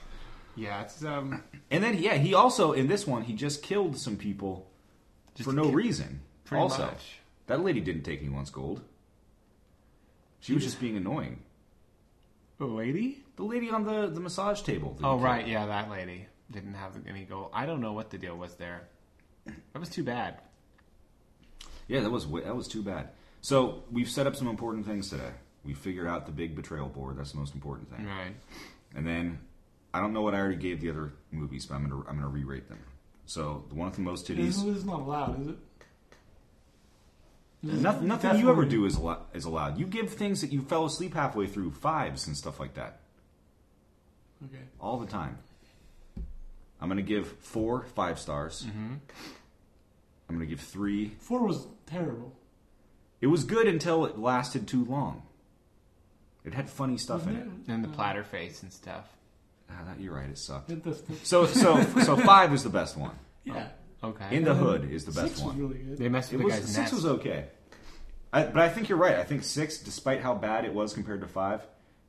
Yeah, 0.55 0.81
it's 0.81 1.03
um. 1.03 1.43
And 1.69 1.83
then 1.83 1.97
yeah, 2.01 2.15
he 2.15 2.33
also 2.33 2.71
in 2.73 2.87
this 2.87 3.05
one 3.05 3.21
he 3.23 3.33
just 3.33 3.61
killed 3.61 3.97
some 3.97 4.17
people 4.17 4.67
Just 5.35 5.47
for 5.49 5.51
to 5.55 5.57
no 5.57 5.63
kill- 5.65 5.73
reason. 5.73 6.21
Pretty 6.45 6.61
also, 6.63 6.85
much. 6.87 7.19
that 7.47 7.61
lady 7.63 7.79
didn't 7.79 8.03
take 8.03 8.21
anyone's 8.21 8.49
gold. 8.49 8.81
She 10.41 10.53
was 10.53 10.63
just 10.63 10.79
being 10.81 10.97
annoying. 10.97 11.43
A 12.59 12.65
lady? 12.65 13.23
The 13.37 13.43
lady 13.43 13.69
on 13.69 13.85
the, 13.85 14.07
the 14.07 14.19
massage 14.19 14.61
table. 14.61 14.91
that 14.91 14.99
he 14.99 15.05
Oh 15.05 15.11
killed. 15.11 15.23
right, 15.23 15.47
yeah, 15.47 15.65
that 15.67 15.89
lady 15.89 16.25
didn't 16.51 16.73
have 16.73 16.93
any 17.07 17.23
gold. 17.25 17.51
I 17.53 17.65
don't 17.65 17.79
know 17.81 17.93
what 17.93 18.09
the 18.09 18.17
deal 18.17 18.35
was 18.35 18.55
there. 18.55 18.81
That 19.45 19.79
was 19.79 19.89
too 19.89 20.03
bad. 20.03 20.39
Yeah, 21.91 21.99
that 21.99 22.09
was 22.09 22.25
that 22.31 22.55
was 22.55 22.69
too 22.69 22.81
bad. 22.81 23.09
So 23.41 23.83
we've 23.91 24.09
set 24.09 24.25
up 24.25 24.35
some 24.37 24.47
important 24.47 24.85
things 24.85 25.09
today. 25.09 25.31
We 25.65 25.73
figured 25.73 26.07
out 26.07 26.25
the 26.25 26.31
big 26.31 26.55
betrayal 26.55 26.87
board. 26.87 27.17
That's 27.17 27.33
the 27.33 27.37
most 27.39 27.53
important 27.53 27.93
thing. 27.93 28.05
Right. 28.07 28.33
And 28.95 29.05
then 29.05 29.39
I 29.93 29.99
don't 29.99 30.13
know 30.13 30.21
what 30.21 30.33
I 30.33 30.39
already 30.39 30.55
gave 30.55 30.79
the 30.79 30.89
other 30.89 31.11
movies, 31.31 31.65
but 31.65 31.75
I'm 31.75 31.83
gonna 31.89 32.01
I'm 32.07 32.15
gonna 32.15 32.29
re-rate 32.29 32.69
them. 32.69 32.79
So 33.25 33.65
the 33.67 33.75
one 33.75 33.87
with 33.87 33.95
the 33.95 34.01
most 34.03 34.25
titties. 34.25 34.37
this 34.37 34.63
is 34.63 34.85
not 34.85 35.01
allowed, 35.01 35.41
is 35.41 35.47
it? 35.49 35.57
This 37.63 37.81
Nothing, 37.81 38.07
nothing 38.07 38.39
you 38.39 38.49
ever 38.49 38.63
do 38.65 38.85
is 38.85 38.95
allowed, 38.95 39.23
is 39.33 39.43
allowed. 39.45 39.77
You 39.77 39.85
give 39.85 40.11
things 40.13 40.39
that 40.41 40.51
you 40.53 40.61
fell 40.61 40.85
asleep 40.85 41.13
halfway 41.13 41.45
through, 41.45 41.71
fives 41.71 42.25
and 42.25 42.35
stuff 42.37 42.57
like 42.59 42.73
that, 42.75 42.99
Okay. 44.45 44.63
all 44.79 44.97
the 44.97 45.05
time. 45.07 45.37
I'm 46.79 46.87
gonna 46.89 47.01
give 47.01 47.27
four 47.39 47.83
five 47.95 48.17
stars. 48.17 48.65
Mm-hmm. 48.65 48.93
I'm 50.31 50.37
gonna 50.37 50.45
give 50.49 50.61
three. 50.61 51.09
Four 51.19 51.45
was 51.45 51.67
terrible. 51.85 52.33
It 53.19 53.27
was 53.27 53.43
good 53.43 53.67
until 53.67 54.05
it 54.05 54.17
lasted 54.17 54.67
too 54.67 54.85
long. 54.85 55.23
It 56.43 56.53
had 56.53 56.69
funny 56.69 56.97
stuff 56.97 57.27
in 57.27 57.35
it. 57.35 57.47
And 57.71 57.83
the 57.83 57.89
platter 57.89 58.23
face 58.23 58.63
and 58.63 58.71
stuff. 58.73 59.05
Ah, 59.69 59.83
that- 59.85 59.99
you're 59.99 60.15
right. 60.15 60.29
It 60.29 60.37
sucked. 60.37 60.71
It 60.71 60.83
does- 60.83 61.03
So 61.23 61.45
so 61.45 61.83
so 62.01 62.15
five 62.17 62.53
is 62.53 62.63
the 62.63 62.69
best 62.69 62.97
one. 62.97 63.15
yeah. 63.43 63.67
Okay. 64.03 64.35
In 64.35 64.43
the 64.43 64.55
Hood 64.55 64.89
is 64.91 65.05
the 65.05 65.11
best 65.11 65.27
Six 65.35 65.39
was 65.41 65.53
one. 65.53 65.59
really 65.59 65.77
good. 65.77 65.97
they 65.99 66.09
messed 66.09 66.33
It 66.33 66.37
with 66.37 66.47
the 66.47 66.51
was 66.53 66.55
guy's 66.61 66.65
six 66.65 66.77
nest. 66.77 66.93
was 66.93 67.05
okay, 67.05 67.45
I, 68.33 68.43
but 68.45 68.57
I 68.63 68.69
think 68.69 68.89
you're 68.89 68.97
right. 68.97 69.15
I 69.17 69.23
think 69.23 69.43
six, 69.43 69.77
despite 69.77 70.21
how 70.21 70.33
bad 70.33 70.65
it 70.65 70.73
was 70.73 70.93
compared 70.95 71.21
to 71.21 71.27
five, 71.27 71.61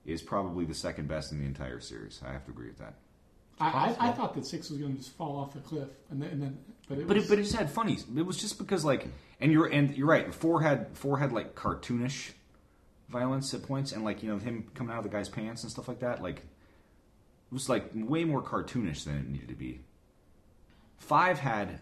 is 0.06 0.22
probably 0.22 0.64
the 0.64 0.72
second 0.74 1.06
best 1.08 1.32
in 1.32 1.38
the 1.38 1.44
entire 1.44 1.80
series. 1.80 2.22
I 2.26 2.32
have 2.32 2.46
to 2.46 2.50
agree 2.50 2.68
with 2.68 2.78
that. 2.78 2.94
I, 3.60 3.66
I, 3.66 3.68
I 3.68 3.92
possible. 3.92 4.12
thought 4.14 4.34
that 4.36 4.46
six 4.46 4.70
was 4.70 4.78
going 4.78 4.92
to 4.92 4.98
just 4.98 5.14
fall 5.16 5.36
off 5.36 5.52
the 5.52 5.60
cliff, 5.60 5.88
and 6.10 6.22
then, 6.22 6.30
and 6.30 6.42
then 6.42 6.58
but 6.94 7.00
it 7.00 7.06
But 7.08 7.16
was, 7.16 7.24
it, 7.24 7.28
but 7.28 7.38
it 7.38 7.42
just 7.42 7.54
had 7.56 7.70
funny. 7.70 7.98
It 8.16 8.26
was 8.26 8.36
just 8.36 8.58
because 8.58 8.84
like, 8.84 9.08
and 9.40 9.52
you're 9.52 9.66
and 9.66 9.96
you're 9.96 10.06
right. 10.06 10.32
Four 10.34 10.62
had 10.62 10.96
four 10.96 11.18
had 11.18 11.32
like 11.32 11.54
cartoonish 11.54 12.30
violence 13.08 13.52
at 13.54 13.62
points, 13.62 13.92
and 13.92 14.04
like 14.04 14.22
you 14.22 14.30
know 14.30 14.38
him 14.38 14.68
coming 14.74 14.92
out 14.92 14.98
of 14.98 15.04
the 15.04 15.10
guy's 15.10 15.28
pants 15.28 15.62
and 15.62 15.72
stuff 15.72 15.88
like 15.88 16.00
that. 16.00 16.22
Like, 16.22 16.38
it 16.38 17.52
was 17.52 17.68
like 17.68 17.90
way 17.94 18.24
more 18.24 18.42
cartoonish 18.42 19.04
than 19.04 19.16
it 19.16 19.28
needed 19.28 19.48
to 19.48 19.54
be. 19.54 19.80
Five 20.98 21.38
had, 21.38 21.80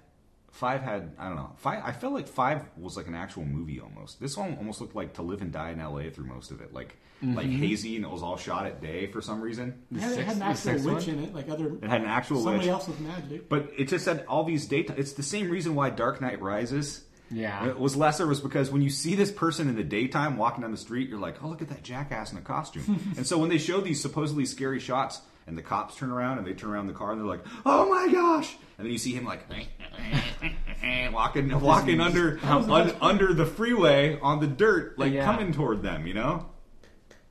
five 0.50 0.82
had 0.82 1.12
I 1.18 1.26
don't 1.26 1.36
know. 1.36 1.52
Five 1.56 1.82
I 1.84 1.92
felt 1.92 2.12
like 2.12 2.28
five 2.28 2.64
was 2.76 2.96
like 2.96 3.06
an 3.06 3.14
actual 3.14 3.44
movie 3.44 3.80
almost. 3.80 4.20
This 4.20 4.36
one 4.36 4.56
almost 4.58 4.80
looked 4.80 4.94
like 4.94 5.14
To 5.14 5.22
Live 5.22 5.42
and 5.42 5.52
Die 5.52 5.70
in 5.70 5.80
L.A. 5.80 6.10
through 6.10 6.26
most 6.26 6.50
of 6.50 6.60
it. 6.60 6.72
Like 6.72 6.96
mm-hmm. 7.22 7.36
like 7.36 7.46
hazy 7.46 7.96
and 7.96 8.04
it 8.04 8.10
was 8.10 8.22
all 8.22 8.36
shot 8.36 8.66
at 8.66 8.80
day 8.80 9.06
for 9.06 9.20
some 9.20 9.40
reason. 9.40 9.82
it 9.94 10.00
had, 10.00 10.18
it 10.18 10.24
had 10.24 10.36
an 10.36 10.42
actual 10.42 10.72
witch 10.72 11.06
one? 11.06 11.08
in 11.08 11.24
it, 11.24 11.34
like 11.34 11.48
other 11.48 11.74
It 11.76 11.84
had 11.88 12.00
an 12.00 12.08
actual 12.08 12.42
somebody 12.42 12.58
witch. 12.58 12.68
else 12.68 12.88
with 12.88 13.00
magic. 13.00 13.48
But 13.48 13.70
it 13.76 13.88
just 13.88 14.06
had 14.06 14.24
all 14.26 14.44
these 14.44 14.66
daytime. 14.66 14.96
It's 14.98 15.12
the 15.12 15.22
same 15.22 15.50
reason 15.50 15.74
why 15.74 15.90
Dark 15.90 16.20
Knight 16.20 16.40
Rises 16.42 17.04
Yeah. 17.30 17.66
it 17.68 17.78
was 17.78 17.96
lesser 17.96 18.26
was 18.26 18.40
because 18.40 18.70
when 18.70 18.82
you 18.82 18.90
see 18.90 19.14
this 19.14 19.30
person 19.30 19.68
in 19.68 19.76
the 19.76 19.84
daytime 19.84 20.36
walking 20.36 20.62
down 20.62 20.72
the 20.72 20.76
street, 20.76 21.08
you're 21.08 21.20
like, 21.20 21.42
oh, 21.42 21.48
look 21.48 21.62
at 21.62 21.68
that 21.68 21.82
jackass 21.82 22.32
in 22.32 22.38
a 22.38 22.42
costume. 22.42 23.12
and 23.16 23.26
so 23.26 23.38
when 23.38 23.48
they 23.48 23.58
show 23.58 23.80
these 23.80 24.00
supposedly 24.00 24.44
scary 24.46 24.80
shots, 24.80 25.20
and 25.46 25.56
the 25.58 25.62
cops 25.62 25.96
turn 25.96 26.10
around 26.10 26.38
and 26.38 26.46
they 26.46 26.52
turn 26.54 26.70
around 26.70 26.86
the 26.86 26.92
car 26.92 27.12
and 27.12 27.20
they're 27.20 27.26
like, 27.28 27.44
oh 27.66 27.88
my 27.88 28.12
gosh! 28.12 28.56
And 28.78 28.86
then 28.86 28.92
you 28.92 28.98
see 28.98 29.12
him 29.12 29.24
like 29.24 29.44
walking 31.12 31.60
walking 31.60 32.00
under 32.00 32.38
un, 32.44 32.94
under 33.00 33.32
the 33.34 33.46
freeway 33.46 34.18
on 34.20 34.40
the 34.40 34.46
dirt, 34.46 34.98
like 34.98 35.12
Yeah. 35.12 35.24
coming 35.24 35.52
toward 35.52 35.82
them. 35.82 36.06
You 36.06 36.14
know, 36.14 36.46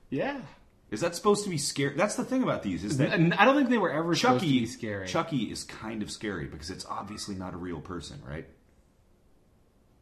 yeah. 0.10 0.42
is 0.92 1.02
that 1.02 1.16
supposed 1.16 1.44
to 1.46 1.50
be 1.50 1.58
scary? 1.58 1.96
That's 1.96 2.16
the 2.16 2.24
thing 2.26 2.44
about 2.44 2.64
these 2.64 2.84
is 2.84 2.98
that 2.98 3.12
I 3.14 3.46
don't 3.46 3.56
think 3.56 3.70
they 3.70 3.78
were 3.78 3.92
ever 3.92 4.16
supposed 4.16 4.42
to 4.42 4.46
Chucky 4.46 4.60
be 4.60 4.66
scary. 4.66 5.08
Chucky 5.08 5.44
is 5.52 5.64
kind 5.64 6.02
of 6.02 6.12
scary 6.12 6.46
because 6.46 6.70
it's 6.70 6.86
obviously 6.86 7.36
not 7.36 7.54
a 7.54 7.58
real 7.58 7.80
person, 7.82 8.22
right? 8.28 8.48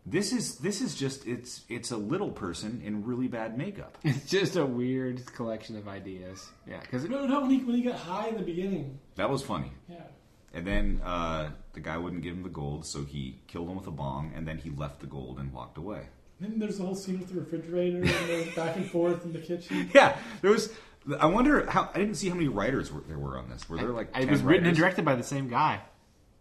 This 0.10 0.32
is 0.32 0.56
this 0.60 0.80
is 0.80 0.96
just 0.96 1.28
it's 1.28 1.64
it's 1.68 1.92
a 1.92 1.98
little 1.98 2.32
person 2.32 2.82
in 2.86 3.04
really 3.04 3.28
bad 3.28 3.58
makeup. 3.58 3.98
It's 4.04 4.30
just 4.30 4.56
a 4.56 4.66
weird 4.66 5.26
collection 5.36 5.76
of 5.76 5.88
ideas. 5.90 6.48
Yeah, 6.66 6.80
because 6.80 7.04
No, 7.04 7.26
no, 7.26 7.42
when 7.42 7.50
he 7.50 7.58
when 7.58 7.76
he 7.76 7.82
got 7.82 7.96
high 8.00 8.30
in 8.30 8.36
the 8.38 8.44
beginning, 8.44 9.00
That 9.16 9.30
was 9.30 9.44
funny. 9.44 9.72
yeah. 9.90 9.98
And 10.54 10.66
then 10.66 11.02
uh, 11.04 11.50
the 11.74 11.82
guy 11.82 11.98
wouldn't 11.98 12.24
give 12.24 12.34
him 12.34 12.44
the 12.44 12.50
gold, 12.50 12.86
so 12.86 13.04
he 13.04 13.42
killed 13.48 13.68
him 13.70 13.76
with 13.76 13.86
a 13.88 13.92
bong, 13.92 14.32
and 14.34 14.48
then 14.48 14.58
he 14.58 14.70
left 14.70 15.02
the 15.02 15.08
gold 15.08 15.40
and 15.40 15.52
walked 15.52 15.78
away. 15.78 16.04
Then 16.40 16.58
there's 16.58 16.78
the 16.78 16.86
whole 16.86 16.96
scene 16.96 17.20
with 17.20 17.28
the 17.34 17.40
refrigerator 17.42 17.98
and 17.98 18.08
the 18.08 18.52
back 18.56 18.78
and 18.78 18.90
forth 18.90 19.26
in 19.26 19.34
the 19.34 19.40
kitchen. 19.40 19.90
Yeah, 19.94 20.18
there 20.42 20.52
was. 20.52 20.72
I 21.20 21.26
wonder 21.26 21.70
how. 21.70 21.90
I 21.94 22.00
didn't 22.00 22.16
see 22.16 22.30
how 22.30 22.36
many 22.36 22.48
writers 22.48 22.94
were, 22.94 23.02
there 23.02 23.20
were 23.20 23.38
on 23.38 23.50
this. 23.50 23.68
Were 23.70 23.76
there 23.78 23.90
like? 23.90 24.08
it 24.16 24.22
10 24.22 24.30
was 24.30 24.42
written 24.42 24.66
and 24.68 24.76
directed 24.78 25.04
by 25.04 25.16
the 25.16 25.24
same 25.24 25.50
guy. 25.50 25.82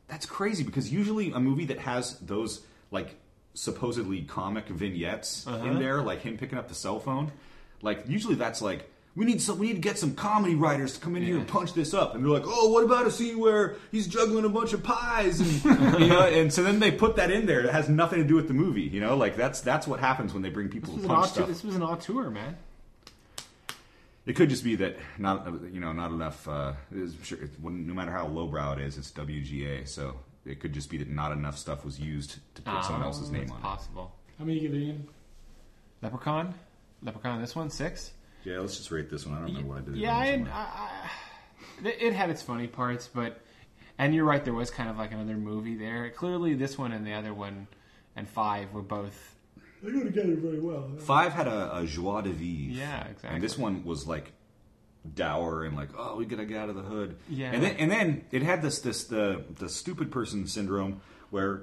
That's 0.07 0.25
crazy 0.27 0.63
because 0.63 0.93
usually 0.93 1.33
a 1.33 1.41
movie 1.41 1.67
that 1.67 1.81
has 1.81 2.17
those 2.21 2.65
like 2.93 3.17
supposedly 3.57 4.23
comic 4.23 4.69
vignettes 4.69 5.47
Uh-huh. 5.47 5.65
in 5.67 5.79
there, 5.79 6.03
like 6.03 6.21
him 6.23 6.37
picking 6.39 6.59
up 6.59 6.69
the 6.69 6.75
cell 6.75 7.01
phone, 7.01 7.33
like 7.83 8.05
usually 8.09 8.35
that's 8.37 8.61
like 8.63 8.89
we 9.17 9.25
need 9.25 9.41
some 9.41 9.59
we 9.59 9.69
need 9.69 9.73
to 9.75 9.81
get 9.81 9.99
some 9.99 10.15
comedy 10.15 10.55
writers 10.55 10.93
to 10.93 11.01
come 11.01 11.17
in 11.17 11.23
here 11.23 11.39
and 11.39 11.49
punch 11.49 11.73
this 11.73 11.95
up, 11.95 12.15
and 12.15 12.23
they're 12.23 12.31
like, 12.31 12.43
oh, 12.47 12.69
what 12.69 12.85
about 12.85 13.07
a 13.07 13.11
scene 13.11 13.39
where 13.39 13.77
he's 13.91 14.07
juggling 14.07 14.45
a 14.45 14.49
bunch 14.51 14.75
of 14.75 14.83
pies, 14.83 15.41
and 15.41 16.01
you 16.01 16.07
know, 16.09 16.21
and 16.27 16.53
so 16.53 16.63
then 16.63 16.81
they 16.81 16.91
put 16.93 17.17
that 17.17 17.31
in 17.31 17.47
there 17.47 17.63
that 17.63 17.73
has 17.73 17.89
nothing 17.89 18.19
to 18.21 18.29
do 18.29 18.35
with 18.37 18.47
the 18.47 18.53
movie, 18.55 18.83
you 18.83 19.01
know, 19.01 19.17
like 19.17 19.35
that's 19.37 19.63
that's 19.63 19.87
what 19.87 20.01
happens 20.01 20.35
when 20.35 20.43
they 20.43 20.51
bring 20.51 20.69
people 20.69 20.93
This 20.93 21.03
to 21.03 21.09
punch 21.09 21.31
stuff. 21.31 21.49
this 21.49 21.65
was 21.65 21.75
an 21.77 21.83
auteur, 21.83 22.29
man. 22.31 22.57
It 24.27 24.35
could 24.35 24.51
just 24.51 24.65
be 24.65 24.75
that 24.77 24.97
not 25.19 25.47
you 25.73 25.81
know 25.81 25.93
not 25.93 26.11
enough. 26.11 26.47
Uh, 26.49 26.73
sure, 27.23 27.39
it, 27.39 27.51
no 27.63 27.95
matter 27.95 28.11
how 28.11 28.27
lowbrow 28.27 28.73
it 28.73 28.81
is, 28.81 28.99
it's 28.99 29.13
WGA. 29.13 29.87
So 29.87 30.17
it 30.47 30.61
could 30.61 30.73
just 30.73 30.89
be 30.91 30.99
that 30.99 31.09
not 31.09 31.33
enough 31.33 31.59
stuff 31.59 31.85
was 31.85 31.99
used 31.99 32.39
to 32.55 32.63
put 32.63 32.85
someone 32.85 33.03
Oh, 33.03 33.07
else's 33.07 33.31
name 33.31 33.43
it's 33.43 33.53
on 33.53 33.59
it. 33.59 33.63
possible. 33.63 34.15
How 34.39 34.45
many 34.45 34.59
you 34.61 34.69
give 34.69 34.75
it 34.81 34.83
in? 34.89 35.09
Leprechaun? 36.03 36.55
Leprechaun, 37.03 37.41
this 37.41 37.55
one, 37.57 37.71
six? 37.71 38.13
Yeah, 38.45 38.59
let's 38.61 38.77
just 38.77 38.91
rate 38.91 39.11
this 39.11 39.27
one. 39.27 39.35
I 39.35 39.39
don't 39.39 39.47
remember 39.49 39.69
what 39.69 39.79
I 39.79 39.85
did. 39.85 39.97
Yeah, 39.97 40.17
I, 40.17 40.27
I, 40.53 40.59
I, 41.85 41.89
it 41.89 42.13
had 42.13 42.31
its 42.31 42.43
funny 42.43 42.67
parts, 42.67 43.09
but. 43.13 43.41
And 43.99 44.15
you're 44.15 44.27
right, 44.27 44.45
there 44.45 44.53
was 44.53 44.71
kind 44.71 44.91
of 44.91 44.99
like 44.99 45.13
another 45.13 45.39
movie 45.39 45.75
there. 45.75 46.11
Clearly, 46.11 46.53
this 46.53 46.77
one 46.77 46.93
and 46.93 47.07
the 47.07 47.15
other 47.15 47.33
one 47.33 47.67
and 48.15 48.29
five 48.29 48.71
were 48.75 48.83
both. 48.83 49.35
They 49.83 49.91
go 49.91 50.05
together 50.05 50.37
very 50.37 50.61
well. 50.61 50.91
Five 50.99 51.33
had 51.33 51.49
a, 51.49 51.79
a 51.79 51.87
joie 51.87 52.21
de 52.21 52.29
vivre. 52.31 52.75
Yeah, 52.79 53.01
exactly. 53.07 53.31
And 53.31 53.43
this 53.43 53.57
one 53.57 53.85
was 53.85 54.07
like 54.07 54.33
dour 55.15 55.65
and 55.65 55.77
like, 55.77 55.91
oh, 55.97 56.17
we 56.17 56.27
gotta 56.27 56.45
get 56.45 56.59
out 56.59 56.69
of 56.69 56.77
the 56.77 56.83
hood. 56.83 57.17
Yeah. 57.29 57.53
And 57.53 57.63
then 57.63 57.77
and 57.77 57.91
then 57.91 58.25
it 58.31 58.43
had 58.43 58.63
this 58.63 58.81
this 58.81 59.05
the 59.05 59.45
the 59.59 59.69
stupid 59.69 60.11
person 60.11 60.47
syndrome 60.47 61.01
where 61.31 61.63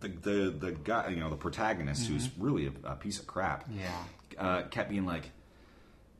the 0.00 0.08
the 0.08 0.54
the 0.58 0.72
guy 0.72 1.08
you 1.08 1.16
know 1.16 1.30
the 1.30 1.36
protagonist 1.36 2.06
who's 2.08 2.28
really 2.38 2.66
a, 2.66 2.72
a 2.84 2.94
piece 2.96 3.18
of 3.18 3.26
crap. 3.26 3.68
Yeah. 3.70 3.90
uh, 4.38 4.62
kept 4.68 4.88
being 4.90 5.06
like, 5.06 5.30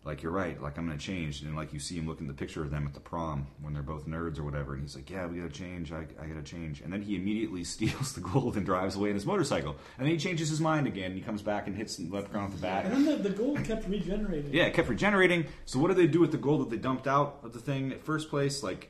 like 0.03 0.23
you're 0.23 0.33
right, 0.33 0.61
like 0.63 0.79
I'm 0.79 0.87
gonna 0.87 0.99
change, 0.99 1.43
and 1.43 1.55
like 1.55 1.73
you 1.75 1.79
see 1.79 1.97
him 1.97 2.07
looking 2.07 2.27
at 2.27 2.35
the 2.35 2.39
picture 2.39 2.63
of 2.63 2.71
them 2.71 2.87
at 2.87 2.95
the 2.95 3.01
prom 3.01 3.47
when 3.61 3.75
they're 3.75 3.83
both 3.83 4.07
nerds 4.07 4.39
or 4.39 4.45
whatever, 4.45 4.73
and 4.73 4.83
he's 4.83 4.95
like, 4.97 5.11
yeah, 5.11 5.27
we 5.27 5.37
gotta 5.39 5.51
change, 5.51 5.93
I, 5.93 6.07
I 6.21 6.27
gotta 6.27 6.43
change, 6.43 6.81
and 6.81 6.91
then 6.93 7.03
he 7.03 7.17
immediately 7.17 7.65
steals 7.75 8.15
the 8.15 8.21
gold 8.23 8.57
and 8.57 8.65
drives 8.65 8.97
away 8.97 9.11
in 9.11 9.15
his 9.15 9.27
motorcycle, 9.27 9.77
and 9.99 10.07
then 10.07 10.13
he 10.13 10.17
changes 10.19 10.49
his 10.49 10.61
mind 10.61 10.87
again, 10.87 11.07
and 11.11 11.15
he 11.17 11.21
comes 11.21 11.43
back 11.43 11.67
and 11.67 11.77
hits 11.77 11.97
the 11.97 12.09
Leprechaun 12.09 12.45
with 12.51 12.57
the 12.57 12.63
bat. 12.63 12.87
And 12.87 12.95
then 13.07 13.23
the, 13.23 13.29
the 13.29 13.35
gold 13.37 13.63
kept 13.65 13.87
regenerating. 13.89 14.55
Yeah, 14.55 14.65
it 14.65 14.75
kept 14.75 14.89
regenerating. 14.89 15.47
So 15.67 15.79
what 15.79 15.89
did 15.89 15.99
they 15.99 16.07
do 16.07 16.21
with 16.21 16.33
the 16.33 16.39
gold 16.39 16.63
that 16.63 16.71
they 16.71 16.79
dumped 16.81 17.07
out 17.07 17.41
of 17.43 17.53
the 17.53 17.61
thing 17.61 17.93
at 17.93 18.03
first 18.03 18.31
place? 18.31 18.63
Like 18.63 18.89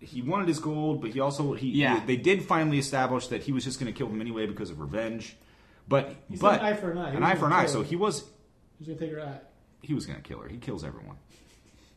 he 0.00 0.20
wanted 0.20 0.46
his 0.46 0.58
gold, 0.60 1.00
but 1.00 1.10
he 1.10 1.20
also 1.20 1.54
he 1.54 1.70
Yeah. 1.70 2.04
they 2.06 2.16
did 2.16 2.42
finally 2.44 2.78
establish 2.78 3.28
that 3.28 3.42
he 3.44 3.52
was 3.52 3.64
just 3.64 3.80
going 3.80 3.92
to 3.92 3.96
kill 3.98 4.08
him 4.08 4.20
anyway 4.20 4.46
because 4.46 4.68
of 4.70 4.78
revenge. 4.78 5.36
But 5.88 6.14
He 6.28 6.36
said 6.36 6.42
but 6.42 6.60
an 6.60 6.66
eye 6.66 6.74
for 6.74 6.90
an 6.92 6.98
eye. 6.98 7.10
He 7.10 7.16
an 7.16 7.22
was 7.22 7.32
eye 7.32 7.34
for 7.34 7.46
an 7.46 7.52
eye. 7.54 7.62
kill 7.64 7.72
So 7.72 7.78
her. 7.82 7.84
he 7.88 7.96
was 7.96 8.24
He's 8.78 8.86
gonna 8.88 9.00
take 9.00 9.10
her 9.12 9.22
eye. 9.22 9.40
He 9.82 9.94
was 9.94 10.06
going 10.06 10.20
to 10.20 10.22
kill 10.28 10.40
her. 10.40 10.48
He 10.48 10.58
kills 10.58 10.84
everyone. 10.84 11.16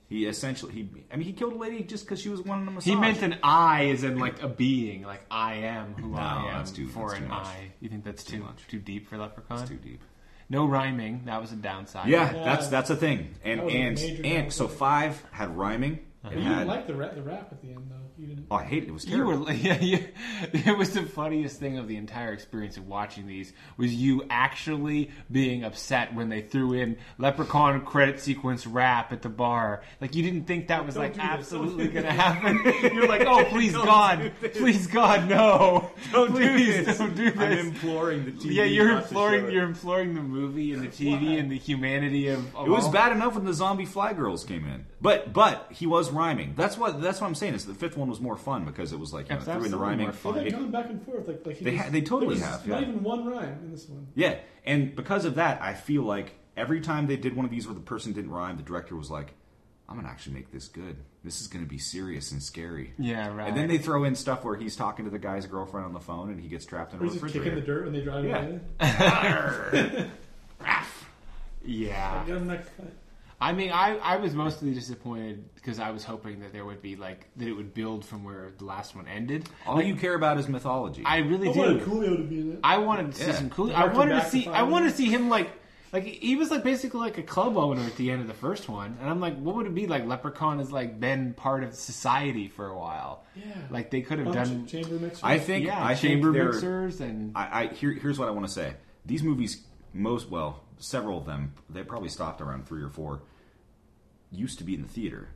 He 0.09 0.25
essentially 0.25 0.73
he 0.73 0.89
I 1.11 1.15
mean 1.15 1.25
he 1.25 1.31
killed 1.31 1.53
a 1.53 1.55
lady 1.55 1.83
just 1.83 2.03
because 2.05 2.19
she 2.21 2.27
was 2.27 2.41
wanting 2.41 2.67
a 2.67 2.71
massage. 2.71 2.93
He 2.93 2.95
meant 2.99 3.21
an 3.21 3.37
I 3.43 3.85
as 3.91 4.03
in 4.03 4.19
like 4.19 4.43
a 4.43 4.49
being, 4.49 5.03
like 5.03 5.21
I 5.31 5.55
am 5.55 5.93
who 5.93 6.09
No, 6.09 6.17
I 6.17 6.47
am 6.51 6.57
that's 6.57 6.71
too- 6.71 6.89
for 6.89 7.09
that's 7.11 7.19
an 7.21 7.27
too 7.27 7.29
much. 7.33 7.45
I. 7.47 7.71
You 7.79 7.87
think 7.89 8.03
that's 8.03 8.23
too 8.25 8.37
too 8.37 8.43
much. 8.43 8.67
too 8.67 8.79
deep 8.79 9.07
for 9.07 9.17
Leprechaun? 9.17 9.59
It's 9.61 9.69
too 9.69 9.77
deep. 9.77 10.01
No 10.49 10.65
rhyming. 10.65 11.21
That 11.27 11.39
was 11.39 11.53
a 11.53 11.55
downside. 11.55 12.09
Yeah, 12.09 12.33
Yeah. 12.35 12.43
that's 12.43 12.67
that's 12.67 12.89
a 12.89 12.95
thing. 12.97 13.35
And 13.45 13.61
That 13.61 13.65
was 13.67 13.73
a 13.73 13.77
and 13.77 13.95
major 13.95 14.21
and 14.25 14.51
so 14.53 14.67
five 14.67 15.23
had 15.31 15.55
rhyming. 15.55 15.99
It 16.25 16.33
You 16.37 16.41
had, 16.41 16.49
didn't 16.55 16.67
like 16.67 16.87
the 16.87 16.95
rap, 16.95 17.15
the 17.15 17.23
rap 17.23 17.47
at 17.53 17.61
the 17.61 17.69
end 17.69 17.87
though. 17.89 17.95
You 18.21 18.37
oh, 18.51 18.55
I 18.57 18.63
hate 18.63 18.83
it. 18.83 18.89
It 18.89 18.91
was 18.91 19.05
You 19.05 19.17
terrible. 19.17 19.45
were, 19.45 19.51
yeah, 19.53 19.79
you, 19.79 20.05
it 20.53 20.77
was 20.77 20.91
the 20.93 21.01
funniest 21.01 21.59
thing 21.59 21.79
of 21.79 21.87
the 21.87 21.95
entire 21.95 22.31
experience 22.33 22.77
of 22.77 22.87
watching 22.87 23.25
these 23.25 23.51
was 23.77 23.91
you 23.95 24.23
actually 24.29 25.09
being 25.31 25.63
upset 25.63 26.13
when 26.13 26.29
they 26.29 26.41
threw 26.41 26.73
in 26.73 26.97
Leprechaun 27.17 27.81
credit 27.83 28.19
sequence 28.19 28.67
rap 28.67 29.11
at 29.11 29.23
the 29.23 29.29
bar. 29.29 29.81
Like 29.99 30.13
you 30.13 30.21
didn't 30.21 30.43
think 30.45 30.67
that 30.67 30.85
was 30.85 30.93
Don't 30.95 31.05
like 31.05 31.17
absolutely 31.17 31.87
going 31.87 32.05
to 32.05 32.11
happen. 32.11 32.61
You're 32.93 33.07
like, 33.07 33.25
oh 33.25 33.43
please 33.45 33.73
God, 33.73 34.31
please 34.53 34.85
God, 34.85 35.27
no, 35.27 35.89
please 36.11 36.77
do 36.77 36.83
this. 36.83 36.97
Don't 36.99 37.15
do 37.15 37.31
this. 37.31 37.39
I'm 37.41 37.67
imploring 37.69 38.25
the 38.25 38.31
TV. 38.33 38.53
Yeah, 38.53 38.63
you're 38.65 38.87
not 38.89 39.07
to 39.07 39.13
show 39.15 39.19
imploring 39.25 39.51
you're 39.51 39.65
imploring 39.65 40.13
the 40.13 40.21
movie 40.21 40.73
and 40.73 40.83
the 40.83 40.89
TV 40.89 41.39
and 41.39 41.51
the 41.51 41.57
humanity 41.57 42.27
of. 42.27 42.55
of 42.55 42.67
It 42.67 42.69
was 42.69 42.85
all- 42.85 42.91
bad 42.91 43.13
enough 43.13 43.33
when 43.33 43.45
the 43.45 43.53
zombie 43.53 43.85
fly 43.85 44.13
girls 44.13 44.43
came 44.43 44.67
in, 44.67 44.85
but 45.01 45.33
but 45.33 45.67
he 45.71 45.87
was 45.87 46.11
rhyming. 46.11 46.53
That's 46.55 46.77
what 46.77 47.01
that's 47.01 47.19
what 47.19 47.25
I'm 47.25 47.35
saying. 47.35 47.55
Is 47.55 47.65
the 47.65 47.73
fifth 47.73 47.97
one 47.97 48.10
was 48.11 48.21
more 48.21 48.37
fun 48.37 48.63
because 48.65 48.93
it 48.93 48.99
was 48.99 49.11
like 49.13 49.27
you 49.29 49.35
know, 49.35 49.41
It's 49.41 49.45
threw 49.45 49.63
in 49.63 49.71
the 49.71 49.77
rhyming. 49.77 50.05
more 50.05 50.13
fun. 50.13 50.35
They've 50.35 50.47
It- 50.47 50.51
gone 50.51 50.69
back 50.69 50.89
and 50.91 51.01
forth 51.03 51.27
like 51.27 51.43
like 51.45 51.59
They 51.59 51.71
was- 51.71 51.81
ha- 51.81 51.89
they 51.89 52.01
totally 52.01 52.35
there 52.37 52.45
was 52.47 52.57
have, 52.57 52.67
Not 52.67 52.81
yeah. 52.83 52.87
even 52.89 53.01
one 53.03 53.25
rhyme 53.25 53.59
in 53.63 53.71
this 53.71 53.89
one. 53.89 54.07
yeah, 54.13 54.35
and 54.65 54.95
because 54.95 55.25
of 55.25 55.35
that, 55.35 55.59
I 55.61 55.73
feel 55.73 56.03
like 56.03 56.35
every 56.55 56.81
time 56.81 57.07
they 57.07 57.17
did 57.17 57.35
one 57.35 57.45
of 57.45 57.51
these 57.51 57.65
where 57.65 57.73
the 57.73 57.81
person 57.81 58.13
didn't 58.13 58.29
rhyme, 58.31 58.57
the 58.57 58.63
director 58.63 58.95
was 58.95 59.09
like, 59.09 59.33
"I'm 59.89 59.95
gonna 59.95 60.07
actually 60.09 60.35
make 60.35 60.51
this 60.51 60.67
good. 60.67 60.97
This 61.23 61.39
is 61.41 61.47
gonna 61.47 61.65
be 61.65 61.77
serious 61.77 62.31
and 62.31 62.41
scary." 62.43 62.93
Yeah, 62.99 63.33
right. 63.33 63.47
And 63.47 63.55
then 63.57 63.67
they 63.67 63.77
throw 63.77 64.03
in 64.03 64.15
stuff 64.15 64.43
where 64.43 64.55
he's 64.55 64.75
talking 64.75 65.05
to 65.05 65.11
the 65.11 65.19
guy's 65.19 65.45
girlfriend 65.47 65.85
on 65.85 65.93
the 65.93 65.99
phone 65.99 66.29
and 66.29 66.39
he 66.39 66.47
gets 66.49 66.65
trapped 66.65 66.93
in 66.93 66.99
a 66.99 67.01
Or 67.03 67.05
he's 67.05 67.19
just 67.21 67.33
kicking 67.33 67.55
the 67.55 67.61
dirt 67.61 67.83
when 67.85 67.93
they 67.93 68.01
drive 68.01 68.25
Yeah. 68.25 68.57
away. 68.81 70.07
yeah. 71.65 72.23
Get 72.25 72.37
him 72.37 72.47
next 72.47 72.75
time. 72.77 72.91
I 73.41 73.53
mean, 73.53 73.71
I, 73.71 73.97
I 73.97 74.17
was 74.17 74.35
mostly 74.35 74.71
disappointed 74.71 75.55
because 75.55 75.79
I 75.79 75.89
was 75.89 76.03
hoping 76.03 76.41
that 76.41 76.53
there 76.53 76.63
would 76.63 76.81
be 76.81 76.95
like 76.95 77.27
that 77.37 77.47
it 77.47 77.53
would 77.53 77.73
build 77.73 78.05
from 78.05 78.23
where 78.23 78.53
the 78.55 78.65
last 78.65 78.95
one 78.95 79.07
ended. 79.07 79.49
All 79.65 79.81
you 79.81 79.95
care 79.95 80.13
about 80.13 80.37
is 80.37 80.47
mythology. 80.47 81.01
I 81.03 81.17
really 81.17 81.49
I 81.49 81.53
do. 81.53 81.59
wanted 81.59 81.81
Coolio 81.81 82.17
to 82.17 82.23
be 82.23 82.41
in 82.41 82.51
it. 82.53 82.59
I 82.63 82.77
wanted 82.77 83.13
to 83.13 83.23
see 83.23 83.31
some 83.31 83.49
cool. 83.49 83.75
I 83.75 83.85
wanted 83.85 84.21
to 84.21 84.29
see. 84.29 84.45
I 84.47 84.61
wanted 84.61 84.91
to 84.91 84.95
see 84.95 85.09
him 85.09 85.27
like, 85.27 85.49
like 85.91 86.03
he 86.03 86.35
was 86.35 86.51
like 86.51 86.63
basically 86.63 86.99
like 86.99 87.17
a 87.17 87.23
club 87.23 87.57
owner 87.57 87.81
at 87.81 87.95
the 87.95 88.11
end 88.11 88.21
of 88.21 88.27
the 88.27 88.35
first 88.35 88.69
one, 88.69 88.95
and 89.01 89.09
I'm 89.09 89.19
like, 89.19 89.39
what 89.39 89.55
would 89.55 89.65
it 89.65 89.73
be 89.73 89.87
like? 89.87 90.05
Leprechaun 90.05 90.59
has 90.59 90.71
like 90.71 90.99
been 90.99 91.33
part 91.33 91.63
of 91.63 91.73
society 91.73 92.47
for 92.47 92.67
a 92.67 92.77
while. 92.77 93.23
Yeah. 93.35 93.45
Like 93.71 93.89
they 93.89 94.01
could 94.01 94.19
have 94.19 94.31
Bunch 94.31 94.49
done, 94.49 94.67
chamber 94.67 94.99
mixers. 94.99 95.23
I 95.23 95.39
think 95.39 95.65
yeah, 95.65 95.83
I 95.83 95.95
chamber 95.95 96.31
think 96.31 96.45
mixers 96.45 97.01
and 97.01 97.35
I, 97.35 97.63
I 97.63 97.67
here, 97.73 97.91
here's 97.91 98.19
what 98.19 98.27
I 98.27 98.31
want 98.31 98.45
to 98.45 98.53
say. 98.53 98.75
These 99.03 99.23
movies, 99.23 99.63
most 99.93 100.29
well, 100.29 100.61
several 100.77 101.17
of 101.17 101.25
them, 101.25 101.55
they 101.71 101.81
probably 101.81 102.09
stopped 102.09 102.39
around 102.39 102.67
three 102.67 102.83
or 102.83 102.89
four. 102.89 103.23
Used 104.31 104.57
to 104.59 104.63
be 104.63 104.73
in 104.75 104.81
the 104.81 104.87
theater. 104.87 105.29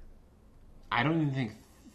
I 0.91 1.03
don't 1.03 1.21
even 1.21 1.33
think 1.33 1.51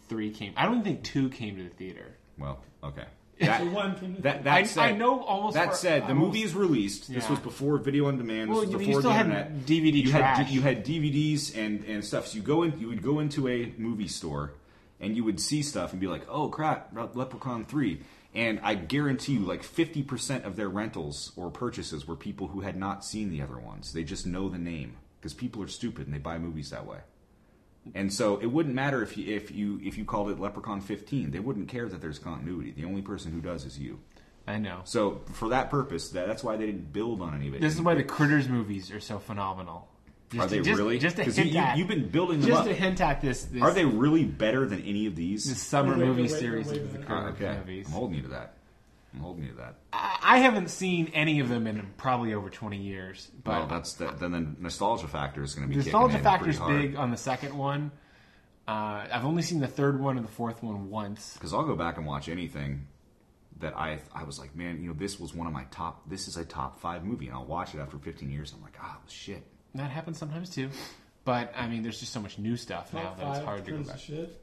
three 0.07 0.31
came. 0.31 0.53
I 0.55 0.65
don't 0.65 0.73
even 0.79 0.83
think 0.83 1.03
two 1.03 1.29
came 1.29 1.57
to 1.57 1.63
the 1.63 1.69
theater. 1.69 2.15
Well, 2.37 2.59
okay. 2.83 3.05
So 3.39 3.47
That, 3.47 3.65
one 3.71 3.95
came 3.99 4.15
to 4.17 4.21
that, 4.21 4.43
that 4.43 4.53
I, 4.53 4.63
said, 4.63 4.83
I 4.83 4.91
know 4.91 5.21
almost. 5.23 5.55
That 5.55 5.69
for- 5.69 5.75
said, 5.75 6.03
the 6.03 6.09
almost- 6.09 6.27
movie 6.27 6.43
is 6.43 6.53
released. 6.53 7.11
This 7.11 7.23
Yeah. 7.23 7.29
was 7.31 7.39
before 7.39 7.77
video 7.79 8.07
on 8.07 8.17
demand. 8.17 8.49
This 8.51 8.53
Well, 8.55 8.65
was 8.65 8.71
you- 8.71 8.77
before 8.77 8.93
you 8.93 8.99
still 8.99 9.09
the 9.09 9.15
had 9.17 9.25
internet. 9.25 9.65
DVD 9.65 10.01
you 10.03 10.11
trash. 10.11 10.37
Had, 10.37 10.49
you 10.49 10.61
had 10.61 10.85
DVDs 10.85 11.57
and, 11.57 11.83
and 11.85 12.05
stuff. 12.05 12.27
So 12.27 12.35
you 12.37 12.43
go 12.43 12.61
in, 12.61 12.79
you 12.79 12.87
would 12.87 13.01
go 13.01 13.19
into 13.19 13.47
a 13.47 13.73
movie 13.79 14.07
store, 14.07 14.53
and 14.99 15.15
you 15.15 15.23
would 15.23 15.39
see 15.39 15.63
stuff 15.63 15.91
and 15.91 15.99
be 15.99 16.05
like, 16.07 16.21
"Oh 16.29 16.49
crap, 16.49 16.93
Le- 16.95 17.09
Leprechaun 17.15 17.65
3. 17.65 18.01
And 18.35 18.59
I 18.61 18.75
guarantee 18.75 19.33
you, 19.33 19.39
like 19.39 19.63
fifty 19.63 20.03
percent 20.03 20.45
of 20.45 20.55
their 20.55 20.69
rentals 20.69 21.31
or 21.35 21.49
purchases 21.49 22.07
were 22.07 22.15
people 22.15 22.47
who 22.49 22.61
had 22.61 22.77
not 22.77 23.03
seen 23.03 23.29
the 23.31 23.41
other 23.41 23.57
ones. 23.57 23.91
They 23.91 24.03
just 24.03 24.25
know 24.27 24.47
the 24.49 24.59
name 24.59 24.97
because 25.21 25.33
people 25.35 25.61
are 25.61 25.67
stupid 25.67 26.07
and 26.07 26.13
they 26.15 26.19
buy 26.19 26.39
movies 26.39 26.71
that 26.71 26.85
way. 26.85 26.97
And 27.95 28.11
so 28.11 28.37
it 28.37 28.47
wouldn't 28.47 28.75
matter 28.75 29.01
if 29.03 29.17
you 29.17 29.33
if 29.35 29.51
you 29.51 29.79
if 29.83 29.97
you 29.97 30.05
called 30.05 30.29
it 30.29 30.39
Leprechaun 30.39 30.81
15. 30.81 31.31
They 31.31 31.39
wouldn't 31.39 31.67
care 31.67 31.87
that 31.87 32.01
there's 32.01 32.19
continuity. 32.19 32.71
The 32.71 32.85
only 32.85 33.01
person 33.01 33.31
who 33.31 33.39
does 33.41 33.65
is 33.65 33.79
you. 33.79 33.99
I 34.47 34.57
know. 34.57 34.81
So 34.83 35.21
for 35.33 35.49
that 35.49 35.69
purpose, 35.69 36.09
that, 36.09 36.27
that's 36.27 36.43
why 36.43 36.57
they 36.57 36.65
didn't 36.65 36.91
build 36.91 37.21
on 37.21 37.35
any 37.35 37.47
of 37.47 37.53
it. 37.55 37.61
This 37.61 37.73
is 37.75 37.81
why 37.81 37.95
the 37.95 38.03
Critters 38.03 38.49
movies 38.49 38.91
are 38.91 38.99
so 38.99 39.19
phenomenal. 39.19 39.87
Just 40.31 40.43
Are 40.43 40.47
they 40.47 40.57
to, 40.57 40.63
just, 40.63 40.77
really? 40.79 40.97
Just 40.97 41.17
to 41.17 41.25
'Cause 41.25 41.35
hint 41.35 41.51
you, 41.51 41.59
at, 41.59 41.77
you, 41.77 41.83
have 41.83 41.89
been 41.89 42.07
building 42.09 42.39
them 42.39 42.49
just 42.49 42.61
up. 42.61 42.67
to 42.67 42.73
hint 42.73 43.01
at 43.01 43.19
this. 43.21 43.43
this 43.45 43.61
Are 43.61 43.73
they 43.73 43.85
really 43.85 44.23
better 44.23 44.65
than 44.65 44.81
any 44.83 45.05
of 45.05 45.15
these? 45.15 45.45
this 45.47 45.61
summer 45.61 45.91
Wait, 45.91 45.99
wait, 45.99 46.07
movie 46.07 46.21
wait, 46.23 46.31
wait, 46.31 46.39
series 46.39 46.67
wait, 46.67 46.81
of 46.81 46.93
the. 46.93 46.99
Critters 46.99 47.33
okay, 47.41 47.57
movies? 47.59 47.87
I'm 47.87 47.93
holding 47.93 48.15
you 48.17 48.21
to 48.23 48.27
that. 48.29 48.53
I'm 49.13 49.19
holding 49.19 49.43
you 49.43 49.49
to 49.51 49.57
that. 49.57 49.75
I 49.91 50.17
I 50.21 50.37
haven't 50.37 50.69
seen 50.69 51.11
any 51.13 51.39
of 51.39 51.49
them 51.49 51.67
in 51.67 51.85
probably 51.97 52.33
over 52.33 52.49
20 52.49 52.77
years. 52.77 53.29
But 53.43 53.51
well, 53.51 53.67
that's 53.67 53.93
the, 53.93 54.11
then 54.11 54.31
the 54.31 54.55
nostalgia 54.59 55.07
factor 55.07 55.43
is 55.43 55.53
going 55.53 55.67
to 55.67 55.69
be 55.69 55.75
nostalgia 55.83 56.19
factor 56.19 56.45
in 56.49 56.53
factor's 56.53 56.57
pretty 56.59 56.73
hard. 56.73 56.91
big 56.91 56.95
on 56.95 57.11
the 57.11 57.17
second 57.17 57.57
one. 57.57 57.91
Uh, 58.67 59.05
I've 59.11 59.25
only 59.25 59.41
seen 59.41 59.59
the 59.59 59.67
third 59.67 59.99
one 59.99 60.17
and 60.17 60.25
the 60.25 60.31
fourth 60.31 60.63
one 60.63 60.89
once. 60.89 61.33
because 61.33 61.53
I'll 61.53 61.65
go 61.65 61.75
back 61.75 61.97
and 61.97 62.05
watch 62.05 62.29
anything 62.29 62.87
that 63.59 63.75
I 63.75 63.99
I 64.13 64.23
was 64.23 64.39
like, 64.39 64.55
man, 64.55 64.81
you 64.81 64.87
know, 64.87 64.93
this 64.93 65.19
was 65.19 65.33
one 65.33 65.47
of 65.47 65.53
my 65.53 65.65
top. 65.71 66.09
This 66.09 66.27
is 66.27 66.37
a 66.37 66.45
top 66.45 66.79
five 66.79 67.03
movie, 67.03 67.27
and 67.27 67.35
I'll 67.35 67.45
watch 67.45 67.73
it 67.75 67.79
after 67.79 67.97
15 67.97 68.29
years. 68.29 68.53
I'm 68.55 68.61
like, 68.61 68.77
ah, 68.81 68.97
shit. 69.07 69.43
That 69.75 69.89
happens 69.91 70.17
sometimes 70.17 70.49
too. 70.49 70.69
But 71.25 71.53
I 71.55 71.67
mean, 71.67 71.83
there's 71.83 71.99
just 71.99 72.13
so 72.13 72.19
much 72.21 72.37
new 72.39 72.55
stuff 72.55 72.93
now 72.93 73.01
Top 73.03 73.19
that 73.19 73.35
it's 73.35 73.45
hard 73.45 73.65
to 73.65 73.71
go 73.71 73.77
back. 73.83 73.95
to 73.95 74.01
shit. 74.01 74.41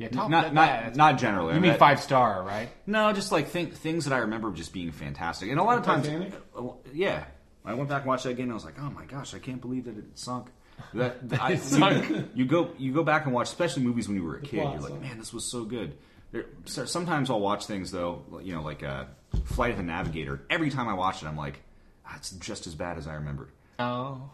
Yeah, 0.00 0.08
top, 0.08 0.30
not 0.30 0.44
that- 0.44 0.54
not 0.54 0.66
that's- 0.66 0.96
not 0.96 1.18
generally. 1.18 1.54
You 1.54 1.60
mean 1.60 1.72
that- 1.72 1.78
five 1.78 2.00
star, 2.00 2.42
right? 2.42 2.70
No, 2.86 3.12
just 3.12 3.30
like 3.32 3.48
think, 3.48 3.74
things 3.74 4.06
that 4.06 4.14
I 4.14 4.18
remember 4.18 4.50
just 4.52 4.72
being 4.72 4.90
fantastic, 4.92 5.50
and 5.50 5.60
a 5.60 5.62
lot 5.62 5.78
of 5.78 5.84
times, 5.84 6.06
Titanic? 6.06 6.32
uh, 6.56 6.62
yeah. 6.92 7.24
I 7.64 7.74
went 7.74 7.90
back 7.90 8.00
and 8.02 8.08
watched 8.08 8.24
that 8.24 8.30
again. 8.30 8.44
and 8.44 8.52
I 8.52 8.54
was 8.54 8.64
like, 8.64 8.80
oh 8.80 8.88
my 8.90 9.04
gosh, 9.04 9.34
I 9.34 9.38
can't 9.38 9.60
believe 9.60 9.84
that 9.84 9.98
it 9.98 10.04
sunk. 10.18 10.46
That, 10.94 11.28
that- 11.28 11.42
I, 11.42 11.56
sunk. 11.56 12.08
You, 12.08 12.28
you 12.34 12.44
go 12.46 12.70
you 12.78 12.92
go 12.94 13.04
back 13.04 13.26
and 13.26 13.34
watch, 13.34 13.48
especially 13.48 13.82
movies 13.82 14.08
when 14.08 14.16
you 14.16 14.24
were 14.24 14.36
a 14.36 14.40
The 14.40 14.46
kid. 14.46 14.56
You're 14.56 14.80
like, 14.80 15.00
man, 15.02 15.18
this 15.18 15.32
was 15.34 15.44
so 15.44 15.64
good. 15.64 15.94
There, 16.32 16.46
sometimes 16.64 17.28
I'll 17.28 17.40
watch 17.40 17.66
things 17.66 17.90
though, 17.90 18.24
you 18.42 18.54
know, 18.54 18.62
like 18.62 18.82
uh, 18.82 19.04
Flight 19.44 19.72
of 19.72 19.76
the 19.76 19.82
Navigator. 19.82 20.40
Every 20.48 20.70
time 20.70 20.88
I 20.88 20.94
watch 20.94 21.22
it, 21.22 21.26
I'm 21.26 21.36
like, 21.36 21.60
ah, 22.06 22.14
it's 22.16 22.30
just 22.30 22.66
as 22.66 22.74
bad 22.74 22.96
as 22.96 23.06
I 23.06 23.14
remembered. 23.14 23.50
Oh, 23.78 24.30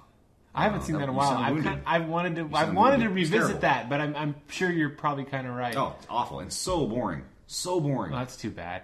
I 0.57 0.63
haven't 0.65 0.83
seen 0.83 0.97
that- 0.97 1.03
in 1.05 1.09
a 1.11 1.13
while. 1.13 1.37
I've, 1.37 1.63
kind, 1.63 1.83
I've 1.87 2.07
wanted 2.09 2.37
to. 2.37 2.51
Sound 2.51 2.77
wanted 2.77 2.97
to 2.99 3.09
wounded. 3.09 3.31
Revisit 3.33 3.61
that, 3.61 3.89
but 3.91 4.01
I'm, 4.01 4.17
I'm 4.17 4.35
sure 4.49 4.71
you're 4.71 4.91
probably 4.91 5.25
kind 5.25 5.47
of 5.47 5.55
right. 5.55 5.77
Oh, 5.77 5.95
it's 5.99 6.07
awful 6.11 6.41
and 6.41 6.53
so 6.53 6.87
boring, 6.87 7.23
so 7.47 7.79
boring. 7.81 8.11
Well, 8.13 8.21
that's 8.21 8.37
too 8.37 8.51
bad. 8.51 8.83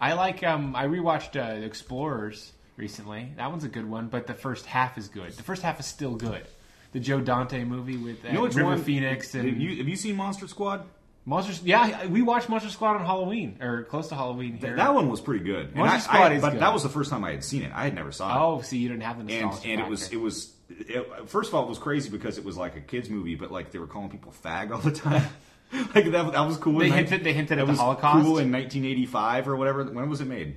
I 0.00 0.12
like. 0.14 0.42
Um, 0.42 0.74
I 0.76 0.86
rewatched 0.86 1.36
uh, 1.36 1.64
Explorers 1.64 2.52
recently. 2.76 3.32
That 3.36 3.50
one's 3.50 3.64
a 3.64 3.68
good 3.68 3.88
one, 3.88 4.08
but 4.08 4.26
the 4.26 4.34
first 4.34 4.66
half 4.66 4.98
is 4.98 5.08
good. 5.08 5.32
The 5.32 5.42
first 5.42 5.62
half 5.62 5.78
is 5.80 5.86
still 5.86 6.16
good. 6.16 6.44
The 6.92 7.00
Joe 7.00 7.20
Dante 7.20 7.62
movie 7.64 7.96
with 7.96 8.24
uh, 8.24 8.28
you 8.28 8.34
know 8.34 8.42
which 8.42 8.54
River 8.54 8.70
one? 8.70 8.82
Phoenix 8.82 9.34
and 9.34 9.48
have 9.48 9.58
you 9.58 9.76
have 9.76 9.88
you 9.88 9.96
seen 9.96 10.16
Monster 10.16 10.48
Squad? 10.48 10.84
Monsters. 11.28 11.62
Yeah, 11.62 12.06
we 12.06 12.22
watched 12.22 12.48
Monster 12.48 12.70
Squad 12.70 12.96
on 12.96 13.04
Halloween 13.04 13.58
or 13.60 13.82
close 13.84 14.08
to 14.08 14.14
Halloween 14.14 14.56
here. 14.58 14.76
That 14.76 14.94
one 14.94 15.08
was 15.10 15.20
pretty 15.20 15.44
good. 15.44 15.66
And 15.66 15.74
Monster 15.76 15.96
I- 15.96 15.98
Squad 16.00 16.32
I- 16.32 16.34
is 16.36 16.42
but 16.42 16.50
good. 16.52 16.60
that 16.62 16.72
was 16.72 16.82
the 16.84 16.88
first 16.88 17.10
time 17.10 17.24
I 17.24 17.32
had 17.32 17.42
seen 17.44 17.62
it. 17.62 17.72
I 17.74 17.84
had 17.84 17.94
never 17.94 18.12
saw 18.12 18.32
it. 18.34 18.40
Oh, 18.40 18.62
see, 18.62 18.78
you 18.78 18.88
didn't 18.88 19.02
have 19.02 19.16
the 19.16 19.32
and 19.34 19.46
nostalgia 19.46 19.68
and 19.68 19.80
it 19.80 19.88
was 19.88 20.12
it 20.12 20.20
was 20.20 20.52
it, 20.68 21.28
first 21.28 21.48
of 21.50 21.54
all 21.54 21.64
it 21.64 21.68
was 21.68 21.78
crazy 21.78 22.10
because 22.10 22.38
it 22.38 22.44
was 22.44 22.56
like 22.56 22.76
a 22.76 22.80
kids 22.80 23.08
movie, 23.08 23.34
but 23.34 23.50
like 23.50 23.70
they 23.70 23.78
were 23.78 23.86
calling 23.86 24.10
people 24.10 24.32
fag 24.44 24.70
all 24.72 24.78
the 24.78 24.92
time. 24.92 25.28
like 25.94 26.10
that, 26.10 26.32
that 26.32 26.46
was 26.46 26.56
cool. 26.56 26.78
They 26.78 26.86
in 26.86 26.92
hinted- 26.92 27.24
they 27.24 27.32
hinted 27.32 27.58
at 27.58 27.66
the 27.66 27.72
was 27.72 27.80
Holocaust? 27.80 28.24
Cool 28.24 28.38
in 28.38 28.52
1985 28.52 29.48
or 29.48 29.56
whatever. 29.56 29.84
When 29.84 30.08
was 30.08 30.20
it 30.20 30.26
made? 30.26 30.56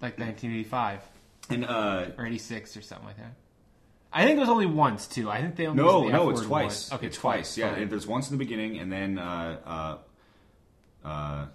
like 0.00 0.18
1985 0.18 1.02
And 1.50 1.64
uh, 1.64 2.06
or 2.16 2.26
86 2.26 2.76
or 2.76 2.82
something 2.82 3.06
like 3.06 3.18
that. 3.18 3.34
I 4.12 4.24
think 4.24 4.38
it 4.38 4.40
was 4.40 4.48
only 4.48 4.66
once 4.66 5.06
too. 5.06 5.30
I 5.30 5.40
think 5.40 5.56
they 5.56 5.66
only 5.66 5.82
no, 5.82 6.04
the 6.06 6.10
no, 6.10 6.30
it's 6.30 6.40
twice. 6.40 6.90
once. 6.90 6.92
Okay, 6.94 7.06
it's 7.06 7.16
twice. 7.16 7.56
Yeah, 7.56 7.72
Fine. 7.72 7.82
and 7.82 7.92
there's 7.92 8.06
once 8.06 8.28
in 8.28 8.36
the 8.36 8.44
beginning, 8.44 8.78
and 8.78 8.90
then 8.90 9.18
uh, 9.18 9.98
uh, 11.04 11.06
uh, 11.06 11.46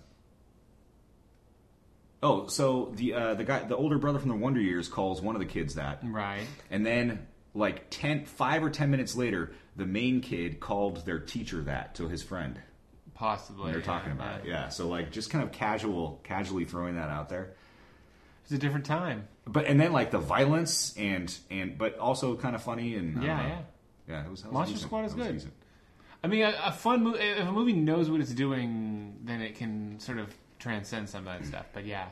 oh, 2.23 2.47
so 2.47 2.93
the 2.95 3.13
uh, 3.13 3.33
the 3.33 3.43
guy, 3.43 3.59
the 3.63 3.75
older 3.75 3.97
brother 3.97 4.19
from 4.19 4.29
the 4.29 4.35
Wonder 4.35 4.61
Years, 4.61 4.87
calls 4.87 5.21
one 5.21 5.35
of 5.35 5.41
the 5.41 5.47
kids 5.47 5.75
that, 5.75 5.99
right. 6.03 6.45
And 6.71 6.85
then, 6.85 7.27
like 7.55 7.89
10, 7.89 8.25
five 8.25 8.63
or 8.63 8.69
ten 8.69 8.91
minutes 8.91 9.15
later, 9.15 9.51
the 9.75 9.85
main 9.85 10.21
kid 10.21 10.59
called 10.59 11.05
their 11.05 11.19
teacher 11.19 11.61
that 11.63 11.95
to 11.95 12.07
his 12.07 12.21
friend. 12.21 12.59
Possibly. 13.15 13.71
They're 13.71 13.79
yeah, 13.79 13.85
talking 13.85 14.11
about 14.11 14.41
it. 14.41 14.47
Yeah. 14.47 14.69
So 14.69 14.87
like, 14.87 15.11
just 15.11 15.29
kind 15.29 15.43
of 15.43 15.51
casual, 15.51 16.19
casually 16.23 16.65
throwing 16.65 16.95
that 16.95 17.09
out 17.09 17.29
there. 17.29 17.53
It's 18.43 18.51
a 18.51 18.57
different 18.57 18.85
time. 18.85 19.27
But 19.47 19.65
and 19.65 19.79
then 19.79 19.91
like 19.91 20.11
the 20.11 20.19
violence 20.19 20.93
and 20.97 21.35
and 21.49 21.77
but 21.77 21.97
also 21.97 22.35
kind 22.35 22.55
of 22.55 22.61
funny 22.61 22.95
and 22.95 23.23
Yeah, 23.23 23.47
yeah. 23.47 23.61
yeah. 24.07 24.25
It 24.25 24.29
was 24.29 24.43
Monster 24.45 24.73
decent. 24.75 24.89
Squad 24.89 25.05
is 25.05 25.13
good. 25.13 25.33
decent. 25.33 25.53
I 26.23 26.27
mean, 26.27 26.43
a, 26.43 26.53
a 26.65 26.71
fun 26.71 27.03
movie. 27.03 27.19
If 27.19 27.47
a 27.47 27.51
movie 27.51 27.73
knows 27.73 28.09
what 28.09 28.19
it's 28.21 28.31
doing, 28.33 29.17
then 29.23 29.41
it 29.41 29.55
can 29.55 29.99
sort 29.99 30.19
of 30.19 30.35
transcend 30.59 31.09
some 31.09 31.27
of 31.27 31.39
that 31.39 31.47
stuff. 31.47 31.65
But 31.73 31.85
yeah, 31.85 32.07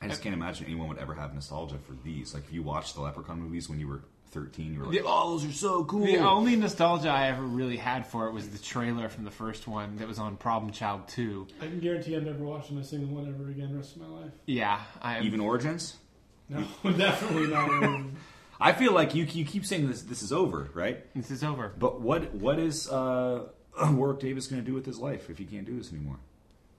I 0.00 0.08
just 0.08 0.22
can't 0.22 0.34
imagine 0.34 0.66
anyone 0.66 0.88
would 0.88 0.98
ever 0.98 1.14
have 1.14 1.34
nostalgia 1.34 1.78
for 1.78 1.94
these. 2.04 2.34
Like 2.34 2.44
if 2.44 2.52
you 2.52 2.62
watched 2.62 2.94
the 2.94 3.00
Leprechaun 3.00 3.40
movies 3.40 3.68
when 3.68 3.80
you 3.80 3.88
were 3.88 4.02
thirteen, 4.34 4.74
you 4.74 4.80
were 4.80 4.86
like, 4.86 4.98
The- 4.98 5.04
"Oh, 5.06 5.30
those 5.38 5.48
are 5.48 5.52
so 5.52 5.84
cool." 5.84 6.04
the 6.04 6.18
only 6.18 6.56
nostalgia 6.56 7.08
I 7.08 7.28
ever 7.28 7.42
really 7.42 7.78
had 7.78 8.06
for 8.06 8.26
it 8.28 8.32
was 8.32 8.50
the 8.50 8.58
trailer 8.58 9.08
from 9.08 9.24
the 9.24 9.30
first 9.30 9.66
one 9.66 9.96
that 9.96 10.06
was 10.08 10.18
on 10.18 10.36
Problem 10.36 10.72
Child 10.72 11.08
Two. 11.08 11.46
I 11.60 11.66
can 11.66 11.80
guarantee 11.80 12.14
I'm 12.16 12.24
never 12.24 12.44
watching 12.44 12.76
a 12.76 12.84
single 12.84 13.14
one 13.14 13.26
ever 13.28 13.48
again 13.50 13.70
the 13.72 13.78
rest 13.78 13.96
of 13.96 14.02
my 14.02 14.08
life. 14.08 14.32
Yeah, 14.44 14.80
I 15.00 15.20
Even 15.20 15.40
Origins. 15.40 15.96
No, 16.50 16.62
definitely 16.98 17.46
not. 17.46 18.04
I 18.60 18.72
feel 18.72 18.92
like 18.92 19.14
you 19.14 19.24
you 19.24 19.44
keep 19.44 19.64
saying 19.64 19.88
this 19.88 20.02
this 20.02 20.22
is 20.22 20.32
over, 20.32 20.68
right? 20.74 21.04
this 21.14 21.30
is 21.30 21.42
over. 21.42 21.72
But 21.78 22.00
what 22.02 22.34
what 22.34 22.58
is 22.58 22.88
uh, 22.90 23.46
Warwick 23.92 24.20
Davis 24.20 24.46
going 24.48 24.62
to 24.62 24.66
do 24.66 24.74
with 24.74 24.84
his 24.86 24.98
life 24.98 25.30
if 25.30 25.38
he 25.38 25.44
can't 25.44 25.64
do 25.66 25.76
this 25.76 25.90
anymore? 25.92 26.18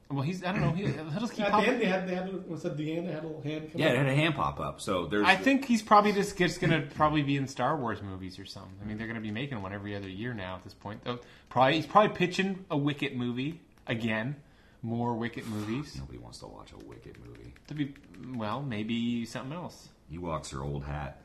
Well, 0.09 0.21
he's 0.21 0.43
I 0.43 0.51
don't 0.51 0.61
know. 0.61 0.71
He, 0.71 0.83
he'll 0.83 1.19
just 1.19 1.33
keep 1.33 1.45
At 1.45 1.59
the 1.61 1.67
end, 1.67 1.81
they 1.81 1.85
had 1.85 2.07
they 2.07 2.13
had 2.13 2.47
what's 2.47 2.63
at 2.63 2.77
the 2.77 2.95
end? 2.95 3.07
They 3.07 3.11
had 3.11 3.23
a 3.23 3.27
little 3.27 3.41
hand. 3.41 3.71
Come 3.71 3.81
Yeah, 3.81 3.87
it 3.87 3.97
had 3.97 4.07
a 4.07 4.13
hand 4.13 4.35
pop 4.35 4.59
up. 4.59 4.79
So 4.79 5.07
there's. 5.07 5.25
I 5.25 5.35
think 5.35 5.65
he's 5.65 5.81
probably 5.81 6.11
just, 6.11 6.37
just 6.37 6.61
going 6.61 6.69
to 6.71 6.87
probably 6.95 7.23
be 7.23 7.37
in 7.37 7.47
Star 7.47 7.75
Wars 7.75 8.03
movies 8.03 8.37
or 8.37 8.45
something. 8.45 8.75
I 8.83 8.85
mean, 8.85 8.97
they're 8.99 9.07
going 9.07 9.19
to 9.19 9.21
be 9.21 9.31
making 9.31 9.61
one 9.63 9.73
every 9.73 9.95
other 9.95 10.07
year 10.07 10.33
now 10.35 10.55
at 10.55 10.63
this 10.63 10.75
point. 10.75 11.03
Though, 11.03 11.19
probably 11.49 11.77
he's 11.77 11.87
probably 11.87 12.15
pitching 12.15 12.65
a 12.69 12.77
Wicket 12.77 13.15
movie 13.15 13.61
again. 13.87 14.35
More 14.83 15.15
Wicket 15.15 15.47
movies. 15.47 15.95
nobody 15.97 16.19
wants 16.19 16.37
to 16.39 16.45
watch 16.45 16.71
a 16.71 16.85
Wicket 16.85 17.15
movie. 17.25 17.55
To 17.67 17.73
be 17.73 17.95
well, 18.35 18.61
maybe 18.61 19.25
something 19.25 19.53
else. 19.53 19.89
Ewoks 20.13 20.53
are 20.53 20.63
old 20.63 20.83
hat. 20.83 21.19